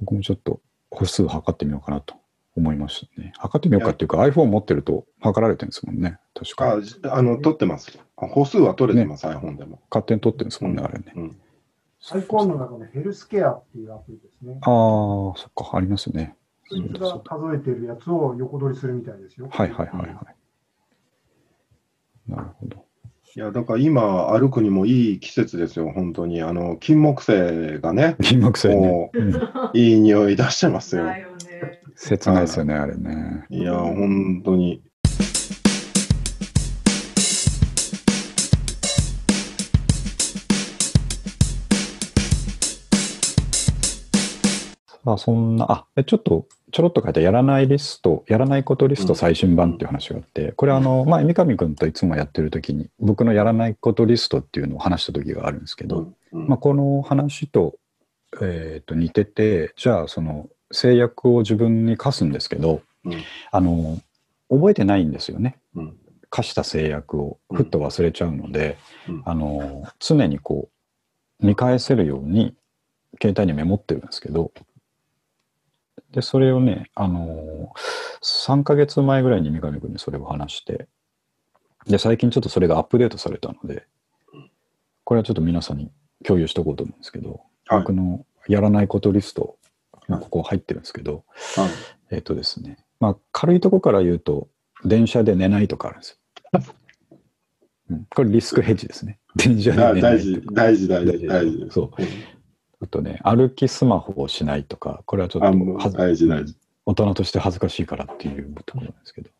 [0.00, 2.16] 僕もちょっと歩数測ってみようかなと
[2.56, 3.32] 思いましたね。
[3.38, 6.18] 測ってみようかっていうか、iPhone 持ってると測られてるんですもんね。
[6.34, 6.74] 確か。
[6.74, 7.98] あじあの、取ってます。
[8.16, 9.80] あ歩数は取れてます、iPhone でも。
[9.90, 11.12] 勝手に取ってるんですもんね、うんあれね。
[11.16, 11.36] うん。
[12.10, 14.58] iPhone の中のヘルスケアっていうアプリですね。
[14.60, 14.68] ああ、
[15.36, 16.36] そっか、ありますね。
[16.68, 19.48] そいつが数えてるやつを横取りするみたいですよ。
[19.50, 20.26] はいはいはいは
[22.28, 22.30] い。
[22.30, 22.84] なるほど。
[23.34, 26.42] いや、だから今、歩くにもいい季節ですよ、本当に。
[26.42, 28.76] あの、金木犀がね、 金木犀ね。
[28.76, 31.14] もうんう、 いい匂い出してますよ。
[31.14, 31.78] だよね。
[31.94, 33.46] 切ないですよね、あれね。
[33.48, 34.82] いや、本当に。
[45.04, 56.48] さあ、そんな、あ、えちょっとちょろっと書いたやらないリスト、やらないことリスト最新版っていう話があって、これあの、まあ、三上君といつもやってる時に、僕のやらないことリストっていうのを話した時があるんですけど、うん。
[56.48, 57.74] まあ、この話と,、
[58.40, 63.22] えーと似ててじゃあその制約を自分に課すんですけど、うん。
[63.50, 63.98] あの
[64.48, 65.58] 覚えてないんですよね。
[65.74, 65.96] うん。
[66.30, 69.22] 課した制約をふっと忘れちゃうので、うん。
[69.26, 70.70] あの常にこ
[71.42, 72.54] う見返せるように
[73.20, 74.52] 携帯にメモってるんですけど
[76.12, 77.72] でそれをねあの
[78.22, 80.86] 3ヶ月前ぐらいに三上君にそれを話して
[81.86, 83.86] で最近ちょっとそれがアップデートされたので
[85.04, 85.90] これはちょっと皆さんに
[86.24, 87.30] 共有しておこうと思うんですけど、
[87.66, 89.56] はい僕のやらないことリスト、
[90.08, 91.24] まあここ入ってるんですけど、
[91.56, 91.70] はい
[92.10, 94.48] えっ、とですね、まあ軽いとこから言うと、
[94.84, 96.20] 電車で寝ないとかあるんです
[96.52, 96.60] よ。
[97.90, 99.18] うん、これリスクヘッジですね。
[99.36, 101.66] 電車でだ寝ないと大事、大事、大事、大事。
[101.70, 101.90] そう。
[102.82, 106.56] あとね、歩きスマホをしないとか、これはちょっと大事、大事。
[106.84, 109.30] 大人として恥ずかしいからっていうところなんですけど。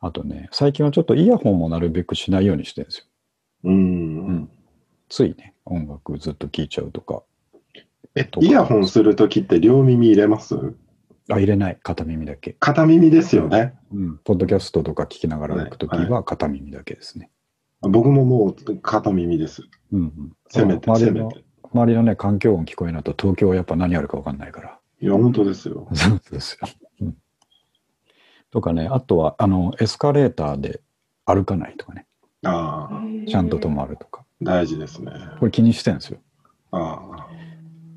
[0.00, 3.04] あとね、最近はちょっとイヤホンもなるべくしないようにしてるんですよ。
[3.64, 3.70] う。
[3.70, 4.50] うんん。
[5.08, 7.22] ついね、音楽ずっと聴いちゃうとか。
[8.14, 10.54] え、イヤホンするときって両耳入れます？
[11.30, 11.78] あ、入れない。
[11.82, 12.56] 片耳だけ。
[12.60, 13.74] 片耳ですよね。
[13.90, 14.18] うん。
[14.18, 17.30] ポッドキャストとか聞きながら歩くときは片耳だけですね。
[17.80, 19.62] 僕ももう片耳です。
[19.92, 20.32] うん、うん。
[20.48, 21.45] せめて、せめて。
[21.76, 24.78] 周りのね、環境音聞こえないと東京はやっぱ何あるか分かんないから。
[25.00, 25.86] いや、本当ですよ。
[25.92, 26.68] そうですよ。
[27.02, 27.16] うん。
[28.50, 30.80] とかね、あとは、あの、エスカレーターで
[31.26, 32.06] 歩かないとかね。
[32.44, 34.24] ああ、ちゃんと止まるとか。
[34.40, 35.12] 大事ですね。
[35.38, 36.18] これ気にしてるんですよ。
[36.70, 37.28] ああ、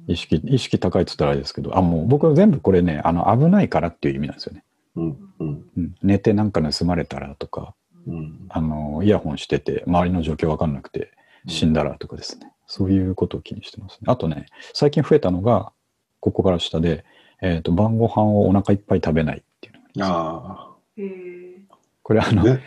[0.08, 4.64] 意識、意識高いって言ったらあれですけど、あ、もう僕は全部これね、あの、危ないからっていう意味なんですよね。
[4.96, 5.96] うん、うん、うん。
[6.04, 7.76] 寝てなんか盗まれたらとか、
[8.08, 8.46] うん。
[8.50, 11.12] あの、イヤホンしてて、周りの状況分かんなくて、
[11.48, 12.52] 死んだらとかですね。
[12.70, 14.02] そういうことを気にしてますね。
[14.06, 15.74] あとね、最近増えたのが、
[16.20, 17.04] ここから下で、
[17.42, 21.62] えっ、と、晩ご飯をお腹いっぱい食べないっていうのがああへえ
[22.04, 22.62] これああ、の、ね、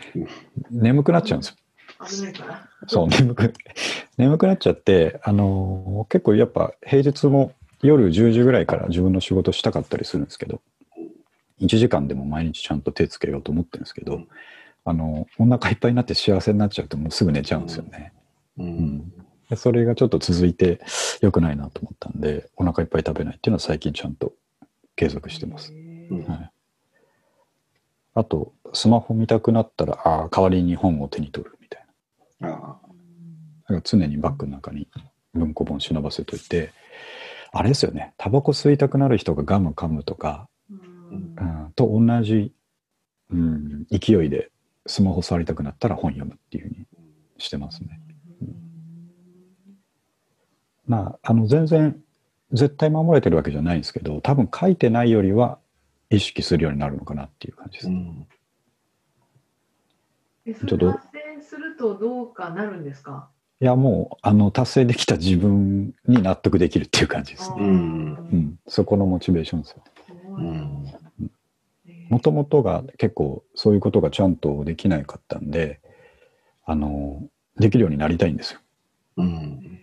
[0.71, 1.55] 眠くなっちゃうんですよ。
[2.05, 2.69] 危ないから。
[2.87, 3.53] そう、眠く、
[4.17, 10.61] 眠くなっちゃって、あのー結構やっぱ平日も夜10時ぐらいから自分の仕事したかったりするんですけど、
[11.61, 14.21] 1時間でも毎日ちゃんと手つけようと思ってるんですけど、
[14.83, 18.11] あのお腹いっぱいになって幸せになっちゃうともうすぐ寝ちゃうんですよね。
[18.57, 18.63] う。
[18.63, 19.09] うんん。
[19.09, 19.22] で
[19.55, 20.81] それがちょっと続いて
[21.21, 24.33] 良くないなと思ったんで、お腹いっぱい食べないっていうのは最近ちゃんと
[24.95, 25.71] 継続してます。
[25.71, 26.51] はい。
[28.15, 31.85] あと、スマホ見たくなったら、ああ、代わりに本を手に取るみたい
[32.39, 32.49] な。
[32.49, 32.79] あ
[33.63, 34.87] だから常にバッグの中に
[35.33, 36.71] 文庫本忍ばせといて、
[37.51, 42.53] あれですよね、タバコ吸いたくなる人がガム噛むとか、うんうん、と同じ、
[43.31, 44.51] うん、勢いで
[44.85, 46.85] スマホ触りたくなったら本読むっていうふうに
[47.37, 47.99] してますね。
[50.85, 52.01] まあ、あの全然
[52.51, 55.59] 絶対守れてるわけじゃないんですけど、多分書いてないよりは
[56.09, 57.87] 意識するようになるのかなっていう感じです。
[57.87, 58.27] うん。
[60.67, 61.07] ちょっとれ達
[61.39, 63.29] 成するとどうかなるんですか？
[63.61, 67.61] いや、もう、あの、達成できた自分に納得できるっていう感じですね。
[67.61, 69.83] うんうん、そこのモチベーションですよ。
[72.09, 75.79] もともとが結構そういうことがちゃんとできないかったんで、
[76.65, 77.23] あの、
[77.57, 78.59] できるようになりたいんですよ。
[79.17, 79.79] うん。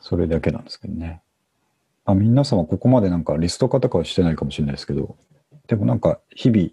[0.00, 0.06] はい。
[0.08, 1.22] それだけなんですけどね。
[2.04, 5.16] あ皆様ここまでなんかリスト化とかはしてないかもしれないですけど、
[5.68, 6.68] でもなんか日々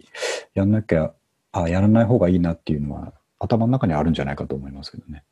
[0.54, 1.14] やんなきゃ、
[1.52, 5.24] あやらない方がいいなっていうのは頭の中にあるんじゃないかと思いますけどね。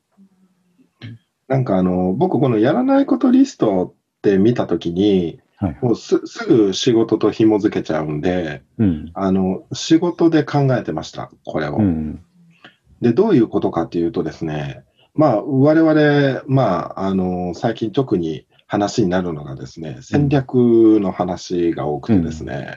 [1.49, 5.79] なんかあの、僕このやらないことリストって見たときに、はい。
[5.81, 9.11] もうすすぐ仕事と紐づけちゃうんで、うん。
[9.15, 11.77] あの、仕事で考えてました、これを。
[11.77, 12.23] うん。
[13.01, 14.85] で、どういうことかっていうとですね、
[15.17, 20.55] まあ、我々、まあ、あの、最近特に話になるのがですね、戦略
[21.01, 22.77] の話が多くてですね、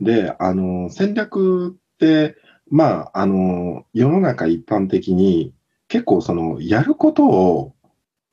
[0.00, 2.36] で、あの、戦略って、
[2.70, 5.54] まあ、あの、世の中一般的に
[5.88, 7.74] 結構その、やることを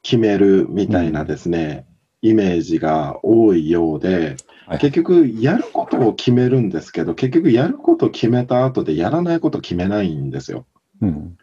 [0.03, 1.85] 決めるみたいなですね、
[2.21, 4.35] イメージが多いようで、
[4.67, 4.79] はい。
[4.79, 10.65] 結局、やることを決めるんですけど、結局、やることを決めた後でやらないことを決めないんですよ。
[11.01, 11.37] うん。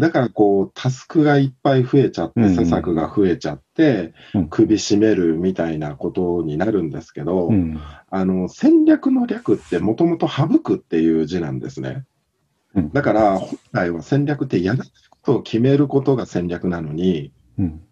[0.00, 7.80] だからこう、タスクがいっぱい増えちゃって、うんうん施策が増えちゃってうん、首絞めるみたいなことになるんですけど、うん。
[8.10, 12.04] あの、戦略の略ってもともと省くっていう字なんですね。
[12.74, 17.82] うんだから、本来は戦略ってやらないことを決めることが戦略なのに、うん。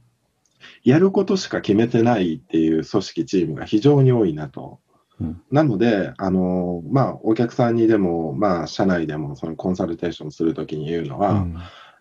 [0.84, 4.80] やることしか決めてないっていう組織チームが非常に多いなと。
[5.20, 11.44] うんなので、あの、まあ、お客さんにでも、まあ、社内でも、そのコンサルテーションするときに言うのは、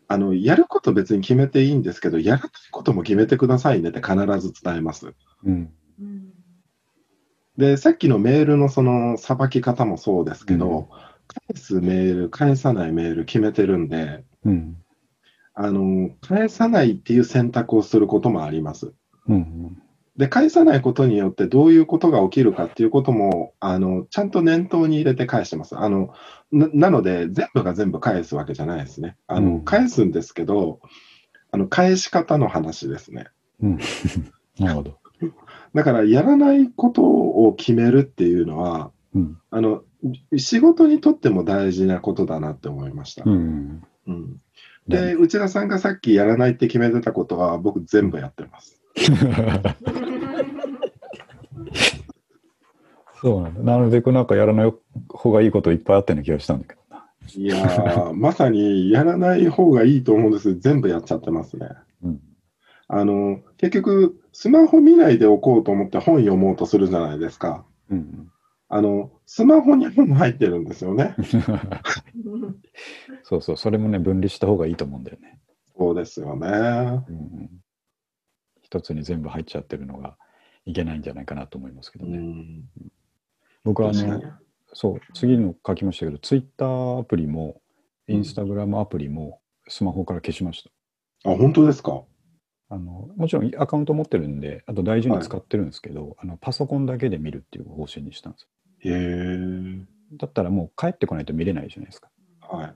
[0.07, 5.13] あの、やること別に決めていいんですけど、やらないことも決めてくださいねって必ず伝えます。
[5.43, 5.73] うん。
[5.99, 6.27] うん
[7.57, 10.89] で、さっきのメールのそのさばき方もそうですけど、
[11.27, 14.77] 返すメール、返さないメール決めてるんで、うん。
[15.55, 18.93] あの、返さないっていう選択をすることもあります。
[19.27, 19.81] うん。
[20.17, 25.77] で、返さないことによってどういうことが起きるかっていうことも、あの、ちゃんと念頭に入れて返してます。
[25.77, 26.13] あの、
[26.51, 29.15] ななので、全部が全部返すわけじゃないですね。
[29.27, 30.79] あの、うん返すんですけど、
[31.51, 33.27] あの、返し方の話ですね。
[33.61, 33.77] うん。
[34.59, 34.97] なるほど。
[35.75, 39.37] だから、やらないことを決めるっていうのは、うん。
[39.51, 39.83] あの、
[40.35, 43.23] 仕事にとっても大事なことだなって思いました。
[43.25, 43.83] うん。
[44.07, 44.37] うん
[44.87, 48.81] で、内田さんがさっきやらないって決めてたことは、僕全部やってます。
[53.21, 53.61] そうなんだ。
[53.61, 54.73] なるべくなんかやらない
[55.09, 57.09] 方がいいこといっぱいあったような気がしたんだけどな。
[57.35, 61.69] いやー、 まさにやらない方がいいと思うんです全部やっちゃってますね。
[62.03, 62.21] うん。
[62.87, 67.65] あの、結局、スマホ見ないでおこうと思って本読もうとするじゃないですか。
[67.89, 68.31] うん。
[68.69, 71.15] あの、スマホに本入ってるんですよね。
[73.23, 75.39] そうそう、それもね、分離した方がいいと思うんだよね。
[75.77, 76.47] そうですよね。
[76.49, 77.49] うん。
[78.61, 80.17] 一つに全部入っちゃってるのが
[80.67, 82.17] いけないんじゃないかなと思いますけどうね。
[82.17, 82.65] ん、
[83.63, 84.21] 僕はあの、
[84.73, 87.61] そう、次の書きましたけど、ツイッターアプリも、
[88.07, 90.63] インスタグラムアプリもスマホから消しまし
[91.23, 91.31] た。
[91.31, 92.03] あ、本当ですか？
[92.69, 98.47] あのもちろんアカウント持ってるんで、あと大事に使ってるんですけど、あのパソコンだけで見るっていう方針にしたんです
[98.81, 98.93] へえ。
[98.93, 99.85] よ。
[100.17, 102.09] だったらもう帰ってこないと見れないじゃないですか。
[102.41, 102.75] はい。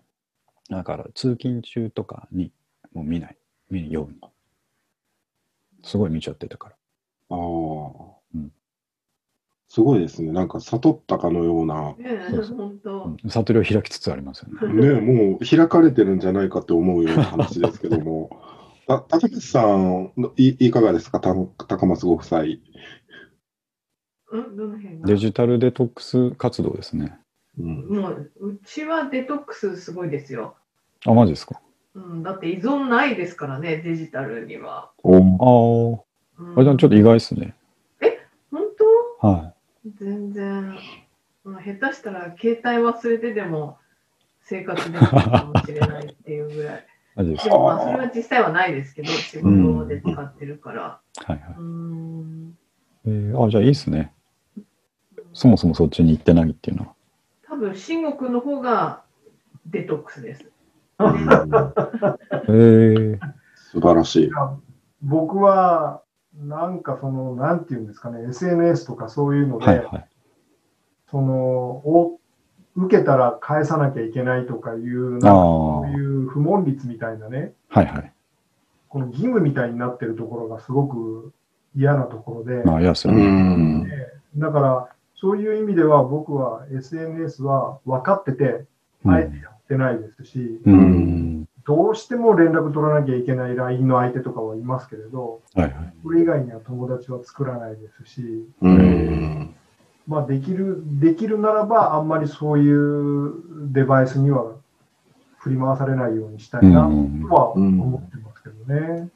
[0.70, 2.54] だから通勤中とかに
[2.94, 3.38] もう見ない、
[3.70, 4.20] 見るように。
[5.84, 6.76] すごい見ちゃってたから。
[7.32, 8.52] ああ、うん
[9.74, 10.34] すごいですね。
[10.34, 11.96] なんか悟ったかのような。
[12.58, 13.04] 本当。
[13.06, 14.96] うん悟りを開きつつありますよね。
[14.96, 18.30] ね、もう開かれてるんじゃないかって思うような話ですけども。
[18.88, 22.40] た高松さんい、いかがですか、た高松ご夫妻。
[22.42, 25.08] うん、どの辺が？
[25.08, 27.18] デジタルデトックス活動ですね。
[27.58, 30.56] うん、もう、うちはデトックスすごいですよ。
[31.06, 31.62] あ、マジですか？
[31.94, 34.92] うん、だって依存ないですからね、デジタルには。
[35.04, 35.36] おあうん
[35.96, 36.04] あ、
[36.56, 37.56] あじゃあちょっと意外ですね。
[38.52, 38.62] 本
[39.20, 40.78] は当全然、
[41.46, 43.78] うん、下手したら携帯忘れてでも
[44.44, 46.80] 生活できるかもしれないっていうぐらい。
[46.80, 46.84] い。
[47.16, 47.58] マジですでか。
[47.58, 50.82] もまあそれは実際はないですけど、仕事で使ってるから。
[50.82, 51.40] はいはい。
[51.58, 52.58] うん。
[53.06, 54.14] えー、あ、じゃあいいですね。
[55.34, 56.94] そもそもそっちに行ってないっていうのは。
[57.48, 59.02] 多分、慎吾君の方が
[59.66, 60.46] デトックスです。
[61.00, 63.20] えー、
[63.72, 64.32] 素晴らしい。
[65.02, 66.04] 僕は、
[66.38, 70.06] なんかその、なんていうんですかね、SNS とかそういうので、はいはい。
[71.10, 72.20] その、お
[72.76, 78.14] 受けたら返さなきゃいけないとかいう、なんかああそういう不問率みたいなね、はいはい。
[78.88, 81.34] この義務みたいになってるところがすごく
[81.76, 83.26] 嫌なところで、まあ、いや、そううね。
[83.26, 83.88] ん。
[84.38, 88.66] だから、そういう意味では僕は SNS は分かってて、
[89.06, 91.41] うんあえてやってないですし、うん。
[91.68, 91.76] うん。
[91.76, 95.94] どうしても連絡取らなきゃいけない LINE の相手とかはいますけれど、はいはい。
[96.04, 99.56] それ以外には友達は作らないですし、うん。
[100.08, 103.34] まあ、できる、できるならば、あんまりそういう
[103.72, 104.56] デバイスには
[105.38, 109.10] 振り回されないようにしたいなうんとは思ってますけどね。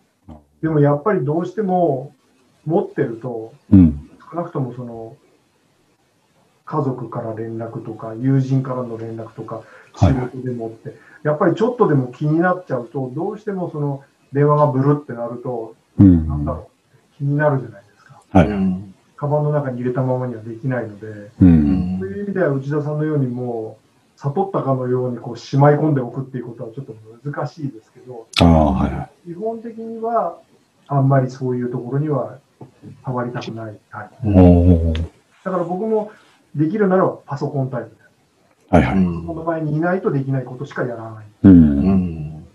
[0.61, 2.15] でもやっぱりどうしても
[2.65, 4.09] 持ってると、うん。
[4.31, 5.15] 少なくともその、
[6.65, 9.61] 家族から連絡とか、友人からの連絡とか、
[9.95, 16.27] 仕はい事でもって、やっぱりちょっとでも気になっちゃうと、どうしてもその電話がブルってなると、うん。
[16.27, 18.21] なんだろう、気になるじゃないですか。
[18.31, 18.47] はい。
[19.15, 21.97] カバンの中に入れたままにはできないので、うん。
[21.99, 23.85] そういう意味では内田さんのようにもう、
[24.19, 29.29] 悟ったかのようにこうしまい込んでおくっていうことはちょっと難しいですけど、ああ、はいはい。
[29.29, 30.39] 基本的には
[30.87, 32.37] あんまりそういうところには
[33.03, 34.29] 触りたくないタイプ。
[34.29, 34.93] おー
[35.43, 36.11] だから僕も
[36.55, 37.95] できるならパソコンタイプで。
[38.69, 38.95] はいはい。
[38.95, 41.25] その前にいないとできないことしかやらない。
[41.43, 41.49] う。
[41.49, 42.45] うんん。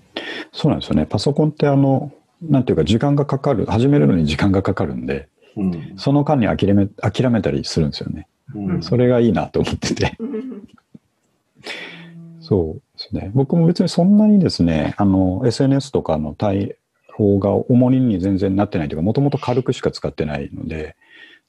[0.52, 1.06] そうなんですよね。
[1.06, 2.12] パソコンってあの、
[2.42, 5.92] なんていうか時間がかかる、始めるのに時間がかかるんで、うん。
[5.96, 8.26] その間に諦め、諦めたりするんですよね。
[8.54, 8.82] うん。
[8.82, 10.16] それがいいなと思ってて。
[12.40, 13.30] そうですね。
[13.34, 16.76] 僕も別にそんなにですね、あの、SNS とかの対
[17.18, 20.96] 応が重荷に全然なってないというか、もともと軽くしか使ってないので、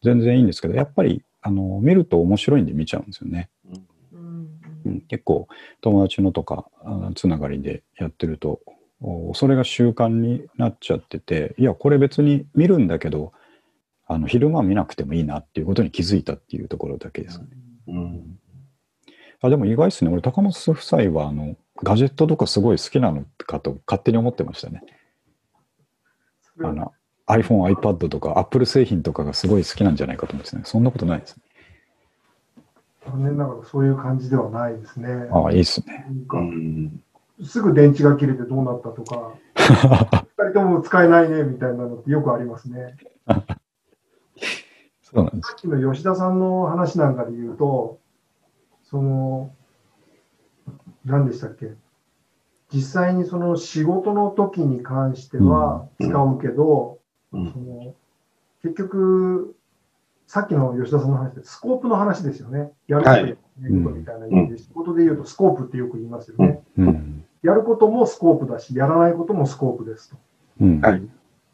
[0.04, 3.50] 全然いいんですけど、やっぱり、あの、見ると面白いんで見ちゃうんですよね。
[4.14, 5.48] うんうん、結構、
[5.82, 8.62] 友達のとか、あつながりでやってると、
[9.02, 13.34] おそれが習慣になっちゃってて、いや、これ別に見るんだけど、
[14.08, 17.46] あの昼間見なくてもいいなっていうことに気づいたっていうところだけですね。
[17.88, 18.40] うん。
[19.42, 20.12] あでも意外ですね。
[20.12, 24.84] 俺、高松夫妻は、あの、ガジェットとかすごい好きなのかと勝手に思ってましたね。
[26.60, 26.92] あの、
[27.32, 30.64] iPhone、iPad とか Apple 製品とかがすごい好きなんじゃないかと思ってね。
[30.66, 31.44] そんなことないですね。
[33.06, 35.28] 残念ながらそういう感じではないですね。
[35.32, 36.06] ああ、いいですね。
[36.08, 37.02] なんうかん。
[37.44, 39.34] すぐ電池が切れてどうなったとか、
[40.38, 42.96] 二人とも使えないねみたいなのってよくありますね。
[45.02, 45.50] そうなんです。
[45.50, 48.00] さっきの吉田さんの話なんかで言うと、
[48.84, 49.52] その、
[51.06, 51.74] 何でしたっけ？
[52.74, 57.01] 実際にその仕事の時に関しては使うけど、うん
[57.32, 57.96] その
[58.64, 59.56] 結局、
[60.28, 62.72] さっきの吉田さんの話で、スコープの話ですよね。
[62.88, 66.62] やることはいやることみたいな意味で、仕事で言うとスコープってよく言いますよね。
[66.78, 67.26] うん。
[67.44, 70.18] やることもスコープだし、やらないこともスコープですと。
[70.62, 70.80] うん。
[70.80, 71.02] はい。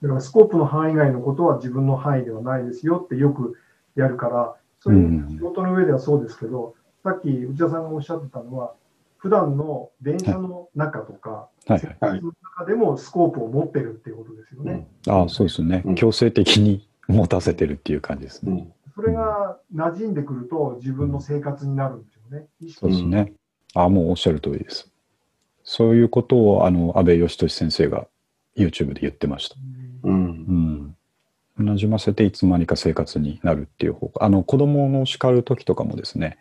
[0.02, 3.56] だからスコープの範囲外のことは自分の範囲ではないですよってよく
[3.96, 8.74] やるから、そういう仕事の上ではそうですけど、さっき内田さんがおっしゃってたのは、
[9.18, 12.22] 普段の電車の中とか、はいはい。
[12.22, 14.88] の中でもスコープを持ってるっていうことですよね。
[15.08, 15.96] ああ、そうですねうん。
[15.96, 18.52] 強制的に 持たせてるっていう感じですね。
[18.52, 18.74] うん。
[18.94, 22.48] それが馴染んでくると自分の生活になるんですよね。
[22.70, 23.34] そうですね。
[23.74, 24.92] ああ、もうおっしゃる通りです。
[25.64, 28.08] そういうことを、あの、安倍義俊先生が
[28.56, 29.56] YouTube で言ってました。
[30.04, 30.10] う。
[30.10, 30.97] うん
[31.64, 31.70] ん。
[31.70, 34.24] 馴染ませていつまにか生活になるっていう方向。
[34.24, 36.38] あの、子供の叱る時とかもですね、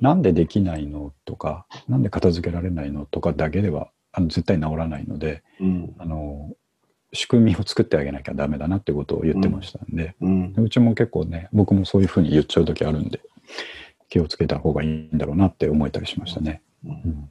[0.00, 5.94] なんでできないのとか、なんで片付けられないのとかだけでは、あの絶対治らないので、うん。
[5.98, 6.52] あの、
[7.12, 10.54] 仕組みを作ってあげなきゃダメだなってことを言ってましたんで、うん。
[10.56, 13.20] うちも結構ね、僕もそういうふうに言っちゃう時あるんで、
[14.08, 16.62] 気をつけた方がいいんだろうなって思えたりしましたね。
[16.84, 17.30] うん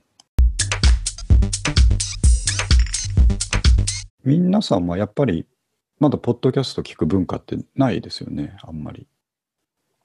[4.26, 5.46] 皆さんはやっぱり、
[6.00, 9.08] まだポッドキャスト聞く文化ってないですよね、あんまり。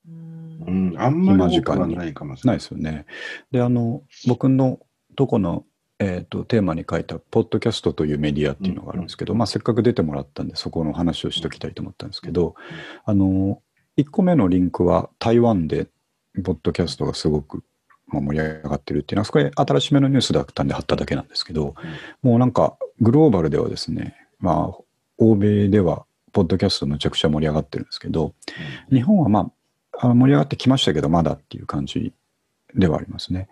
[0.08, 0.94] うん。
[0.98, 2.56] あんまり多くはないかもしれない。
[2.58, 3.06] ないですよね。
[3.50, 4.80] で、あの、僕の
[5.16, 5.64] とこの、
[5.98, 12.54] えー、とテーマに書いた、ポッドキャストというメディアっていうのがあるんですけど、まあ、せっかく出てもらったんで、そこの話をしておきたいと思ったんですけど、
[13.04, 13.60] あの、
[13.98, 15.88] 1個目のリンクは台湾で、
[16.44, 17.64] ポッドキャストがすごく、
[18.06, 21.74] まあ、盛り上がってるっていうのは、そこで新しめのニュースだったんで貼っただけなんですけど、
[22.22, 24.78] もうなんか、グローバルではですね、まあ、
[25.20, 28.34] 欧米では、ポッドキャストむちゃくちゃ盛り上がってるんですけど、
[28.90, 29.50] 日本はま
[29.92, 32.14] あ、あの盛り上がってきましたけど、まだっていう感じ
[32.74, 33.48] ではありますね。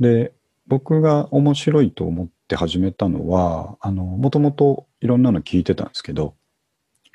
[0.00, 0.32] で、
[0.66, 6.34] 僕が面白いと思って始めたのは、あの、もともといろんなの聞いてたんですけど、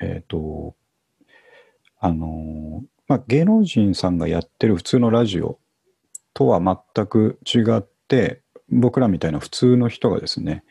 [0.00, 0.74] えっ、と、
[1.98, 5.58] あの、まあ、芸能人さんがやってる普通のラジオ
[6.34, 10.64] とは全く違って、僕らみたいな普通の人がですね、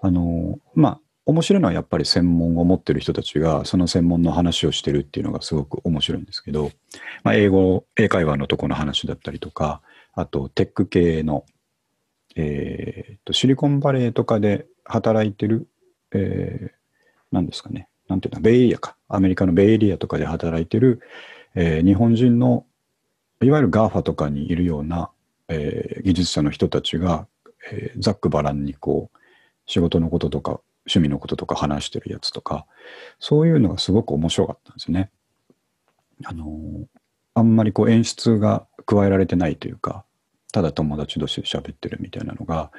[0.00, 6.70] あの、まあ、面白いのはやっぱり専門を持ってる人たちがその専門の話をしてるっていうのがすごく面白いんですけど、
[7.22, 9.80] まあ、英語、英会話のとこの話だったりとか、
[10.12, 11.44] あとテック系の、
[12.36, 15.66] えーとシリコンバレーとかで働いてる、
[16.12, 21.00] えー、なんですかね、なんていうの、ベイエリアか、アメリカのベイエリアとかで働いてる、
[21.54, 22.66] えー日本人の、
[23.40, 25.10] いわゆる GAFA とかにいるような、
[25.48, 27.26] えー技術者の人たちが、
[27.72, 29.18] えーざっくばらんにこう、
[29.66, 32.66] 仕事のこととか、趣味のこととか話してるやつとか、
[33.18, 35.10] そういうのがすごく面白かったんですよね。
[36.24, 36.86] あのー
[37.36, 40.04] あんまりこう演出が加えられてないというか、
[40.52, 42.70] ただ友達同士で喋ってるみたいなのが、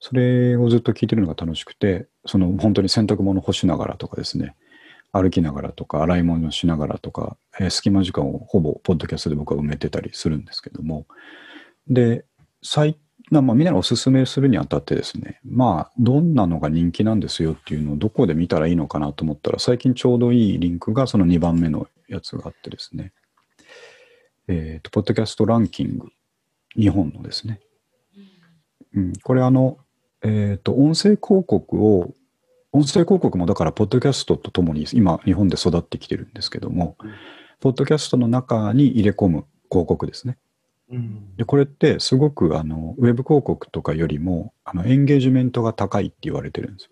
[0.00, 4.54] それをずっと聞いてるのが楽しくて、その本当に洗濯物干しながらとかですね、
[5.10, 11.06] 歩きながらとか、洗い物しながらとか、えー隙間時間をほぼポッドキャストで僕は埋めてたりするんですけども、
[11.88, 12.26] で、
[12.62, 12.98] 最
[13.30, 23.12] まあ、みんなにおすすめするにあたってですね、まあ、どんなのが人気なんですよっていうのをどこで見たらいいのかなと思ったら、最近ちょうどいいリンクがその2番目のやつがあってですね、
[24.48, 26.08] えっ、と、ポッドキャストランキング、
[26.74, 27.60] 日本のですね。
[28.94, 29.78] うん、これあの、
[30.22, 32.14] えっ、と、音声広告を、
[32.72, 36.96] 音声広告もだから、ポッドキャストとともに今、日本で育ってきてるんですけども、
[37.60, 40.38] ポッドキャストの中に入れ込む広告ですね。
[40.90, 46.90] うんで、これってすごくあの、ウェブ広告とかよりも、あの、エンゲージメントが高いって言われてるんですよ。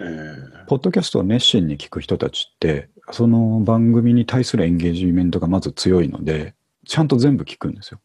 [0.00, 6.54] えーポッドキャストを熱心に聞く人たちって、その番組に対するエンゲージメントがまず強いので、
[6.86, 8.00] ちゃんと全部聞くんですよ。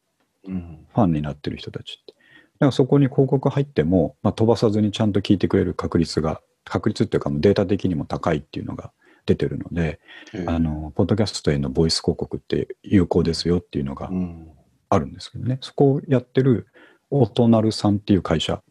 [0.48, 2.14] うんファンになってる人たちって。
[2.14, 2.18] だ
[2.60, 8.92] からそこに広告入っても、まあ、飛ばさずにちゃんと聞いてくれる確率が、確率っていうかデータ的にも高いっていうのが
[9.26, 10.00] 出てるので、
[10.34, 14.48] えーあの、ポッドキャストへのボイス広告って有効ですよっていうのがうん
[14.90, 15.58] あるんですけどね。
[15.62, 16.68] そこをやってる
[17.10, 18.62] オトナルさんっていう会社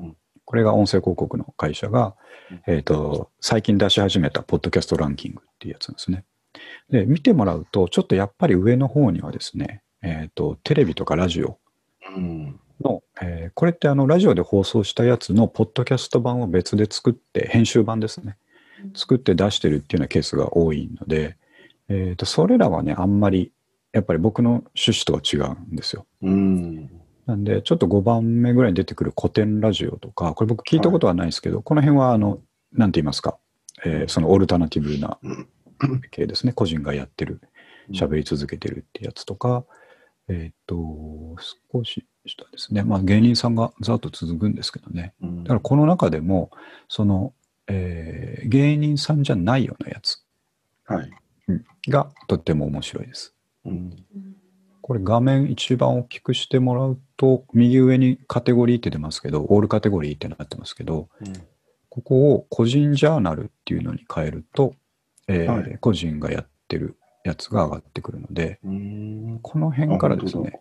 [0.00, 0.16] うん。
[0.44, 2.14] これが音声広告の会社が
[2.50, 6.24] うん、えっ、と、最近出し始めたポッドキャストランキングっていうやつなんですね。
[6.90, 11.58] で、見てもらうと、ちょっとやっぱり上の方にはですね、えっ、と、テレビとかラジオ
[12.16, 18.36] うんの、えーこれってあの、ラジオで放送したやつのポッドキャスト版を別で作って、編集版ですね。
[18.94, 21.36] 作って出してるっていうようなケースが多いので、
[21.88, 23.52] えー、とそれらはね、あんまり
[23.92, 26.06] やっぱり僕の趣旨とは違うんですよ。
[26.22, 26.90] うん。
[27.26, 32.40] なんで、ちょっと5番目ぐらいに出てくる古典ラジオとか、これ僕聞いたことはないですけど、この辺は、あの、
[32.72, 33.38] なんて言いますか、
[33.84, 35.18] えーそのオルタナティブな
[36.10, 37.40] 系ですね、 個人がやってる、
[37.90, 39.64] 喋り続けてるってやつとか、
[40.28, 41.36] えーっと、
[41.72, 45.44] 少し下ですね、まあ芸人さんがざっと続くんですけどね、うん。
[45.44, 46.50] だからこの中でも、
[46.88, 47.34] その、
[47.68, 50.24] えー芸人さんじゃないようなやつ
[50.84, 51.10] はい。
[51.88, 53.34] がとっても面白いです。
[53.64, 53.96] うん。
[54.80, 61.08] これ画面一番大きくしてもらうと、右上にカテゴリーって出ますけど、オールカテゴリーってなってますけど、
[61.88, 64.74] ここを個人ジャーナルっていうのに変えると、
[65.28, 69.38] えーはい個人がやってるやつが上がってくるので、うん。
[69.42, 70.60] この辺からですね、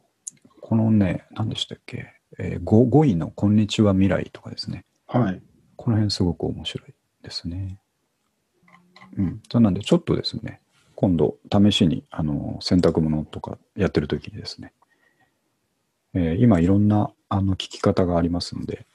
[0.61, 5.41] このね、何でしたっけ、えー、5, 5位のこんにちは未来とかですね、はい。
[5.75, 7.79] この辺すごく面白いですね。
[9.17, 9.41] うん。
[9.51, 10.61] そうなんで、ちょっとですね、
[11.01, 14.71] 今度、試しに、あの、洗濯物とかやってる時にですね、
[16.13, 18.85] えー今いろんな、あの、聞き方がありますんで、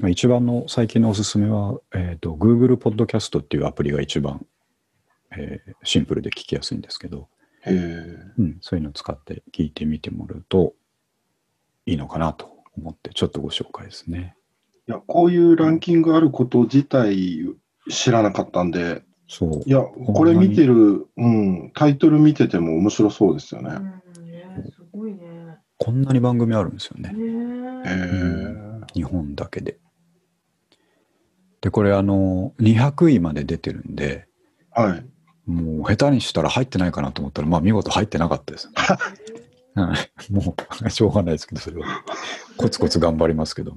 [0.00, 4.46] まあ一番の最近のおすすめは、えっ、と、Google Podcast っていうアプリが一番、
[5.32, 7.28] えーシンプルで聞きやすいんですけど、
[7.66, 8.32] へえ。
[8.38, 10.72] うん、そういうのを使って聞いてみてもらうと
[11.84, 12.48] いいのかなと
[12.78, 14.34] 思って、ちょっとご紹介ですね。
[14.88, 17.54] いや、こういうランキングあること自体
[17.90, 19.62] 知らなかったんで、そう。
[19.66, 23.70] いや、これ見てる、うん、タイトル見てても面白そうですよね。
[23.70, 25.58] うんね、すごいね。
[25.78, 27.10] こんなに番組あるんですよね。
[27.10, 28.92] へねえ。
[28.94, 29.78] 日本だけで。
[31.60, 34.26] で、これあの、200位まで出てるんで、
[34.70, 35.50] はい。
[35.50, 38.74] もう下手にしたら入ってないかなと思ったら、まあ見事入ってなかったですね。
[39.74, 40.54] はいも
[40.86, 42.02] う、しょうがないですけど、それは。
[42.56, 43.72] コツコツ頑張りますけど。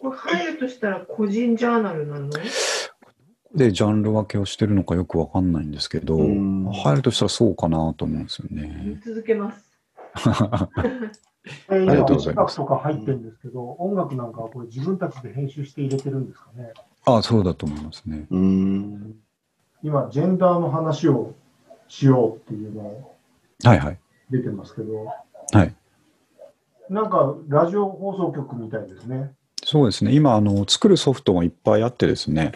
[0.00, 2.30] これ入るとしたら個人ジャーナルなの？
[3.54, 9.00] で、ジャンル分けをしてるのかよくわかんないんですけど、うん入るとしたらそうかなと思うんですよ見ね。
[9.04, 9.78] 続けます。
[11.70, 16.72] えーありがとうございます音楽とか入ってるんですけど、音楽なんかはこれ自分たちで編集して入れてるんですかね？
[17.04, 18.26] ああ、そうだと思いますね。
[18.30, 19.16] うん。
[19.82, 21.34] 今、ジェンダーの話を
[21.88, 23.16] しようっていうのを
[23.64, 23.98] はいはい。
[24.30, 25.04] 出てますけど、
[25.52, 25.74] はい。
[26.88, 29.32] なんかラジオ放送局みたいですね。
[29.64, 30.12] そうですね。
[30.14, 32.52] 今、あの、作るソフトもいっぱいあってですね、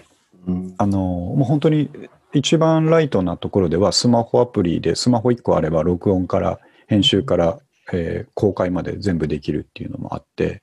[0.47, 1.91] うんあの、もう本当に
[2.33, 7.59] 一番ライトなところではスマホアプリでスマホ1個あれば録音から編集から、
[7.93, 10.63] えー公開まで全部できるっていうのもあって、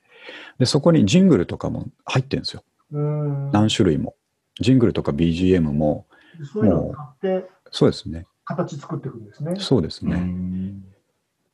[0.58, 2.62] で、そこにジングルとかも入ってるんですよ。
[2.92, 3.50] うーん。
[3.50, 4.14] 何種類も。
[4.60, 6.06] ジングルとか BGM も、
[6.52, 7.06] そういうのを買
[7.38, 8.26] ってそうですね。
[8.44, 9.54] 形作っていくんですね。
[9.58, 10.16] そうですね。
[10.16, 10.84] うん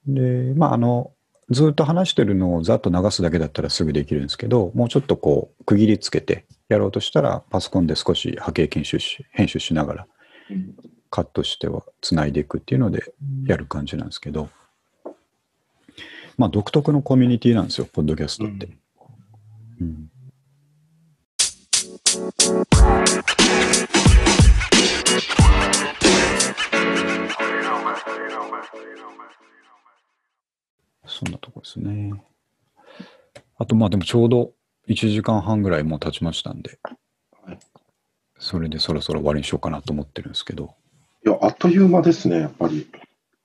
[0.06, 1.12] で、まあ、あの、
[1.50, 10.06] ずっと話してるのをざっと流すだけだったらすぐできるんですけど、もうちょっとこう、区切りつけてやろうとしたら、パソコンで少し波形研修し、編集しながら
[11.10, 13.12] カットしてはつないでいくっていうので
[13.44, 14.48] やる感じなんですけど、
[16.38, 18.68] まあ、独特のコミュニティなんですよ、ポッドキャストって。
[19.80, 20.10] うん
[31.06, 32.12] そんなとこですね。
[33.58, 34.52] あと、まあでもちょうど
[34.90, 36.78] 1時間半ぐらいもう経ちましたんで
[37.44, 37.58] はい、
[38.38, 40.74] それでそろそろ終わりにしようかなと思ってるんですけど、
[41.24, 42.86] いや、あっという間ですね、やっぱり。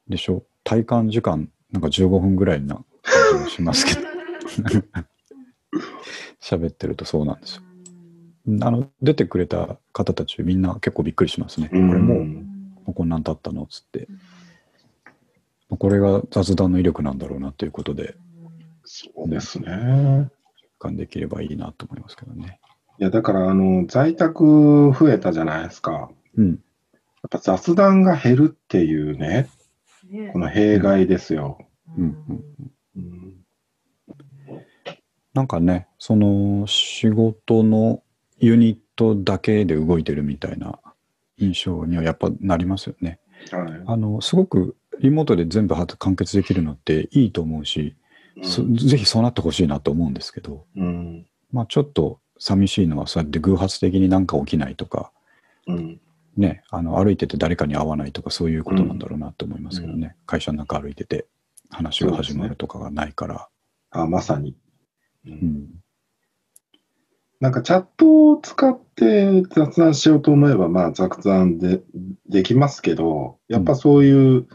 [0.09, 0.43] でしょ？
[0.63, 2.83] 体感時間なんか15分ぐらいな感
[3.37, 4.01] じもしますけど、
[6.41, 7.61] 喋ってるとそうなんですよ。
[8.61, 11.69] あの、出てくれた方たちみんな結構びっくりしますね。
[11.69, 12.41] こうんれもう、も
[12.89, 14.07] うこんなん経ったのっつって。
[15.69, 18.15] これが雑談の威力なんだろうなということで、
[18.83, 20.29] そうですね。
[20.79, 22.59] 感できればいいなと思いますけどね。
[22.99, 26.09] いや、だから、あの、在宅増えたじゃないですか。
[26.37, 26.49] うん。
[26.49, 26.59] やっ
[27.29, 29.49] ぱ雑談が減るっていうね、
[30.09, 31.57] ねこの弊害ですよ。
[31.97, 32.43] うんうん
[32.95, 33.45] うん
[35.33, 38.01] なんかね、その仕事の
[38.37, 40.79] ユニットだけで動いてるみたいな
[41.37, 43.19] 印象にはやっぱなりますよね。
[43.51, 47.95] はいあの、すごくリモートで全部完結できるのっていいと思うし、
[48.43, 51.25] そぜひそうなってほしいなと思うんですけど、うん。
[51.51, 55.11] まあちょっと寂しいのはそうやって偶発的になんか起きないとか、
[55.67, 55.99] うん。
[56.37, 61.27] ね、あの歩いてて誰かに会わないとかそういうことなんだろうなと思いますけどね、会社の中歩いてて
[61.69, 63.47] 話が始まるとかがないから。
[63.91, 64.55] あまさに。
[65.25, 65.67] ううんん。
[67.39, 71.81] なんかチャットを使って雑談しようと思えば、まあ雑談で
[72.27, 74.47] できますけど、やっぱそういう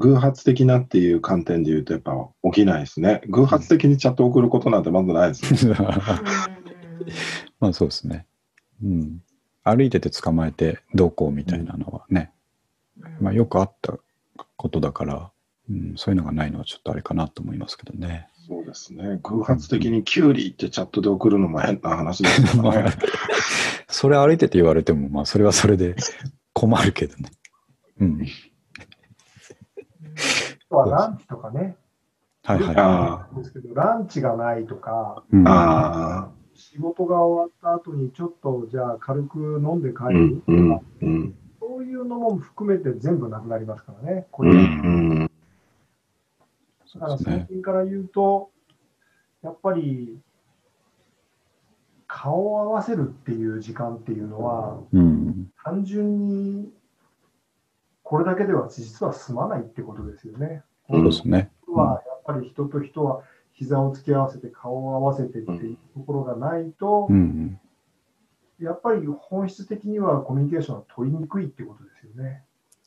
[0.00, 2.12] 偶発的なっていう観点で言うと、やっぱ
[2.44, 3.20] 起きないですね。
[3.28, 5.76] 偶発的にチャットを送ることなんてまずないですね。
[7.60, 8.26] まあそうですね。
[8.82, 9.22] うん。
[9.62, 12.32] 歩いてて捕まえてどうこうみたいなのはね、
[13.20, 13.98] まあよくあった
[14.56, 15.30] ことだから、
[15.68, 18.28] うん、そういうのがないのはちょっとあれかなと思いますけどね。
[18.48, 19.20] そうですね。
[19.22, 22.90] 偶発的にキュウリってチャットで送るのも変な話ですよまあね。
[23.88, 25.94] それ歩いてて言われても、まあ、それはそれで
[26.54, 27.30] 困るけどね。
[28.00, 28.26] うん。
[30.20, 31.76] あとはランチとかね。
[32.44, 32.74] はいはい。
[32.76, 44.26] あですけど、ランチがないとか、うんあ仕事が終わった後にちょっとじゃあ軽く飲んで帰るん、とか、うん、うん、そういうのも含めて全部なくなりますからね。
[44.30, 44.62] こうん、れう
[45.24, 45.30] ん。
[46.94, 47.18] だから。
[47.18, 48.50] 最近から言うと、
[49.42, 50.18] やっぱり
[52.06, 55.50] 顔を合わせるっていう時間っていうのは、うん。
[55.64, 56.72] 単純に
[58.10, 60.64] これだけでは実は済まないってことですよね。
[60.90, 61.48] そうですね。
[61.68, 63.22] はやっぱり人と人は
[63.52, 67.60] 膝を突き合わせて顔を合わせてっていうところがないと、うん。
[68.60, 72.42] やっぱり本質的にはコミュニケーションは取りにくいってことですよね。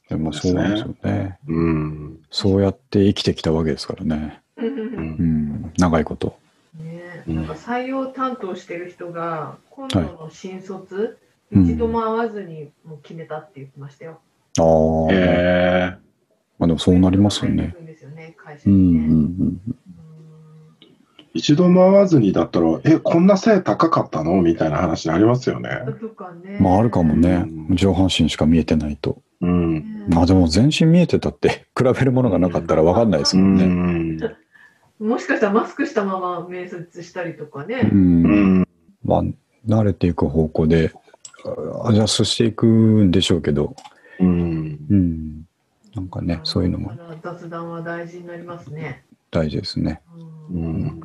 [0.10, 1.40] でもそうなんですよね。
[1.48, 2.20] うん。
[2.30, 4.42] そうやって生きてきたわけですからね。
[4.58, 5.74] ううんん。
[5.78, 6.38] 長いこと。
[6.78, 11.18] ね、うんなんか採用担当してる人が今度の新卒、
[11.54, 14.20] うん一度も会わずにもう決めたって言ってましたよ。
[14.60, 15.14] ああ。
[15.14, 15.98] へえ。
[16.60, 17.76] まあでもそうなりますよね。
[21.36, 24.40] 一度も会わずにだったら、え、こんな背高かったの？
[24.44, 25.70] みたいな話になりますよね。
[26.00, 26.58] とかね。
[26.60, 27.74] まああるかもねう。
[27.74, 29.20] ん上半身しか見えてないと。
[29.42, 29.74] うん。
[29.74, 33.66] ねまあでも全身見えてたって比べるものがなかったら分かんないですうもんね。
[33.66, 34.20] ん。
[35.00, 37.68] もしかしたらマスクしたまま面接したりとかう。
[37.68, 37.90] ね。
[37.92, 38.68] うんん。
[39.04, 39.24] まあ
[39.68, 40.94] 慣れていく方向で
[41.84, 43.76] アジャストしていくんでしょうけど、
[44.20, 44.78] うん。
[44.90, 45.44] うん。
[45.96, 49.04] なんかね、そういうのも雑談は大事になりますね。
[49.32, 50.02] 大事ですね。
[50.52, 51.02] ううんん。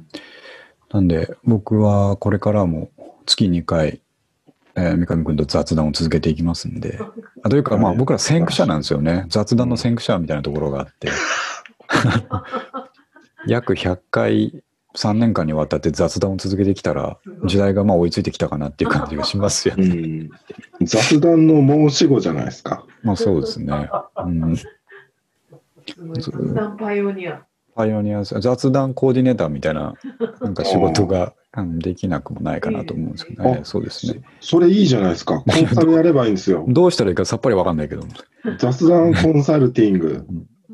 [0.93, 2.91] なんで僕はこれからも
[3.27, 4.01] 月2回、
[4.75, 6.99] えー三上君と雑談を続けていきますんで、
[7.43, 9.27] あというかまあ僕ら先駆者なんですよね。
[9.29, 11.09] 雑談の先駆者みたいなところがあって、
[13.47, 14.63] 約100回
[14.99, 19.87] 3年間にわたって雑談を続けてきたら時代がまあ追いついてきたかなっていう感じがしますよね。
[20.81, 20.87] うん。
[20.87, 22.85] 雑談の申し子じゃないですか。
[23.05, 23.89] まあそうですね。
[24.17, 24.57] うん、
[26.15, 27.45] 雑談パイオニア。
[27.77, 29.95] パイオニア雑談コーディネーターみたいな
[30.41, 33.59] なんか仕事がうんできなくもないかなと思うんですけどね。
[33.63, 34.23] あそうですね。
[34.41, 35.45] それいいじゃないですか。
[35.47, 36.65] コンサルやればいいんですよ。
[36.67, 38.03] どうしたらいいかさっぱりわかんないけど、
[38.59, 40.27] 雑談コンサルティング。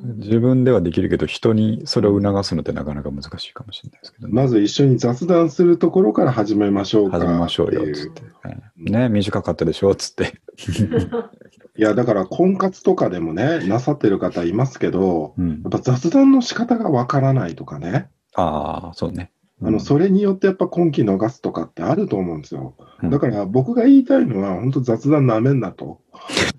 [0.05, 4.33] 自分ではできるけど人にそれを促すのってなかなか難しいかもしれないですけどね。
[4.35, 7.19] まず一緒に雑談するところから始めましょうか。
[7.19, 8.23] 始めましょうよっていつって。
[8.43, 9.95] はいね短かったでしょ？
[9.95, 10.35] つって。
[11.77, 19.31] いや、だから婚活とかでもね、なさってる方いますけど、うんやっぱ雑談の仕方がわからないとかね、ああ、そうね。
[19.63, 22.75] あのそれによってやっぱ今期逃すとかってあると思うんですよ。
[23.03, 26.01] うんだから僕が言いたいのは、本当雑談なめんなと。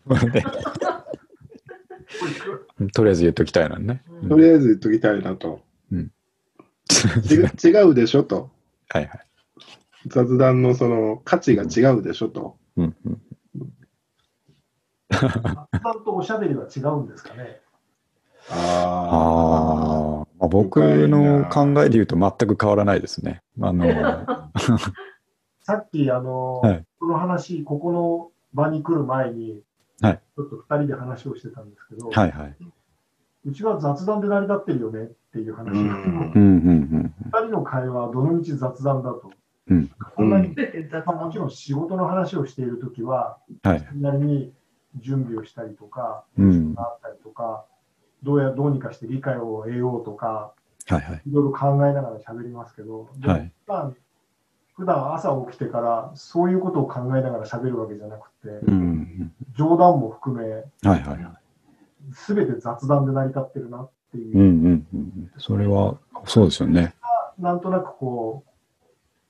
[2.80, 4.03] ねとりあえず言っときたいのにね。
[4.22, 5.61] うんとりあえず言っときたいなと。
[5.91, 6.11] うん
[7.32, 8.49] 違う 違うでしょと。
[8.90, 9.19] はいはい。
[10.07, 12.57] 雑談のその価値が違うでしょと。
[12.77, 13.22] うんうん、
[15.10, 15.68] 雑談
[16.03, 17.61] とおしゃべりは違うんですかね。
[18.49, 20.77] あああ、まあ、僕
[21.07, 23.41] の考えで言うと全く変わらないですね。
[23.60, 23.86] あの、
[25.64, 29.61] さっき、あの、はいこの話、ここの場に来る前に、
[30.02, 32.56] はいちょっと二人で話をしてたんですけど、はいはい。
[33.46, 36.32] うちは雑談で成り立ってるよねっていう話が、二ん。
[36.36, 39.32] うんうん人の会話はどの道雑談だと。
[39.68, 43.70] うんこんなに、全て雑まあも談ちろん仕事の話をしているときは、うん。
[43.70, 43.80] はい。
[43.80, 44.54] それなりに
[44.98, 47.66] 準備をしたりとか、うんあったりとか、
[48.24, 50.54] どうやどうにかして理解を得ようとか、
[50.88, 51.22] はいはい。
[51.26, 53.96] いろいろ考えながら喋りますけど、はい普段
[54.76, 59.34] 普段朝起きてからそういうことを考えながら喋るわけじゃなくて、うん。
[59.58, 61.24] 冗談も含め、はいはいはい。
[62.14, 65.32] すべて雑談で成り立ってるなっていう、うんうんうん。
[65.38, 66.94] それは、そうですよね。
[67.40, 68.44] なんとなくこ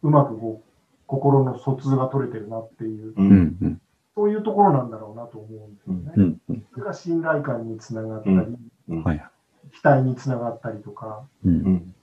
[0.04, 0.70] う、うまくこう
[1.08, 3.14] 心の疎通が取れてるなっていう、う。
[3.16, 3.82] うんんうん。
[4.16, 6.14] そういうところなんだろうなと思うんですよね。
[6.16, 6.66] うんうん。
[6.74, 8.60] それが信頼感につながったり、うん
[8.90, 9.30] うんはいはい。
[9.72, 11.50] 期待につながったりとか、う。
[11.50, 11.96] うんん。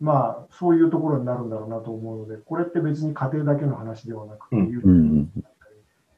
[0.00, 5.30] まあ、そういうところになるんだろうなと思うので、これって別に家庭だけの話ではなくて、うん。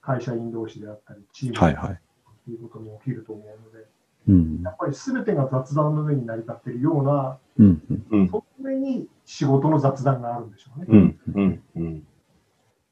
[0.01, 2.01] 会社員同士であったり、チームであったりはいはい。
[2.45, 3.87] ということも起きると思うので、
[4.29, 8.07] うんやっぱり全てが雑談の上に成り立っているような、うんうん。
[8.11, 8.29] うん。
[8.29, 10.87] その上に仕事の雑談があるんでしょうね。
[10.89, 11.21] うん。
[11.35, 11.63] うん。
[11.77, 12.07] うん。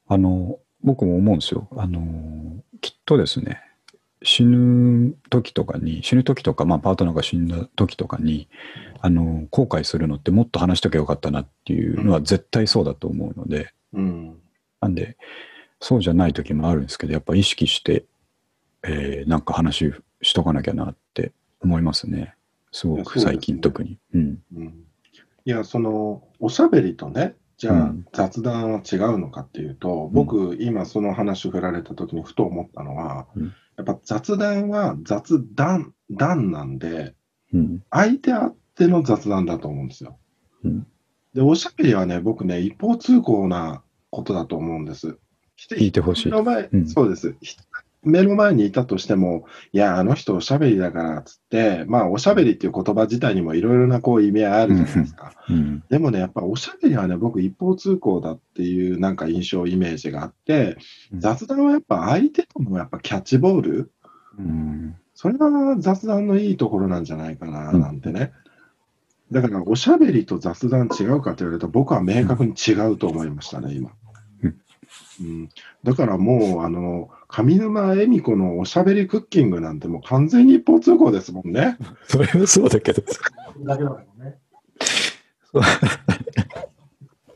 [0.07, 1.67] あの、僕も思うんですよ。
[1.77, 3.61] あの、きっとですね、
[4.23, 8.49] 死ぬ時とかに、死ぬ時とか、まあ、パートナーが死んだ時とかに、
[9.01, 14.37] あの、後悔するのってもっと話しとけばよかったなっていうのは絶対そうだと思うので、うん。
[14.81, 15.17] なんで、
[15.79, 18.05] そうじゃない時もあるんですけど、やっぱ意識して、
[18.83, 19.91] えーなんか話
[20.21, 21.31] しとかなきゃなって
[21.61, 22.35] 思いますね。
[22.71, 23.97] すごく最近特に。
[24.13, 24.39] うん。
[24.55, 24.83] うん、
[25.45, 37.15] いや、その、おしゃべりとね、じゃあうん雑談は違うのかっていうと、僕、今その話振られた時にふと思ったのは、うんやっぱ雑談は雑談、談なんで、
[37.53, 37.83] うん。
[37.89, 40.17] 相手あっての雑談だと思うんですよ。
[40.65, 40.87] うん
[41.33, 45.17] で、おしゃべりはね、僕ね、一方通行なことだと思うんです。
[45.69, 47.35] 聞いてほしい目の前うんそうです。
[47.41, 47.57] ひ
[48.01, 55.33] 目の前にいたとしても、いや、あの人おしゃべりだからっつって、まあ、おしゃべりっていう言葉自体にもいろいろなこう意味合いあるじゃないですか。
[55.49, 55.83] うん。
[55.89, 60.77] でもね、やっぱおしゃべりはね、僕一方通行だっていうなんか印象、イメージがあって、
[61.11, 63.91] うん雑談はやっぱ相手とのやっぱキャッチボール、
[64.37, 64.95] うん。
[65.13, 65.49] それが
[65.79, 68.31] 雑談のいいところなんじゃないかな、なんてね。
[69.31, 73.91] だから、おしゃべりと雑談違うかと言われると、僕は明確に違うと思いましたね、今。
[75.21, 75.49] うんうん、
[75.83, 81.77] だからもう、あの、上沼恵美子のおしゃべりクッキングなんてもう完全に一方通行ですもんね。
[82.07, 83.01] それはそうだけど。
[83.63, 84.37] だけだもんね。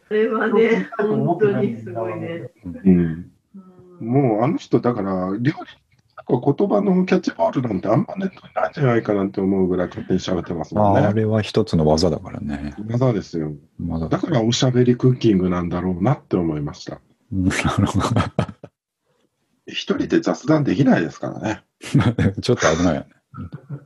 [0.08, 2.50] それはね、本当にすごいね。
[2.66, 3.30] うん、うん
[4.00, 5.54] もう、あの人、だから、料理、
[6.28, 11.22] 言葉のキャッチボールなんてあんまネットにないんじゃないかなんて思うぐらい勝手に喋ってますもんああね。
[11.22, 12.74] れは一つの技だからね。
[12.88, 13.52] 技ですよ。
[13.78, 17.02] まだだからおしゃべりクッキングなんだろうなって思いました。
[17.34, 18.00] うんなるほ
[19.66, 21.64] 一人で雑談できないですからね。
[22.16, 23.08] ど ちょっと危ないよね。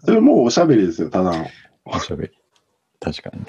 [0.03, 1.47] それもうおしゃべりですよ、ただの。
[1.85, 2.33] おしゃべり。
[2.99, 3.45] 確かに。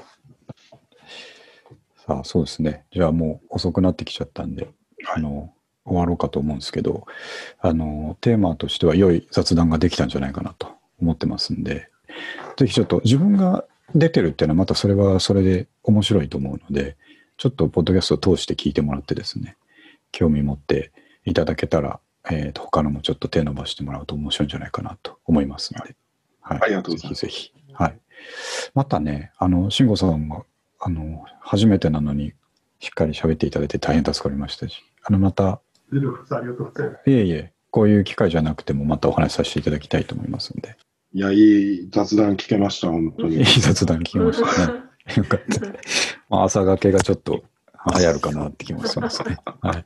[2.06, 2.84] さあ、そうですね。
[2.92, 4.70] じゃあもう遅くなってきちゃったんで、
[5.14, 5.52] あの、
[5.84, 7.06] 終わろうかと思うんですけど、
[7.58, 10.68] あの、テーマとしては良い雑談ができたんじゃないかなと
[11.00, 11.90] 思ってますんで、
[12.56, 13.64] ぜひちょっと自分が
[13.94, 16.96] 出てるっていうのはまたそれはそれで面白いと思うので、
[17.36, 19.56] ちょっとポッドキャストを通して聞いてもらってですね、
[20.12, 20.92] 興味持って
[21.24, 25.96] いただけたら、えーと他のもちょっと手伸ばしてもらうと面白いんじゃないかなと思いますので、
[26.40, 27.74] はい、ありがとうございますぜひぜひ。
[27.74, 27.98] はい。
[28.74, 30.42] またね、あの、慎吾さんが、
[30.80, 32.32] あの、初めてなのに、
[32.80, 35.60] しっかり喋っていただいて大変助かりましたし、あの、また、
[35.92, 37.10] ゼロありがとうございます。
[37.10, 40.76] いえいえ、こういう機会じゃなくても、またお話しさせていただきたいと思いますので、
[41.14, 43.44] いや、いい雑談聞けました、本当にいい。
[43.44, 44.74] 雑談聞きましたね。
[45.16, 45.66] よかった。
[46.28, 47.42] まあ、朝がけがちょっと
[47.96, 49.38] 流行るかなって気もしますね。
[49.60, 49.84] はい。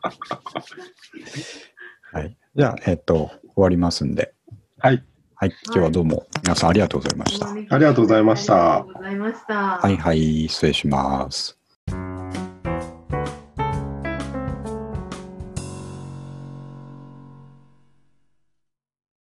[2.13, 2.37] はい。
[2.57, 4.35] じゃあ、えっ、と、終わりますんで、
[4.79, 5.03] はい。
[5.35, 5.53] はい。
[5.67, 7.51] 今日はどうも皆さんありがとうございました。
[7.51, 9.55] ありがとうございましたありがとうございました。
[9.79, 11.62] はいはい、失礼します。